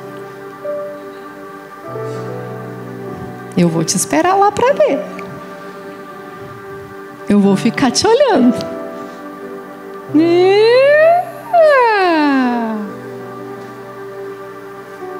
Eu 3.57 3.69
vou 3.69 3.83
te 3.83 3.95
esperar 3.95 4.35
lá 4.35 4.51
para 4.51 4.73
ver. 4.73 4.99
Eu 7.27 7.39
vou 7.39 7.55
ficar 7.55 7.89
te 7.89 8.05
olhando. 8.05 8.55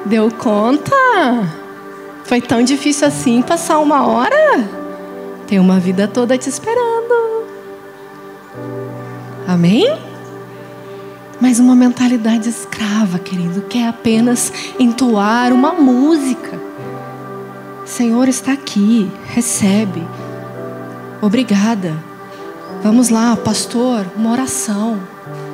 Deu 0.04 0.30
conta? 0.30 0.94
Foi 2.24 2.40
tão 2.40 2.62
difícil 2.62 3.08
assim 3.08 3.42
passar 3.42 3.78
uma 3.80 4.06
hora? 4.06 4.68
Tem 5.46 5.58
uma 5.58 5.80
vida 5.80 6.06
toda 6.06 6.38
te 6.38 6.48
esperando. 6.48 7.35
Amém? 9.46 9.96
Mas 11.40 11.60
uma 11.60 11.76
mentalidade 11.76 12.48
escrava, 12.48 13.18
querido, 13.18 13.62
quer 13.62 13.88
apenas 13.88 14.52
entoar 14.78 15.52
uma 15.52 15.72
música. 15.72 16.58
Senhor 17.84 18.28
está 18.28 18.52
aqui, 18.52 19.10
recebe. 19.26 20.02
Obrigada. 21.22 21.96
Vamos 22.82 23.08
lá, 23.08 23.36
pastor, 23.36 24.06
uma 24.16 24.32
oração. 24.32 24.98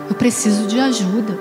Eu 0.09 0.15
preciso 0.15 0.67
de 0.67 0.81
ajuda. 0.81 1.39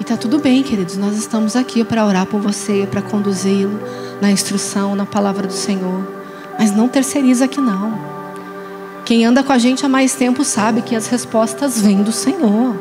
E 0.00 0.04
tá 0.04 0.16
tudo 0.16 0.38
bem, 0.38 0.62
queridos. 0.62 0.96
Nós 0.96 1.16
estamos 1.16 1.56
aqui 1.56 1.82
para 1.82 2.06
orar 2.06 2.26
por 2.26 2.40
você, 2.40 2.86
para 2.88 3.02
conduzi-lo 3.02 3.80
na 4.20 4.30
instrução, 4.30 4.94
na 4.94 5.04
palavra 5.04 5.46
do 5.46 5.52
Senhor. 5.52 6.06
Mas 6.58 6.70
não 6.70 6.88
terceiriza 6.88 7.46
aqui 7.46 7.60
não. 7.60 8.17
Quem 9.08 9.24
anda 9.24 9.42
com 9.42 9.54
a 9.54 9.56
gente 9.56 9.86
há 9.86 9.88
mais 9.88 10.14
tempo 10.14 10.44
sabe 10.44 10.82
que 10.82 10.94
as 10.94 11.06
respostas 11.06 11.80
vêm 11.80 12.02
do 12.02 12.12
Senhor. 12.12 12.78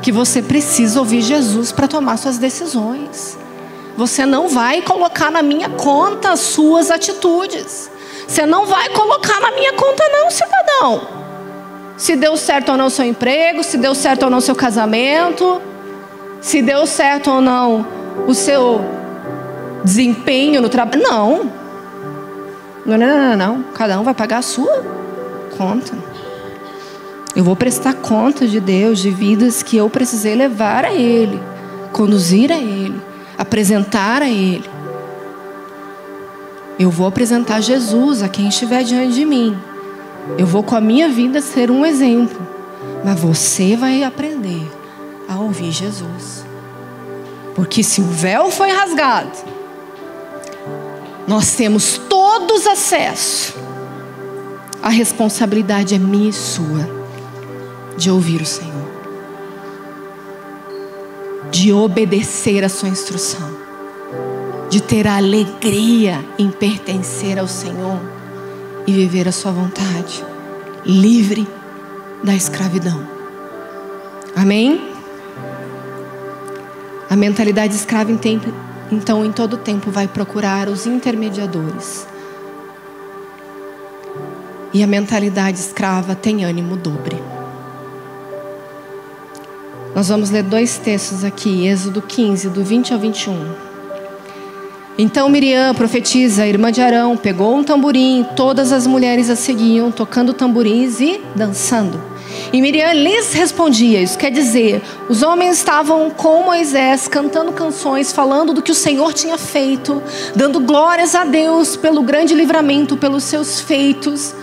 Que 0.00 0.12
você 0.12 0.40
precisa 0.40 1.00
ouvir 1.00 1.22
Jesus 1.22 1.72
para 1.72 1.88
tomar 1.88 2.16
suas 2.18 2.38
decisões. 2.38 3.36
Você 3.96 4.24
não 4.24 4.48
vai 4.48 4.80
colocar 4.80 5.28
na 5.28 5.42
minha 5.42 5.68
conta 5.70 6.30
as 6.30 6.38
suas 6.38 6.88
atitudes. 6.88 7.90
Você 8.28 8.46
não 8.46 8.64
vai 8.64 8.90
colocar 8.90 9.40
na 9.40 9.50
minha 9.50 9.72
conta, 9.72 10.04
não, 10.08 10.30
cidadão. 10.30 11.08
Se 11.96 12.14
deu 12.14 12.36
certo 12.36 12.68
ou 12.68 12.78
não 12.78 12.88
seu 12.88 13.04
emprego, 13.04 13.64
se 13.64 13.76
deu 13.76 13.96
certo 13.96 14.22
ou 14.22 14.30
não 14.30 14.40
seu 14.40 14.54
casamento, 14.54 15.60
se 16.40 16.62
deu 16.62 16.86
certo 16.86 17.28
ou 17.32 17.40
não 17.40 17.84
o 18.28 18.34
seu 18.34 18.80
desempenho 19.82 20.62
no 20.62 20.68
trabalho. 20.68 21.02
Não. 21.02 21.52
Não, 22.86 22.96
não, 22.96 23.18
não, 23.18 23.36
não. 23.36 23.62
Cada 23.74 23.98
um 23.98 24.04
vai 24.04 24.14
pagar 24.14 24.38
a 24.38 24.42
sua 24.42 24.98
conta. 25.58 25.92
Eu 27.34 27.42
vou 27.42 27.56
prestar 27.56 27.94
conta 27.94 28.46
de 28.46 28.60
Deus, 28.60 29.00
de 29.00 29.10
vidas 29.10 29.62
que 29.62 29.76
eu 29.76 29.90
precisei 29.90 30.36
levar 30.36 30.84
a 30.84 30.94
Ele, 30.94 31.38
conduzir 31.92 32.52
a 32.52 32.56
Ele, 32.56 33.00
apresentar 33.36 34.22
a 34.22 34.28
Ele. 34.28 34.64
Eu 36.78 36.90
vou 36.90 37.08
apresentar 37.08 37.60
Jesus 37.60 38.22
a 38.22 38.28
quem 38.28 38.48
estiver 38.48 38.84
diante 38.84 39.14
de 39.14 39.24
mim. 39.24 39.58
Eu 40.38 40.46
vou 40.46 40.62
com 40.62 40.76
a 40.76 40.80
minha 40.80 41.08
vida 41.08 41.40
ser 41.40 41.72
um 41.72 41.84
exemplo. 41.84 42.46
Mas 43.04 43.18
você 43.18 43.76
vai 43.76 44.04
aprender 44.04 44.70
a 45.28 45.38
ouvir 45.40 45.72
Jesus. 45.72 46.44
Porque 47.54 47.82
se 47.82 48.00
o 48.00 48.04
véu 48.04 48.50
foi 48.50 48.70
rasgado, 48.70 49.32
nós 51.26 51.56
temos 51.56 51.98
todos 52.08 52.66
acesso 52.66 53.57
a 54.88 54.90
responsabilidade 54.90 55.94
é 55.94 55.98
minha 55.98 56.30
e 56.30 56.32
sua 56.32 56.88
de 57.98 58.10
ouvir 58.10 58.40
o 58.40 58.46
Senhor, 58.46 58.88
de 61.50 61.70
obedecer 61.74 62.64
a 62.64 62.70
Sua 62.70 62.88
instrução, 62.88 63.50
de 64.70 64.80
ter 64.80 65.06
a 65.06 65.18
alegria 65.18 66.24
em 66.38 66.50
pertencer 66.50 67.38
ao 67.38 67.46
Senhor 67.46 68.00
e 68.86 68.92
viver 68.94 69.28
a 69.28 69.32
sua 69.32 69.52
vontade, 69.52 70.24
livre 70.86 71.46
da 72.24 72.34
escravidão. 72.34 73.06
Amém? 74.34 74.90
A 77.10 77.14
mentalidade 77.14 77.74
escrava 77.74 78.10
então 78.90 79.22
em 79.22 79.32
todo 79.32 79.58
tempo 79.58 79.90
vai 79.90 80.08
procurar 80.08 80.66
os 80.66 80.86
intermediadores. 80.86 82.06
E 84.72 84.82
a 84.82 84.86
mentalidade 84.86 85.58
escrava 85.58 86.14
tem 86.14 86.44
ânimo 86.44 86.76
dobre. 86.76 87.16
Nós 89.94 90.08
vamos 90.08 90.30
ler 90.30 90.42
dois 90.42 90.78
textos 90.78 91.24
aqui, 91.24 91.66
Êxodo 91.66 92.02
15, 92.02 92.50
do 92.50 92.62
20 92.62 92.92
ao 92.92 92.98
21. 93.00 93.68
Então 94.98 95.28
Miriam, 95.28 95.74
profetiza, 95.74 96.46
irmã 96.46 96.70
de 96.70 96.80
Arão, 96.82 97.16
pegou 97.16 97.54
um 97.54 97.64
tamborim, 97.64 98.26
todas 98.36 98.72
as 98.72 98.86
mulheres 98.86 99.30
a 99.30 99.36
seguiam, 99.36 99.90
tocando 99.90 100.32
tamborins 100.32 101.00
e 101.00 101.20
dançando. 101.34 102.02
E 102.52 102.60
Miriam 102.60 102.92
lhes 102.92 103.32
respondia, 103.32 104.00
isso 104.00 104.18
quer 104.18 104.30
dizer, 104.30 104.82
os 105.08 105.22
homens 105.22 105.56
estavam 105.58 106.10
com 106.10 106.42
Moisés 106.42 107.06
cantando 107.06 107.52
canções, 107.52 108.12
falando 108.12 108.52
do 108.52 108.62
que 108.62 108.72
o 108.72 108.74
Senhor 108.74 109.12
tinha 109.12 109.38
feito, 109.38 110.02
dando 110.34 110.60
glórias 110.60 111.14
a 111.14 111.24
Deus 111.24 111.76
pelo 111.76 112.02
grande 112.02 112.34
livramento, 112.34 112.96
pelos 112.96 113.24
seus 113.24 113.60
feitos. 113.60 114.34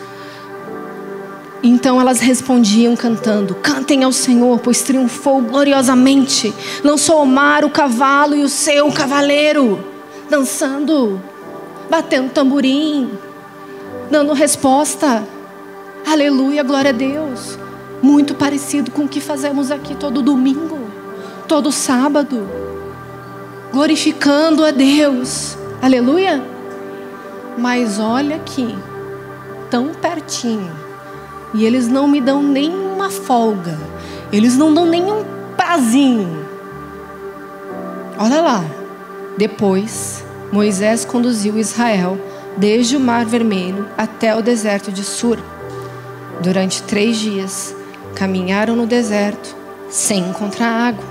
Então 1.67 1.99
elas 1.99 2.19
respondiam 2.19 2.95
cantando: 2.95 3.55
Cantem 3.55 4.03
ao 4.03 4.11
Senhor, 4.11 4.59
pois 4.59 4.83
triunfou 4.83 5.41
gloriosamente. 5.41 6.53
Lançou 6.83 7.23
o 7.23 7.25
mar 7.25 7.65
o 7.65 7.71
cavalo 7.71 8.35
e 8.35 8.43
o 8.43 8.49
seu 8.49 8.91
cavaleiro 8.91 9.83
dançando, 10.29 11.19
batendo 11.89 12.29
tamborim, 12.29 13.09
dando 14.11 14.31
resposta. 14.33 15.27
Aleluia, 16.05 16.61
glória 16.61 16.89
a 16.89 16.93
Deus. 16.93 17.57
Muito 17.99 18.35
parecido 18.35 18.91
com 18.91 19.05
o 19.05 19.07
que 19.07 19.19
fazemos 19.19 19.71
aqui 19.71 19.95
todo 19.95 20.21
domingo, 20.21 20.77
todo 21.47 21.71
sábado, 21.71 22.47
glorificando 23.73 24.63
a 24.63 24.69
Deus. 24.69 25.57
Aleluia. 25.81 26.43
Mas 27.57 27.97
olha 27.97 28.35
aqui, 28.35 28.75
tão 29.71 29.87
pertinho, 29.95 30.84
e 31.55 31.65
eles 31.65 31.87
não 31.87 32.07
me 32.07 32.19
dão 32.19 32.43
nenhuma 32.43 33.09
folga, 33.09 33.79
eles 34.31 34.57
não 34.57 34.73
dão 34.73 34.85
nenhum 34.85 35.23
prazinho. 35.55 36.45
Olha 38.17 38.41
lá, 38.41 38.63
depois, 39.37 40.23
Moisés 40.51 41.05
conduziu 41.05 41.57
Israel 41.57 42.17
desde 42.57 42.95
o 42.95 42.99
Mar 42.99 43.25
Vermelho 43.25 43.87
até 43.97 44.35
o 44.35 44.41
deserto 44.41 44.91
de 44.91 45.03
Sur. 45.03 45.39
Durante 46.41 46.83
três 46.83 47.17
dias, 47.17 47.75
caminharam 48.15 48.75
no 48.75 48.85
deserto 48.85 49.55
sem 49.89 50.19
encontrar 50.29 50.69
água. 50.69 51.05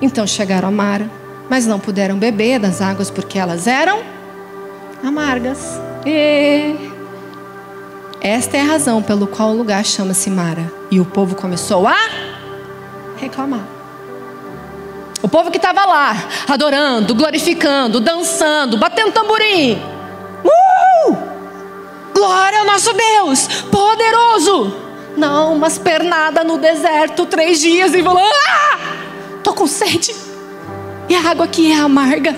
Então 0.00 0.26
chegaram 0.26 0.68
a 0.68 0.72
Mara, 0.72 1.10
mas 1.48 1.66
não 1.66 1.78
puderam 1.78 2.18
beber 2.18 2.58
das 2.58 2.80
águas 2.80 3.10
porque 3.10 3.38
elas 3.38 3.66
eram 3.66 4.00
amargas. 5.02 5.80
E 6.06 6.89
esta 8.20 8.56
é 8.58 8.60
a 8.60 8.64
razão 8.64 9.02
pelo 9.02 9.26
qual 9.26 9.50
o 9.50 9.56
lugar 9.56 9.84
chama-se 9.84 10.28
Mara. 10.28 10.70
E 10.90 11.00
o 11.00 11.04
povo 11.04 11.34
começou 11.34 11.88
a 11.88 11.96
reclamar. 13.16 13.66
O 15.22 15.28
povo 15.28 15.50
que 15.50 15.56
estava 15.56 15.84
lá, 15.86 16.16
adorando, 16.48 17.14
glorificando, 17.14 18.00
dançando, 18.00 18.76
batendo 18.76 19.12
tamborim. 19.12 19.80
Uh! 20.44 21.16
Glória 22.14 22.60
ao 22.60 22.66
nosso 22.66 22.92
Deus, 22.92 23.46
poderoso. 23.70 24.76
Não, 25.16 25.58
mas 25.58 25.78
pernada 25.78 26.44
no 26.44 26.58
deserto, 26.58 27.26
três 27.26 27.58
dias 27.60 27.94
e 27.94 28.02
falou: 28.02 28.22
Ah! 28.22 28.78
Tô 29.42 29.54
com 29.54 29.66
sede. 29.66 30.14
E 31.08 31.14
a 31.14 31.30
água 31.30 31.46
aqui 31.46 31.72
é 31.72 31.76
amarga. 31.76 32.36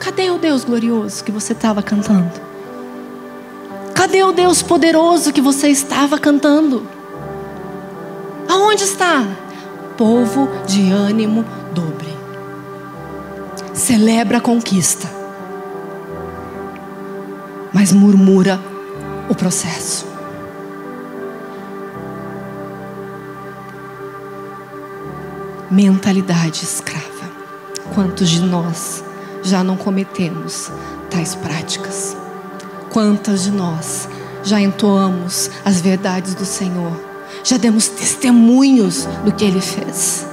Cadê 0.00 0.30
o 0.30 0.38
Deus 0.38 0.64
glorioso 0.64 1.22
que 1.24 1.32
você 1.32 1.52
estava 1.52 1.82
cantando? 1.82 2.47
Cadê 3.98 4.22
o 4.22 4.32
Deus 4.32 4.62
poderoso 4.62 5.32
que 5.32 5.42
você 5.42 5.68
estava 5.68 6.18
cantando? 6.18 6.86
Aonde 8.48 8.84
está? 8.84 9.26
povo 9.98 10.48
de 10.64 10.92
ânimo 10.92 11.44
dobre. 11.74 12.16
Celebra 13.74 14.38
a 14.38 14.40
conquista, 14.40 15.10
mas 17.72 17.92
murmura 17.92 18.60
o 19.28 19.34
processo. 19.34 20.06
Mentalidade 25.68 26.62
escrava. 26.62 27.08
Quantos 27.92 28.28
de 28.28 28.40
nós 28.40 29.02
já 29.42 29.64
não 29.64 29.76
cometemos 29.76 30.70
tais 31.10 31.34
práticas? 31.34 32.16
Quantas 32.90 33.44
de 33.44 33.50
nós 33.50 34.08
já 34.42 34.60
entoamos 34.60 35.50
as 35.64 35.80
verdades 35.80 36.34
do 36.34 36.44
Senhor? 36.44 37.08
já 37.44 37.56
demos 37.56 37.88
testemunhos 37.88 39.06
do 39.24 39.32
que 39.32 39.44
ele 39.44 39.60
fez. 39.60 40.26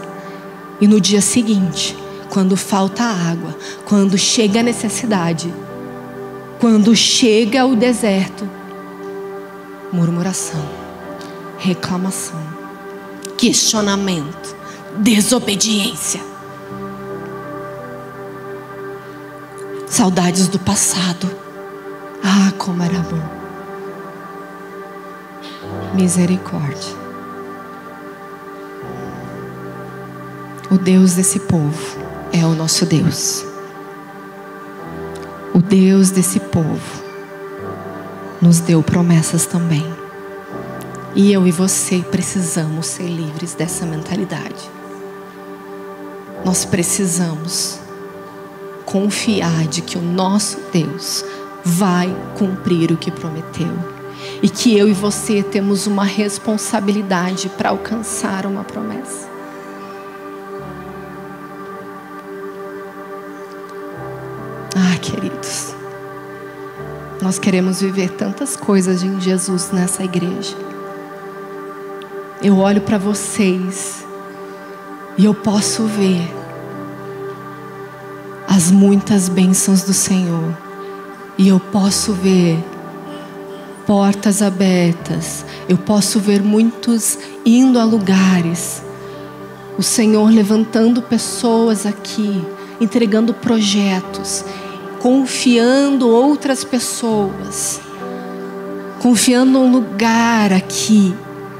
E 0.80 0.88
no 0.88 1.00
dia 1.00 1.22
seguinte, 1.22 1.98
quando 2.30 2.58
falta 2.58 3.04
água, 3.04 3.58
quando 3.86 4.18
chega 4.18 4.60
a 4.60 4.64
necessidade, 4.64 5.54
quando 6.60 6.96
chega 6.96 7.66
o 7.66 7.76
deserto, 7.76 8.50
murmuração, 9.92 10.64
reclamação, 11.58 12.42
questionamento, 13.38 14.56
desobediência. 14.98 16.22
Saudades 19.88 20.50
do 20.50 20.60
passado. 20.60 21.45
Ah, 22.26 22.52
como 22.58 22.82
era 22.82 23.00
bom 23.00 23.46
misericórdia. 25.96 26.94
O 30.70 30.78
Deus 30.78 31.14
desse 31.14 31.40
povo 31.40 31.98
é 32.34 32.46
o 32.46 32.54
nosso 32.54 32.86
Deus. 32.86 33.46
O 35.54 35.60
Deus 35.60 36.12
desse 36.12 36.40
povo 36.40 37.04
nos 38.42 38.60
deu 38.60 38.84
promessas 38.84 39.46
também. 39.46 39.86
E 41.16 41.32
eu 41.32 41.48
e 41.48 41.52
você 41.52 42.00
precisamos 42.12 42.88
ser 42.88 43.08
livres 43.08 43.54
dessa 43.54 43.86
mentalidade. 43.86 44.70
Nós 46.44 46.66
precisamos 46.66 47.80
confiar 48.86 49.66
de 49.68 49.82
que 49.82 49.98
o 49.98 50.02
nosso 50.02 50.60
Deus 50.74 51.24
vai 51.66 52.16
cumprir 52.38 52.92
o 52.92 52.98
que 52.98 53.10
prometeu 53.10 53.74
e 54.42 54.48
que 54.48 54.78
eu 54.78 54.88
e 54.88 54.94
você 54.94 55.42
temos 55.42 55.88
uma 55.88 56.04
responsabilidade 56.04 57.50
para 57.50 57.70
alcançar 57.70 58.46
uma 58.46 58.64
promessa. 58.64 59.28
Ah, 64.76 64.98
queridos, 65.02 65.74
nós 67.20 67.40
queremos 67.40 67.82
viver 67.82 68.12
tantas 68.12 68.56
coisas 68.56 69.02
em 69.02 69.20
Jesus 69.20 69.72
nessa 69.72 70.04
igreja. 70.04 70.56
Eu 72.44 72.58
olho 72.58 72.82
para 72.82 73.00
vocês 73.00 74.06
e 75.18 75.26
eu 75.26 75.34
posso 75.34 75.86
ver 75.86 76.32
as 78.48 78.70
muitas 78.70 79.28
bênçãos 79.28 79.82
do 79.82 79.94
Senhor. 79.94 80.65
E 81.38 81.48
eu 81.48 81.60
posso 81.60 82.14
ver 82.14 82.58
portas 83.86 84.42
abertas. 84.42 85.46
Eu 85.70 85.78
posso 85.78 86.20
ver 86.20 86.42
muitos 86.42 87.18
indo 87.46 87.80
a 87.80 87.84
lugares. 87.84 88.84
O 89.78 89.84
Senhor 89.84 90.30
levantando 90.32 91.02
pessoas 91.02 91.86
aqui, 91.86 92.44
entregando 92.80 93.34
projetos, 93.34 94.46
confiando 95.00 96.08
outras 96.08 96.64
pessoas, 96.64 97.82
confiando 99.02 99.60
um 99.60 99.72
lugar 99.72 100.54
aqui 100.54 101.14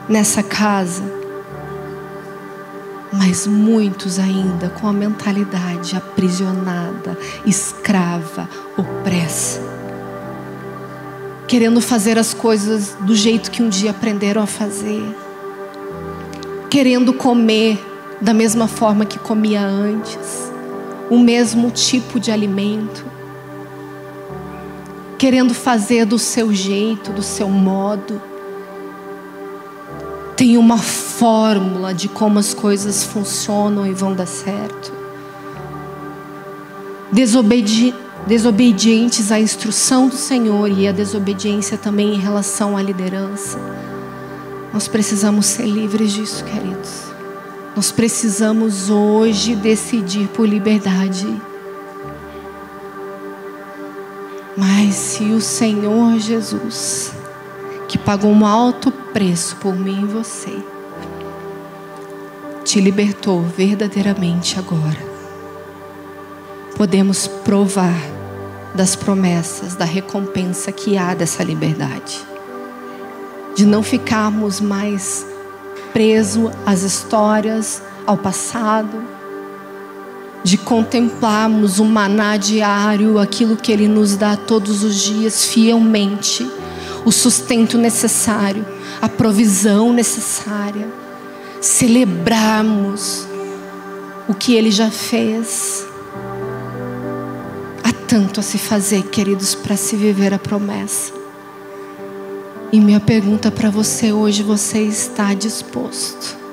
nessa 0.08 0.42
casa. 0.42 1.15
Mas 3.18 3.48
muitos 3.48 4.20
ainda 4.20 4.70
com 4.70 4.88
a 4.88 4.94
mentalidade 4.94 5.96
aprisionada, 5.96 7.18
escrava, 7.46 8.50
opressa 8.78 9.76
querendo 11.48 11.80
fazer 11.80 12.18
as 12.18 12.34
coisas 12.34 12.96
do 13.02 13.16
jeito 13.16 13.52
que 13.52 13.62
um 13.62 13.70
dia 13.70 13.92
aprenderam 13.92 14.42
a 14.42 14.48
fazer, 14.48 15.04
querendo 16.70 17.14
comer 17.14 17.80
da 18.20 18.34
mesma 18.34 18.68
forma 18.68 19.06
que 19.06 19.20
comia 19.20 19.62
antes, 19.62 20.52
o 21.10 21.18
mesmo 21.20 21.70
tipo 21.72 22.20
de 22.20 22.32
alimento. 22.32 23.14
querendo 25.18 25.54
fazer 25.54 26.06
do 26.06 26.20
seu 26.20 26.54
jeito, 26.54 27.14
do 27.14 27.24
seu 27.24 27.50
modo. 27.50 28.22
Tem 30.36 30.58
uma 30.58 30.78
fórmula 31.18 31.94
de 31.94 32.10
como 32.10 32.40
as 32.40 32.54
coisas 32.54 33.04
funcionam 33.04 33.88
e 33.88 33.94
vão 33.94 34.14
dar 34.14 34.26
certo. 34.26 34.92
Desobedi 37.12 37.94
desobedientes 38.28 39.32
à 39.32 39.40
instrução 39.40 40.08
do 40.08 40.16
Senhor 40.16 40.70
e 40.70 40.88
a 40.88 40.92
desobediência 40.92 41.78
também 41.78 42.16
em 42.16 42.20
relação 42.20 42.76
à 42.76 42.82
liderança. 42.82 43.58
Nós 44.74 44.88
precisamos 44.88 45.46
ser 45.46 45.66
livres 45.66 46.12
disso, 46.12 46.44
queridos. 46.44 47.06
Nós 47.76 47.92
precisamos 47.92 48.90
hoje 48.90 49.56
decidir 49.56 50.28
por 50.30 50.48
liberdade. 50.48 51.28
Mas 54.58 54.96
se 54.96 55.24
o 55.26 55.40
Senhor 55.40 56.18
Jesus, 56.20 57.14
que 57.88 57.98
pagou 57.98 58.32
um 58.32 58.46
alto 58.46 58.92
preço 58.92 59.56
por 59.58 59.76
mim 59.76 60.04
e 60.04 60.06
você, 60.06 60.75
te 62.66 62.82
libertou 62.82 63.44
verdadeiramente 63.44 64.58
agora, 64.58 64.98
podemos 66.76 67.28
provar 67.28 67.96
das 68.74 68.96
promessas, 68.96 69.76
da 69.76 69.86
recompensa 69.86 70.72
que 70.72 70.98
há 70.98 71.14
dessa 71.14 71.44
liberdade, 71.44 72.20
de 73.56 73.68
não 73.68 73.84
ficarmos 73.84 74.60
mais 74.60 75.28
presos 75.94 76.52
às 76.66 76.82
histórias, 76.82 77.84
ao 78.04 78.18
passado, 78.18 79.00
de 80.44 80.58
contemplarmos 80.58 81.80
o 81.80 81.86
maná 81.86 82.36
diário, 82.36 83.20
aquilo 83.20 83.56
que 83.56 83.72
Ele 83.72 83.88
nos 83.88 84.18
dá 84.18 84.36
todos 84.36 84.84
os 84.84 84.96
dias 84.96 85.46
fielmente, 85.46 86.50
o 87.06 87.12
sustento 87.12 87.78
necessário, 87.78 88.66
a 89.00 89.08
provisão 89.08 89.94
necessária, 89.94 91.05
celebrarmos 91.62 93.28
o 94.28 94.34
que 94.34 94.56
Ele 94.56 94.72
já 94.72 94.90
fez. 94.90 95.86
Há 97.84 97.92
tanto 98.08 98.40
a 98.40 98.44
se 98.44 98.58
fazer, 98.58 99.04
queridos, 99.04 99.56
para 99.56 99.76
se 99.76 99.96
viver 99.96 100.34
a 100.34 100.40
promessa. 100.40 101.14
E 102.72 102.80
minha 102.80 103.00
pergunta 103.00 103.52
para 103.52 103.70
você 103.70 104.12
hoje: 104.12 104.44
você 104.44 104.80
está 104.80 105.34
disposto? 105.34 106.46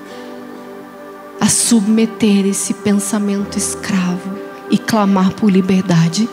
a 1.43 1.49
submeter 1.49 2.47
esse 2.47 2.73
pensamento 2.73 3.59
escravo 3.59 4.39
e 4.71 4.79
clamar 4.79 5.33
por 5.33 5.51
liberdade? 5.51 6.29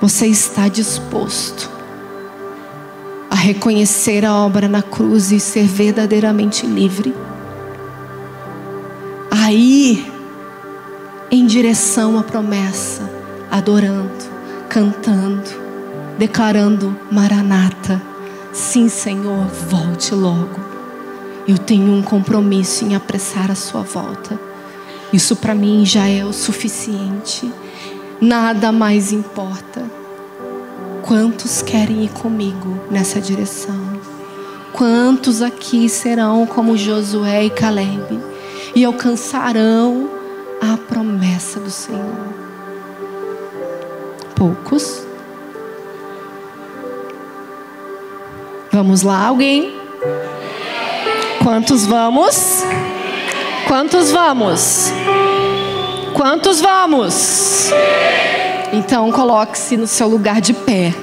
Você 0.00 0.26
está 0.26 0.66
disposto 0.66 1.70
reconhecer 3.40 4.24
a 4.24 4.34
obra 4.34 4.68
na 4.68 4.82
cruz 4.82 5.32
e 5.32 5.40
ser 5.40 5.66
verdadeiramente 5.66 6.66
livre? 6.66 7.14
A 9.30 9.52
ir 9.52 10.04
em 11.30 11.46
direção 11.46 12.18
à 12.18 12.22
promessa, 12.22 13.08
adorando, 13.50 14.10
cantando, 14.68 15.50
declarando: 16.18 16.96
Maranata, 17.10 18.00
sim, 18.52 18.88
Senhor, 18.88 19.46
volte 19.68 20.14
logo. 20.14 20.60
Eu 21.48 21.56
tenho 21.56 21.92
um 21.92 22.02
compromisso 22.02 22.84
em 22.84 22.94
apressar 22.94 23.50
a 23.50 23.54
sua 23.54 23.82
volta. 23.82 24.38
Isso 25.12 25.34
para 25.34 25.54
mim 25.54 25.84
já 25.84 26.06
é 26.06 26.24
o 26.24 26.32
suficiente. 26.32 27.50
Nada 28.20 28.70
mais 28.70 29.12
importa. 29.12 29.99
Quantos 31.10 31.60
querem 31.60 32.04
ir 32.04 32.10
comigo 32.10 32.78
nessa 32.88 33.20
direção? 33.20 34.00
Quantos 34.72 35.42
aqui 35.42 35.88
serão 35.88 36.46
como 36.46 36.76
Josué 36.76 37.46
e 37.46 37.50
Caleb 37.50 38.20
e 38.76 38.84
alcançarão 38.84 40.08
a 40.62 40.76
promessa 40.76 41.58
do 41.58 41.68
Senhor? 41.68 42.14
Poucos. 44.36 45.04
Vamos 48.70 49.02
lá, 49.02 49.26
alguém? 49.26 49.80
Quantos 51.42 51.86
vamos? 51.86 52.62
Quantos 53.66 54.12
vamos? 54.12 54.92
Quantos 56.14 56.60
vamos? 56.60 57.72
Então 58.72 59.10
coloque-se 59.10 59.76
no 59.76 59.86
seu 59.86 60.08
lugar 60.08 60.40
de 60.40 60.52
pé. 60.52 60.94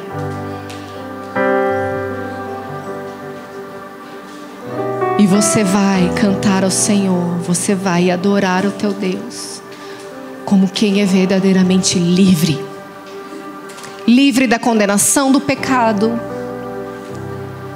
E 5.19 5.25
você 5.25 5.63
vai 5.63 6.11
cantar 6.15 6.63
ao 6.63 6.71
Senhor, 6.71 7.37
você 7.39 7.73
vai 7.73 8.11
adorar 8.11 8.65
o 8.65 8.71
teu 8.71 8.93
Deus, 8.93 9.61
como 10.45 10.67
quem 10.67 11.01
é 11.01 11.05
verdadeiramente 11.05 11.97
livre 11.97 12.67
livre 14.07 14.47
da 14.47 14.57
condenação 14.57 15.33
do 15.33 15.41
pecado 15.41 16.17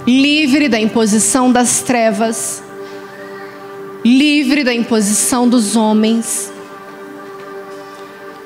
livre 0.08 0.68
da 0.68 0.80
imposição 0.80 1.52
das 1.52 1.82
trevas, 1.82 2.64
livre 4.04 4.64
da 4.64 4.74
imposição 4.74 5.48
dos 5.48 5.76
homens, 5.76 6.51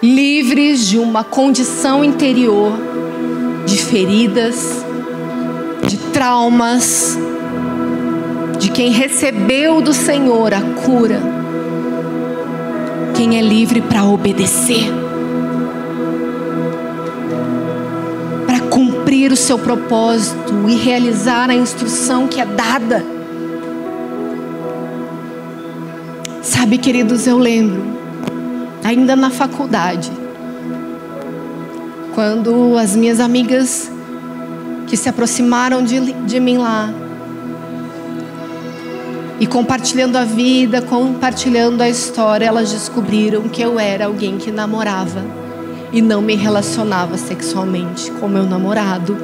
livres 0.02 0.88
de 0.88 0.98
uma 0.98 1.24
condição 1.24 2.04
interior 2.04 2.74
de 3.66 3.78
feridas, 3.78 4.86
de 5.88 5.98
traumas, 6.12 7.18
de 8.60 8.70
quem 8.70 8.92
recebeu 8.92 9.82
do 9.82 9.94
Senhor 9.94 10.54
a 10.54 10.62
cura, 10.62 11.22
quem 13.16 13.38
é 13.38 13.42
livre 13.42 13.82
para 13.82 14.04
obedecer. 14.06 15.06
cumprir 18.76 19.32
o 19.32 19.38
seu 19.38 19.58
propósito 19.58 20.68
e 20.68 20.76
realizar 20.76 21.50
a 21.50 21.56
instrução 21.56 22.28
que 22.28 22.42
é 22.42 22.46
dada. 22.46 23.06
Sabe, 26.42 26.78
queridos, 26.78 27.26
eu 27.26 27.38
lembro, 27.38 27.95
ainda 28.86 29.16
na 29.16 29.32
faculdade, 29.32 30.12
quando 32.14 32.78
as 32.78 32.96
minhas 32.96 33.20
amigas 33.20 33.92
que 34.86 34.96
se 34.96 35.10
aproximaram 35.10 35.84
de, 35.84 36.14
de 36.14 36.40
mim 36.40 36.60
lá, 36.60 36.94
e 39.40 39.48
compartilhando 39.48 40.18
a 40.18 40.24
vida, 40.24 40.84
compartilhando 40.84 41.82
a 41.82 41.90
história, 41.90 42.46
elas 42.46 42.72
descobriram 42.72 43.50
que 43.50 43.62
eu 43.62 43.80
era 43.80 44.06
alguém 44.06 44.38
que 44.38 44.52
namorava 44.52 45.26
e 45.92 46.00
não 46.00 46.22
me 46.22 46.36
relacionava 46.36 47.18
sexualmente 47.18 48.12
com 48.12 48.28
meu 48.28 48.44
namorado. 48.44 49.18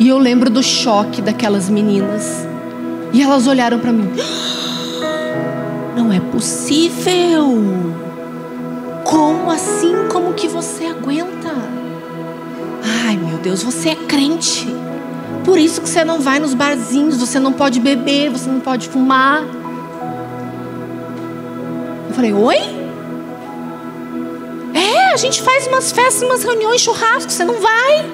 E 0.00 0.08
eu 0.08 0.18
lembro 0.18 0.48
do 0.48 0.62
choque 0.62 1.20
daquelas 1.20 1.68
meninas. 1.68 2.46
E 3.12 3.22
elas 3.22 3.46
olharam 3.46 3.78
para 3.78 3.92
mim. 3.92 4.08
Não 5.96 6.12
é 6.12 6.20
possível. 6.20 8.07
Como 9.08 9.50
assim? 9.50 10.08
Como 10.12 10.34
que 10.34 10.46
você 10.46 10.84
aguenta? 10.86 11.50
Ai, 13.06 13.16
meu 13.16 13.38
Deus, 13.38 13.62
você 13.62 13.90
é 13.90 13.94
crente. 13.94 14.66
Por 15.44 15.58
isso 15.58 15.80
que 15.80 15.88
você 15.88 16.04
não 16.04 16.20
vai 16.20 16.38
nos 16.38 16.52
barzinhos, 16.52 17.16
você 17.16 17.40
não 17.40 17.52
pode 17.52 17.80
beber, 17.80 18.30
você 18.30 18.50
não 18.50 18.60
pode 18.60 18.88
fumar. 18.88 19.42
Eu 22.08 22.14
falei: 22.14 22.32
"Oi?" 22.32 22.78
a 25.12 25.16
gente 25.16 25.42
faz 25.42 25.66
umas 25.66 25.90
festas, 25.90 26.22
umas 26.22 26.44
reuniões, 26.44 26.80
churrasco, 26.80 27.32
você 27.32 27.44
não 27.44 27.60
vai? 27.60 28.08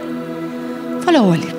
falei, 1.02 1.20
olha, 1.20 1.54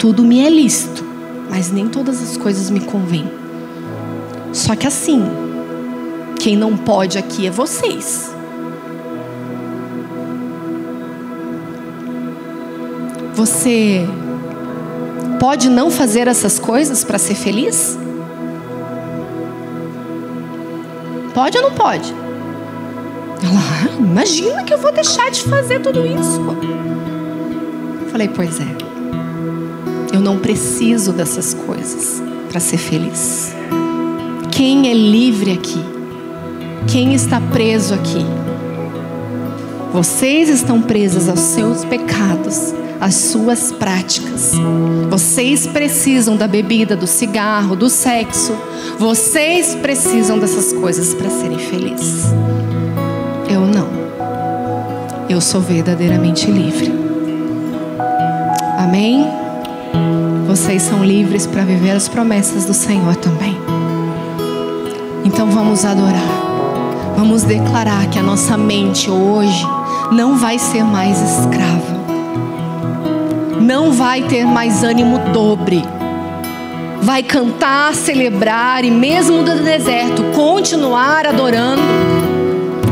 tudo 0.00 0.24
me 0.24 0.44
é 0.44 0.50
lícito, 0.50 1.04
mas 1.48 1.70
nem 1.70 1.86
todas 1.86 2.20
as 2.20 2.36
coisas 2.36 2.68
me 2.68 2.80
convêm. 2.80 3.30
Só 4.52 4.74
que 4.74 4.84
assim, 4.84 5.24
quem 6.46 6.54
não 6.54 6.76
pode 6.76 7.18
aqui 7.18 7.48
é 7.48 7.50
vocês. 7.50 8.32
Você 13.34 14.06
pode 15.40 15.68
não 15.68 15.90
fazer 15.90 16.28
essas 16.28 16.56
coisas 16.56 17.02
para 17.02 17.18
ser 17.18 17.34
feliz? 17.34 17.98
Pode 21.34 21.58
ou 21.58 21.64
não 21.64 21.72
pode? 21.72 22.14
Ela, 23.42 23.58
ah, 23.58 23.96
imagina 23.98 24.62
que 24.62 24.72
eu 24.72 24.78
vou 24.78 24.92
deixar 24.92 25.28
de 25.32 25.42
fazer 25.42 25.80
tudo 25.80 26.06
isso. 26.06 26.40
Falei, 28.12 28.28
pois 28.28 28.60
é. 28.60 28.76
Eu 30.14 30.20
não 30.20 30.38
preciso 30.38 31.12
dessas 31.12 31.54
coisas 31.54 32.22
para 32.48 32.60
ser 32.60 32.78
feliz. 32.78 33.52
Quem 34.52 34.88
é 34.88 34.94
livre 34.94 35.50
aqui? 35.50 35.95
Quem 36.86 37.14
está 37.14 37.40
preso 37.40 37.94
aqui? 37.94 38.24
Vocês 39.92 40.48
estão 40.48 40.80
presas 40.80 41.28
aos 41.28 41.40
seus 41.40 41.84
pecados, 41.84 42.72
às 43.00 43.14
suas 43.14 43.72
práticas. 43.72 44.52
Vocês 45.10 45.66
precisam 45.66 46.36
da 46.36 46.46
bebida, 46.46 46.94
do 46.94 47.06
cigarro, 47.06 47.74
do 47.74 47.90
sexo. 47.90 48.56
Vocês 48.98 49.74
precisam 49.74 50.38
dessas 50.38 50.72
coisas 50.72 51.12
para 51.12 51.28
serem 51.28 51.58
felizes. 51.58 52.26
Eu 53.50 53.62
não. 53.62 53.88
Eu 55.28 55.40
sou 55.40 55.60
verdadeiramente 55.60 56.48
livre. 56.50 56.92
Amém? 58.78 59.26
Vocês 60.46 60.82
são 60.82 61.04
livres 61.04 61.46
para 61.46 61.64
viver 61.64 61.90
as 61.90 62.08
promessas 62.08 62.64
do 62.64 62.72
Senhor 62.72 63.16
também. 63.16 63.56
Então 65.24 65.50
vamos 65.50 65.84
adorar. 65.84 66.55
Vamos 67.16 67.44
declarar 67.44 68.08
que 68.10 68.18
a 68.18 68.22
nossa 68.22 68.56
mente 68.58 69.10
hoje 69.10 69.66
não 70.12 70.36
vai 70.36 70.58
ser 70.58 70.84
mais 70.84 71.18
escrava, 71.20 71.96
não 73.60 73.90
vai 73.90 74.22
ter 74.22 74.44
mais 74.44 74.84
ânimo 74.84 75.18
dobre, 75.32 75.82
vai 77.00 77.22
cantar, 77.22 77.94
celebrar 77.94 78.84
e, 78.84 78.90
mesmo 78.90 79.38
no 79.38 79.62
deserto, 79.62 80.22
continuar 80.34 81.26
adorando, 81.26 81.82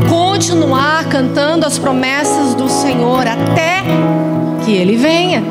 continuar 0.09 1.05
cantando 1.05 1.65
as 1.65 1.77
promessas 1.77 2.55
do 2.55 2.67
Senhor 2.67 3.27
até 3.27 3.83
que 4.65 4.73
Ele 4.73 4.97
venha. 4.97 5.43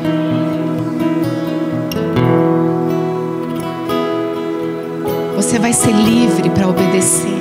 Você 5.35 5.59
vai 5.59 5.73
ser 5.73 5.91
livre 5.91 6.49
para 6.49 6.67
obedecer, 6.67 7.34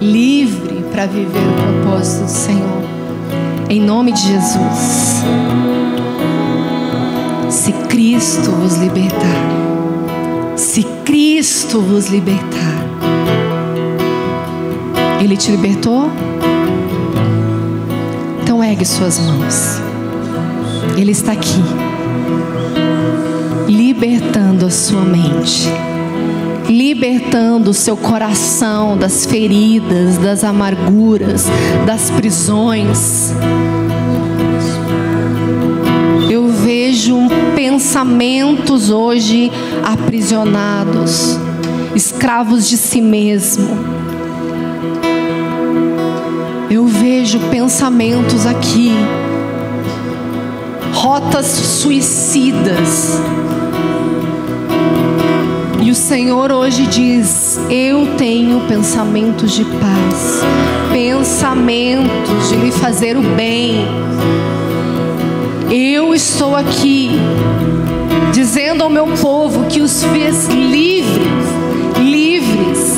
livre 0.00 0.82
para 0.90 1.06
viver 1.06 1.38
o 1.38 1.82
propósito 1.82 2.24
do 2.24 2.30
Senhor. 2.30 2.82
Em 3.68 3.80
nome 3.80 4.12
de 4.12 4.22
Jesus. 4.22 5.22
Se 7.50 7.72
Cristo 7.88 8.50
vos 8.52 8.76
libertar, 8.76 9.18
se 10.56 10.84
Cristo 11.04 11.80
vos 11.80 12.08
libertar, 12.08 12.84
Ele 15.20 15.36
te 15.36 15.50
libertou? 15.50 16.10
Então 18.42 18.64
ergue 18.64 18.84
suas 18.84 19.18
mãos. 19.18 19.80
Ele 20.96 21.12
está 21.12 21.32
aqui, 21.32 21.62
libertando 23.68 24.66
a 24.66 24.70
sua 24.70 25.02
mente 25.02 25.68
libertando 26.70 27.70
o 27.70 27.74
seu 27.74 27.96
coração 27.96 28.96
das 28.96 29.26
feridas, 29.26 30.16
das 30.18 30.44
amarguras, 30.44 31.46
das 31.84 32.10
prisões. 32.10 33.32
Eu 36.30 36.46
vejo 36.46 37.16
pensamentos 37.56 38.88
hoje 38.88 39.50
aprisionados, 39.84 41.36
escravos 41.96 42.68
de 42.68 42.76
si 42.76 43.00
mesmo. 43.00 43.68
Eu 46.70 46.86
vejo 46.86 47.40
pensamentos 47.50 48.46
aqui, 48.46 48.92
rotas 50.94 51.46
suicidas 51.46 53.18
e 55.90 55.92
o 55.92 55.94
Senhor 55.96 56.52
hoje 56.52 56.86
diz: 56.86 57.58
Eu 57.68 58.14
tenho 58.16 58.60
pensamentos 58.68 59.50
de 59.50 59.64
paz, 59.64 60.40
pensamentos 60.92 62.48
de 62.48 62.54
lhe 62.54 62.70
fazer 62.70 63.16
o 63.16 63.22
bem. 63.34 63.84
Eu 65.68 66.14
estou 66.14 66.54
aqui 66.54 67.18
dizendo 68.32 68.84
ao 68.84 68.88
meu 68.88 69.08
povo 69.20 69.66
que 69.66 69.80
os 69.80 70.04
fez 70.04 70.46
livres, 70.46 71.48
livres. 71.98 72.96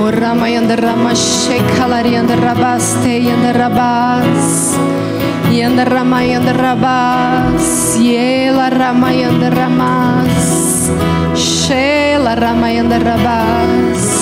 O 0.00 0.20
Ramayanda 0.20 0.74
Ramashekhalarianda 0.74 2.34
Rabaste 2.34 3.08
Yanda 3.08 3.52
Rabas. 3.52 4.95
Yanda 5.50 5.84
Rama 5.84 6.22
Yanda 6.22 6.52
Rabas 6.52 7.96
Yela 7.98 8.68
Rama 8.70 9.10
Yanda 9.12 9.50
Ramas 9.50 10.90
Shela 11.34 12.34
Rama 12.34 12.68
Yanda 12.70 12.98
Rabas 12.98 14.16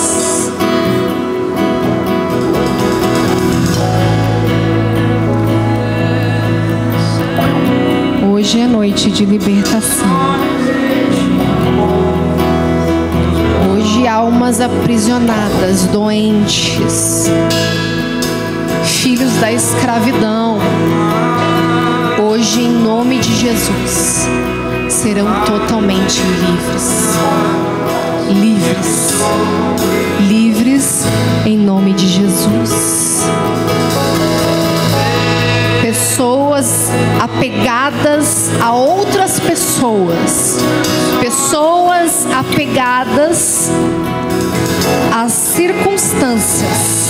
Hoje 8.30 8.60
é 8.60 8.66
noite 8.66 9.10
de 9.10 9.24
libertação. 9.24 10.06
Hoje 13.72 14.06
almas 14.06 14.60
aprisionadas, 14.60 15.84
doentes, 15.86 17.26
filhos 18.84 19.32
da 19.40 19.50
escravidão 19.50 20.53
hoje, 22.55 22.61
em 22.61 22.72
nome 22.72 23.18
de 23.18 23.34
Jesus, 23.34 24.28
serão 24.88 25.26
totalmente 25.44 26.20
livres. 26.22 27.16
Livres. 28.30 29.14
Livres 30.28 31.05
em 31.44 31.59
nome 31.59 31.92
de 31.94 32.07
Jesus. 32.07 33.24
Pessoas 35.82 36.90
apegadas 37.20 38.50
a 38.61 38.72
outras 38.72 39.40
pessoas. 39.40 40.59
Pessoas 41.20 42.26
apegadas 42.32 43.70
às 45.12 45.32
circunstâncias 45.32 47.03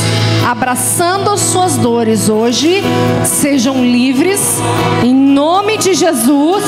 abraçando 0.44 1.30
as 1.30 1.40
suas 1.40 1.76
dores 1.76 2.28
hoje, 2.28 2.82
sejam 3.24 3.82
livres, 3.82 4.58
em 5.02 5.14
nome 5.14 5.78
de 5.78 5.94
Jesus. 5.94 6.64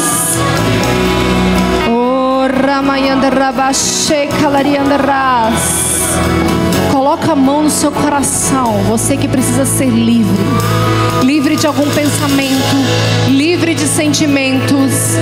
Coloca 6.90 7.32
a 7.32 7.36
mão 7.36 7.62
no 7.64 7.70
seu 7.70 7.92
coração, 7.92 8.82
você 8.88 9.16
que 9.16 9.28
precisa 9.28 9.66
ser 9.66 9.90
livre, 9.90 10.44
livre 11.22 11.56
de 11.56 11.66
algum 11.66 11.88
pensamento, 11.90 12.76
livre 13.28 13.74
de 13.74 13.86
sentimentos, 13.86 15.16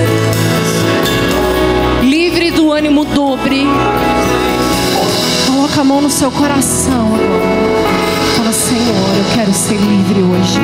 livre 2.01 2.51
do 2.51 2.71
ânimo 2.71 3.03
dobre. 3.03 3.67
Coloca 5.45 5.81
a 5.81 5.83
mão 5.83 6.01
no 6.01 6.09
seu 6.09 6.31
coração 6.31 7.15
agora. 7.15 7.54
Senhor, 8.75 9.15
eu 9.15 9.35
quero 9.35 9.53
ser 9.53 9.77
livre 9.77 10.21
hoje, 10.21 10.59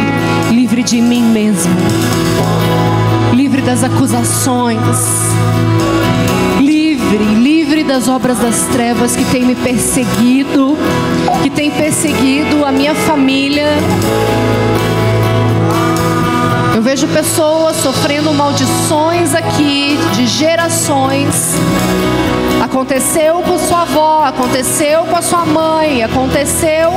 livre 0.53 0.83
de 0.83 0.99
mim 1.01 1.23
mesmo, 1.23 1.73
livre 3.33 3.61
das 3.61 3.85
acusações, 3.85 4.77
livre, 6.59 7.23
livre 7.35 7.85
das 7.85 8.09
obras 8.09 8.37
das 8.37 8.65
trevas 8.65 9.15
que 9.15 9.23
tem 9.23 9.45
me 9.45 9.55
perseguido, 9.55 10.77
que 11.41 11.49
tem 11.49 11.71
perseguido 11.71 12.65
a 12.65 12.71
minha 12.73 12.93
família. 12.93 13.77
Eu 16.75 16.81
vejo 16.81 17.07
pessoas 17.07 17.77
sofrendo 17.77 18.33
maldições 18.33 19.33
aqui 19.33 19.97
de 20.17 20.27
gerações. 20.27 21.55
Aconteceu 22.81 23.43
com 23.43 23.59
sua 23.59 23.83
avó, 23.83 24.23
aconteceu 24.23 25.03
com 25.03 25.15
a 25.15 25.21
sua 25.21 25.45
mãe, 25.45 26.03
aconteceu 26.03 26.89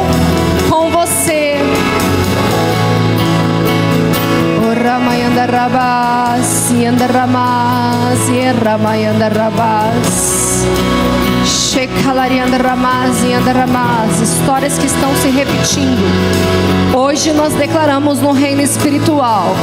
com 0.70 0.88
você. 0.88 1.58
Histórias 14.22 14.78
que 14.78 14.86
estão 14.86 15.14
se 15.16 15.28
repetindo. 15.28 16.96
Hoje 16.96 17.34
nós 17.34 17.52
declaramos 17.52 18.20
no 18.22 18.32
reino 18.32 18.62
espiritual 18.62 19.54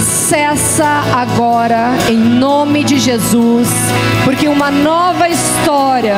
cessa 0.00 1.02
agora 1.14 1.90
em 2.08 2.18
nome 2.18 2.84
de 2.84 2.98
Jesus, 2.98 3.68
porque 4.24 4.48
uma 4.48 4.70
nova 4.70 5.28
história, 5.28 6.16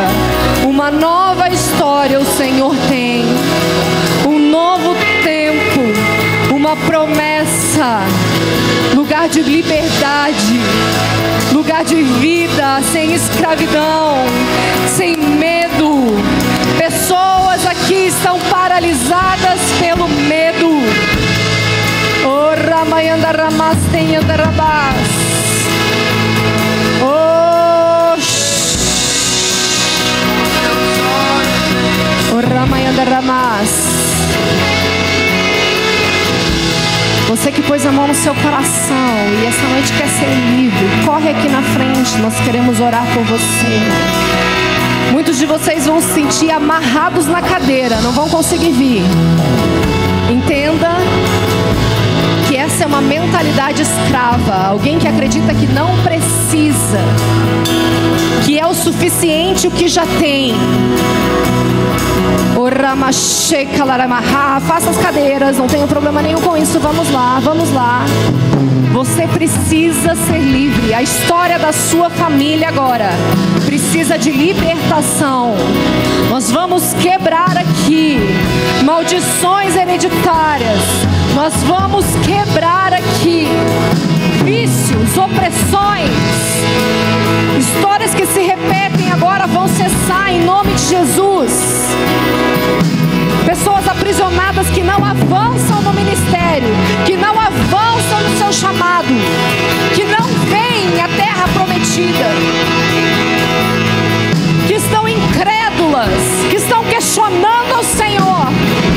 uma 0.65 0.91
nova 0.91 1.49
história 1.49 2.19
o 2.19 2.25
Senhor 2.37 2.75
tem, 2.89 3.25
um 4.29 4.51
novo 4.51 4.95
tempo, 5.23 6.55
uma 6.55 6.77
promessa, 6.77 8.01
lugar 8.95 9.29
de 9.29 9.43
liberdade, 9.43 10.61
lugar 11.53 11.85
de 11.85 11.97
vida, 11.97 12.81
sem 12.93 13.15
escravidão, 13.15 14.25
sem 14.97 15.17
medo 15.17 15.61
Pessoas 16.81 17.67
aqui 17.67 18.07
estão 18.07 18.39
paralisadas 18.51 19.61
pelo 19.81 20.09
medo. 20.09 21.30
Oh, 22.25 22.55
Ramayanda 22.69 23.33
Ramasteyanda 23.33 24.37
Rabas. 24.37 25.09
Oh, 27.03 28.17
oh 32.35 32.41
Ramayanda 32.55 33.05
Ramas. 33.05 33.71
Você 37.29 37.53
que 37.53 37.63
pôs 37.63 37.87
a 37.87 37.93
mão 37.93 38.09
no 38.09 38.15
seu 38.15 38.35
coração 38.35 38.97
e 39.41 39.47
essa 39.47 39.67
noite 39.69 39.93
quer 39.93 40.09
ser 40.09 40.35
livre, 40.57 40.87
corre 41.07 41.31
aqui 41.31 41.49
na 41.49 41.63
frente, 41.63 42.19
nós 42.19 42.35
queremos 42.41 42.81
orar 42.81 43.07
por 43.15 43.23
você. 43.23 43.79
Muitos 45.13 45.39
de 45.39 45.47
vocês 45.47 45.87
vão 45.87 46.01
se 46.01 46.13
sentir 46.13 46.51
amarrados 46.51 47.27
na 47.29 47.41
cadeira, 47.41 48.01
não 48.01 48.13
vão 48.13 48.29
conseguir 48.29 48.73
vir. 48.73 49.03
Entenda 50.29 50.97
essa 52.81 52.87
é 52.87 52.89
uma 52.89 53.03
mentalidade 53.03 53.83
escrava, 53.83 54.69
alguém 54.69 54.99
que 54.99 55.07
acredita 55.07 55.53
que 55.53 55.67
não 55.67 55.95
precisa, 56.03 56.99
que 58.43 58.59
é 58.59 58.67
o 58.67 58.73
suficiente 58.73 59.67
o 59.67 59.71
que 59.71 59.87
já 59.87 60.07
tem. 60.19 60.55
Faça 64.67 64.89
as 64.89 64.97
cadeiras, 64.97 65.59
não 65.59 65.67
tenho 65.67 65.87
problema 65.87 66.23
nenhum 66.23 66.41
com 66.41 66.57
isso. 66.57 66.81
Vamos 66.81 67.11
lá, 67.11 67.39
vamos 67.43 67.71
lá. 67.71 68.07
Você 68.95 69.27
precisa 69.27 70.15
ser 70.15 70.39
livre. 70.39 70.95
A 70.95 71.03
história 71.03 71.59
da 71.59 71.73
sua 71.73 72.09
família 72.09 72.69
agora 72.69 73.11
precisa 73.67 74.17
de 74.17 74.31
libertação. 74.31 75.55
Nós 76.31 76.51
vamos 76.51 76.95
quebrar 76.95 77.59
aqui 77.59 78.19
maldições 78.85 79.77
hereditárias. 79.77 81.20
Nós 81.35 81.55
vamos 81.65 82.05
quebrar 82.25 82.93
aqui 82.93 83.47
vícios, 84.45 85.17
opressões, 85.17 86.11
histórias 87.59 88.15
que 88.15 88.27
se 88.27 88.41
repetem 88.41 89.11
agora 89.11 89.47
vão 89.47 89.69
cessar 89.69 90.33
em 90.33 90.45
nome 90.45 90.73
de 90.75 90.83
Jesus. 90.87 91.53
Pessoas 93.47 93.87
aprisionadas 93.89 94.69
que 94.71 94.83
não 94.83 95.05
avançam 95.05 95.83
no 95.83 95.93
ministério, 95.93 96.69
que 97.07 97.17
não 97.17 97.39
avançam 97.39 98.21
no 98.29 98.39
seu 98.39 98.53
chamado, 98.53 99.09
que 99.95 100.05
não 100.05 100.27
veem 100.49 101.01
a 101.01 101.09
terra 101.09 101.49
prometida, 101.55 102.27
que 104.67 104.75
estão 104.75 105.09
incrédulas, 105.09 106.11
que 106.51 106.57
estão 106.57 106.85
questionando 106.85 107.75
ao 107.75 107.85
Senhor. 107.85 108.90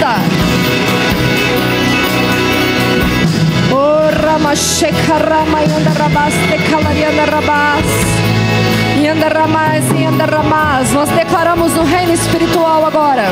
Nada. 0.00 0.20
Rama 4.22 4.54
Sheka 4.56 5.18
Rama 5.18 5.60
Yanda 5.60 5.90
Rabas 5.90 6.34
Tekalarianda 6.50 7.24
Rabas 7.26 7.84
Yanda 9.02 9.28
Ramas 10.26 10.92
Nós 10.92 11.08
declaramos 11.10 11.72
no 11.74 11.84
reino 11.84 12.12
espiritual 12.12 12.84
agora. 12.86 13.24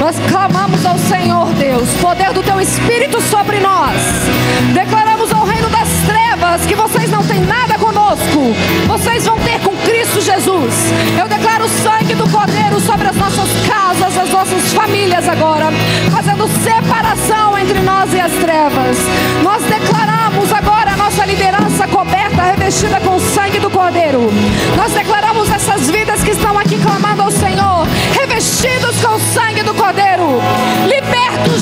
Nós 0.00 0.16
clamamos 0.28 0.84
ao 0.86 0.98
Senhor 0.98 1.46
Deus. 1.54 1.88
Poder 2.00 2.32
do 2.32 2.42
Teu 2.42 2.60
Espírito 2.60 3.20
sobre 3.22 3.58
nós. 3.60 3.94
Declaramos 4.72 5.32
ao 5.32 5.44
reino 5.44 5.68
das 5.70 5.88
trevas 6.06 6.64
Que 6.66 6.74
vocês 6.74 7.10
não 7.10 7.22
têm 7.24 7.40
nada 7.40 7.78
conosco. 7.78 8.54
Vocês 8.86 9.24
vão 9.24 9.38
ter 9.40 9.58
com 9.60 9.76
Cristo 9.76 10.20
Jesus. 10.20 10.74
Eu 11.18 11.28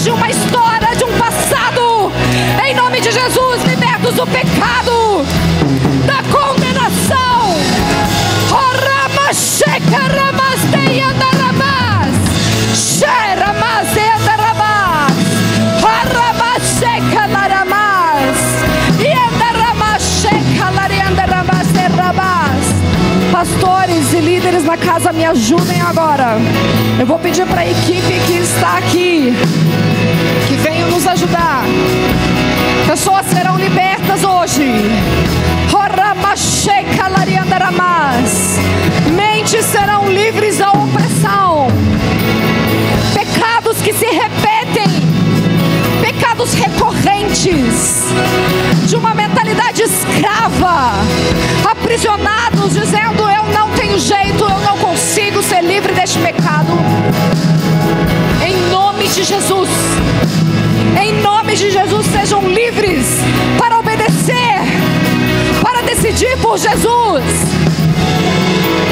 de 0.02 0.10
uma 0.10 0.28
história, 0.28 0.96
de 0.96 1.04
um 1.04 1.12
passado, 1.16 2.10
em 2.66 2.74
nome 2.74 3.00
de 3.00 3.12
Jesus, 3.12 3.62
libertos 3.62 4.14
do 4.14 4.26
pecado, 4.26 5.01
casa 24.84 25.12
me 25.12 25.24
ajudem 25.24 25.80
agora. 25.80 26.36
Eu 26.98 27.06
vou 27.06 27.18
pedir 27.18 27.46
para 27.46 27.62
a 27.62 27.70
equipe 27.70 28.20
que 28.26 28.38
está 28.38 28.78
aqui 28.78 29.32
que 30.48 30.56
venham 30.56 30.90
nos 30.90 31.06
ajudar. 31.06 31.64
Pessoas 32.86 33.26
serão 33.26 33.56
libertas 33.56 34.22
hoje. 34.24 34.90
Mentes 39.10 39.64
serão 39.66 40.10
livres 40.10 40.58
da 40.58 40.70
opressão. 40.70 41.68
Pecados 43.14 43.80
que 43.82 43.92
se 43.92 44.06
repetem. 44.06 44.51
Pecados 46.42 46.54
recorrentes. 46.54 48.02
De 48.88 48.96
uma 48.96 49.14
mentalidade 49.14 49.82
escrava. 49.82 50.92
Aprisionados, 51.70 52.72
dizendo: 52.72 53.28
Eu 53.30 53.44
não 53.52 53.70
tenho 53.70 53.98
jeito, 53.98 54.42
eu 54.42 54.60
não 54.60 54.76
consigo 54.78 55.42
ser 55.42 55.62
livre 55.62 55.92
deste 55.92 56.18
pecado. 56.18 56.72
Em 58.44 58.56
nome 58.70 59.06
de 59.08 59.22
Jesus. 59.22 59.68
Em 61.00 61.20
nome 61.20 61.54
de 61.54 61.70
Jesus, 61.70 62.06
sejam 62.06 62.42
livres 62.48 63.06
para 63.58 63.78
obedecer, 63.78 64.58
para 65.62 65.82
decidir 65.82 66.36
por 66.38 66.58
Jesus. 66.58 67.22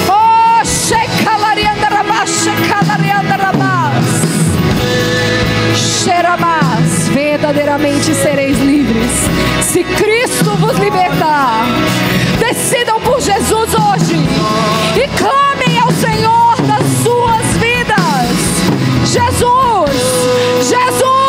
Oh, 0.08 0.64
Shekalarianda 0.64 1.88
Rabas. 1.88 2.30
Xeramas, 5.74 6.59
verdadeiramente 7.52 8.14
sereis 8.14 8.56
livres. 8.60 9.10
Se 9.62 9.82
Cristo 9.82 10.56
vos 10.56 10.78
libertar, 10.78 11.64
decidam 12.38 13.00
por 13.00 13.20
Jesus 13.20 13.74
hoje 13.74 14.14
e 14.96 15.08
clamem 15.18 15.78
ao 15.80 15.90
Senhor 15.90 16.56
das 16.62 16.86
suas 17.02 17.46
vidas. 17.58 18.30
Jesus, 19.04 20.68
Jesus. 20.68 21.19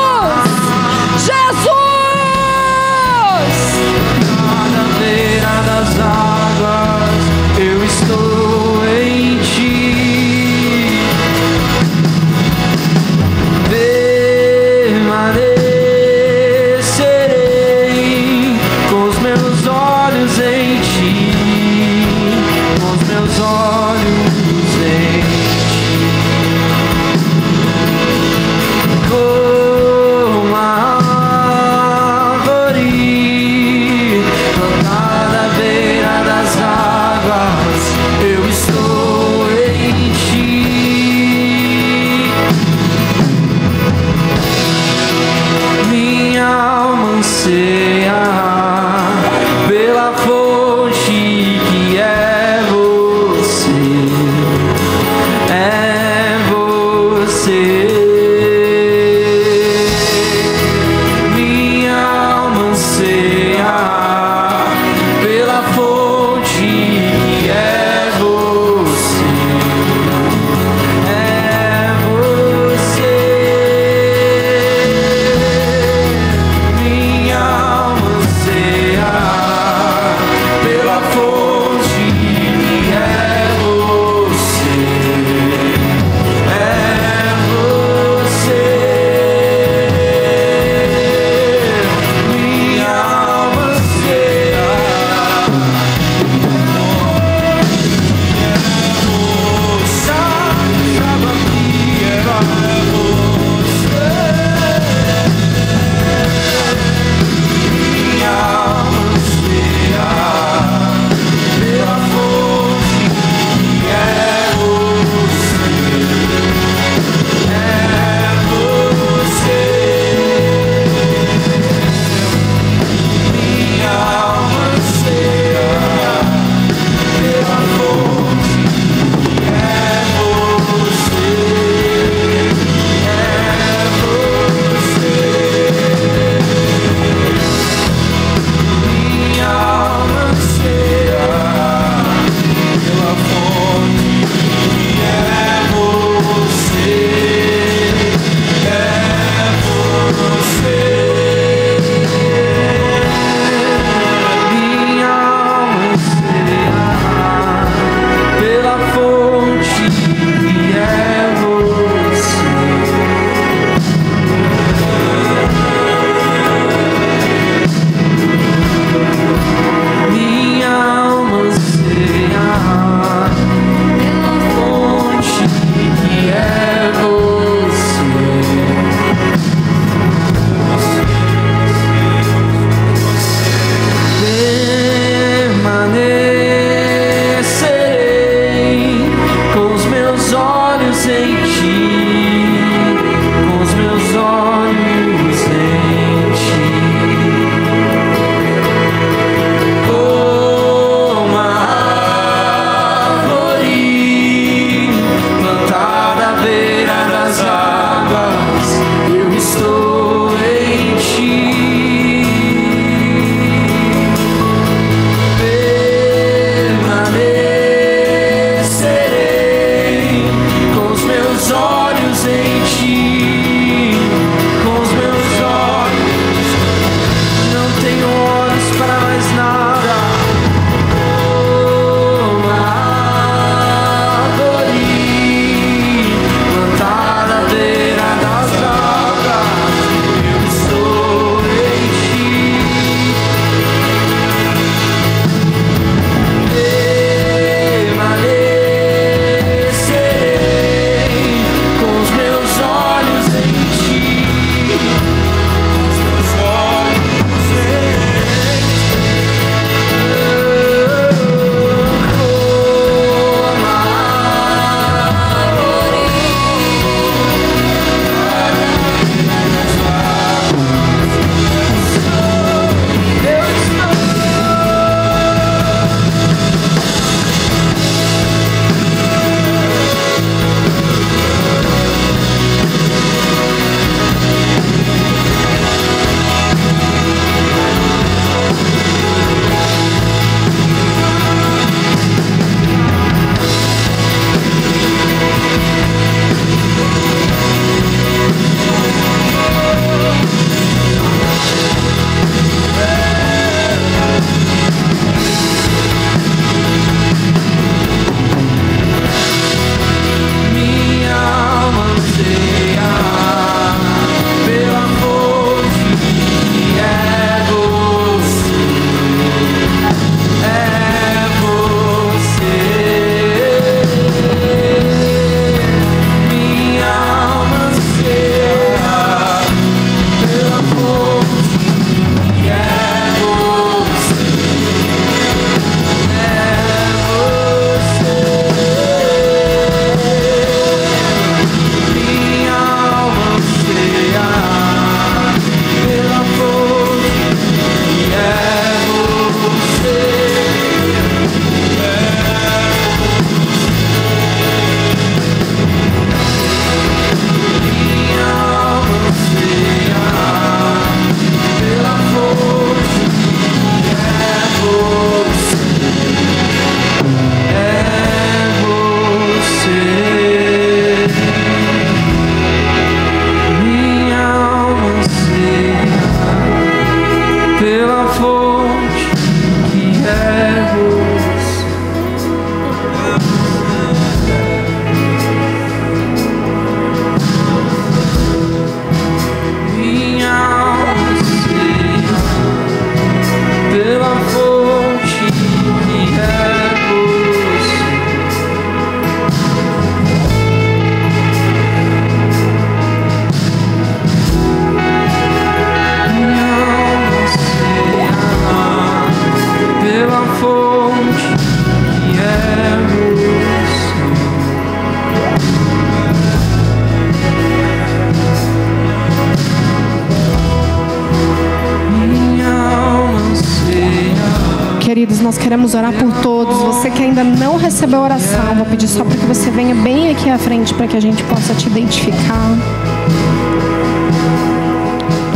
Queridos, 424.92 425.22
nós 425.22 425.38
queremos 425.38 425.74
orar 425.74 425.93
por 425.93 426.12
todos. 426.22 426.54
Você 426.63 426.89
que 426.89 427.01
ainda 427.01 427.24
não 427.24 427.55
recebeu 427.55 428.01
oração, 428.01 428.55
vou 428.58 428.66
pedir 428.66 428.89
só 428.89 429.05
para 429.05 429.16
que 429.16 429.26
você 429.26 429.50
venha 429.50 429.74
bem 429.74 430.12
aqui 430.12 430.30
à 430.30 430.38
frente 430.38 430.74
para 430.74 430.86
que 430.86 430.97
a 430.97 431.00
gente 431.00 431.24
possa 431.24 431.54
te 431.54 431.68
identificar. 431.68 432.58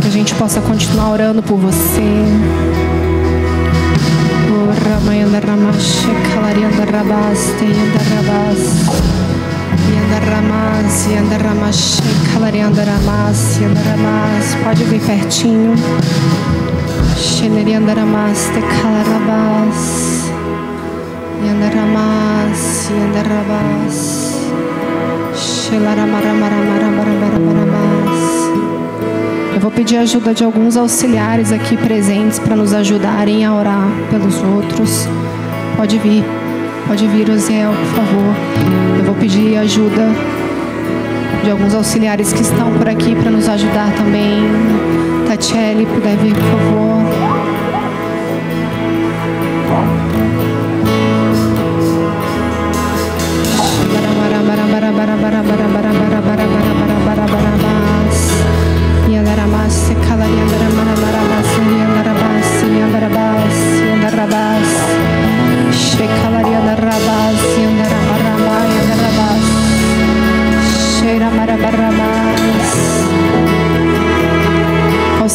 Que 0.02 0.08
a 0.08 0.10
gente 0.10 0.34
possa 0.34 0.60
continuar 0.60 1.10
orando 1.10 1.42
por 1.42 1.56
você. 1.56 2.02
Pode 14.62 14.84
vir 14.84 15.00
pertinho. 15.00 15.74
Eu 29.54 29.60
vou 29.60 29.70
pedir 29.70 29.96
a 29.96 30.02
ajuda 30.02 30.34
de 30.34 30.44
alguns 30.44 30.76
auxiliares 30.76 31.52
aqui 31.52 31.76
presentes 31.76 32.38
para 32.38 32.54
nos 32.54 32.74
ajudarem 32.74 33.46
a 33.46 33.54
orar 33.54 33.88
pelos 34.10 34.42
outros. 34.42 35.08
Pode 35.76 35.98
vir, 35.98 36.22
pode 36.86 37.08
vir, 37.08 37.30
Osiel, 37.30 37.72
por 37.72 38.04
favor. 38.04 38.34
Eu 38.98 39.04
vou 39.04 39.14
pedir 39.14 39.56
ajuda 39.56 40.06
de 41.42 41.50
alguns 41.50 41.74
auxiliares 41.74 42.32
que 42.32 42.42
estão 42.42 42.70
por 42.72 42.86
aqui 42.86 43.14
para 43.14 43.30
nos 43.30 43.48
ajudar 43.48 43.90
também. 43.96 45.15
Tatiele, 45.26 45.84
puder 45.86 46.16
vir, 46.18 46.34
por 46.34 46.42
favor. 46.42 47.25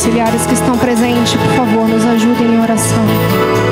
Auxiliares 0.02 0.48
que 0.48 0.54
estão 0.56 0.76
presentes, 0.80 1.36
por 1.36 1.54
favor, 1.54 1.88
nos 1.88 2.04
ajudem 2.04 2.56
em 2.56 2.60
oração. 2.60 3.71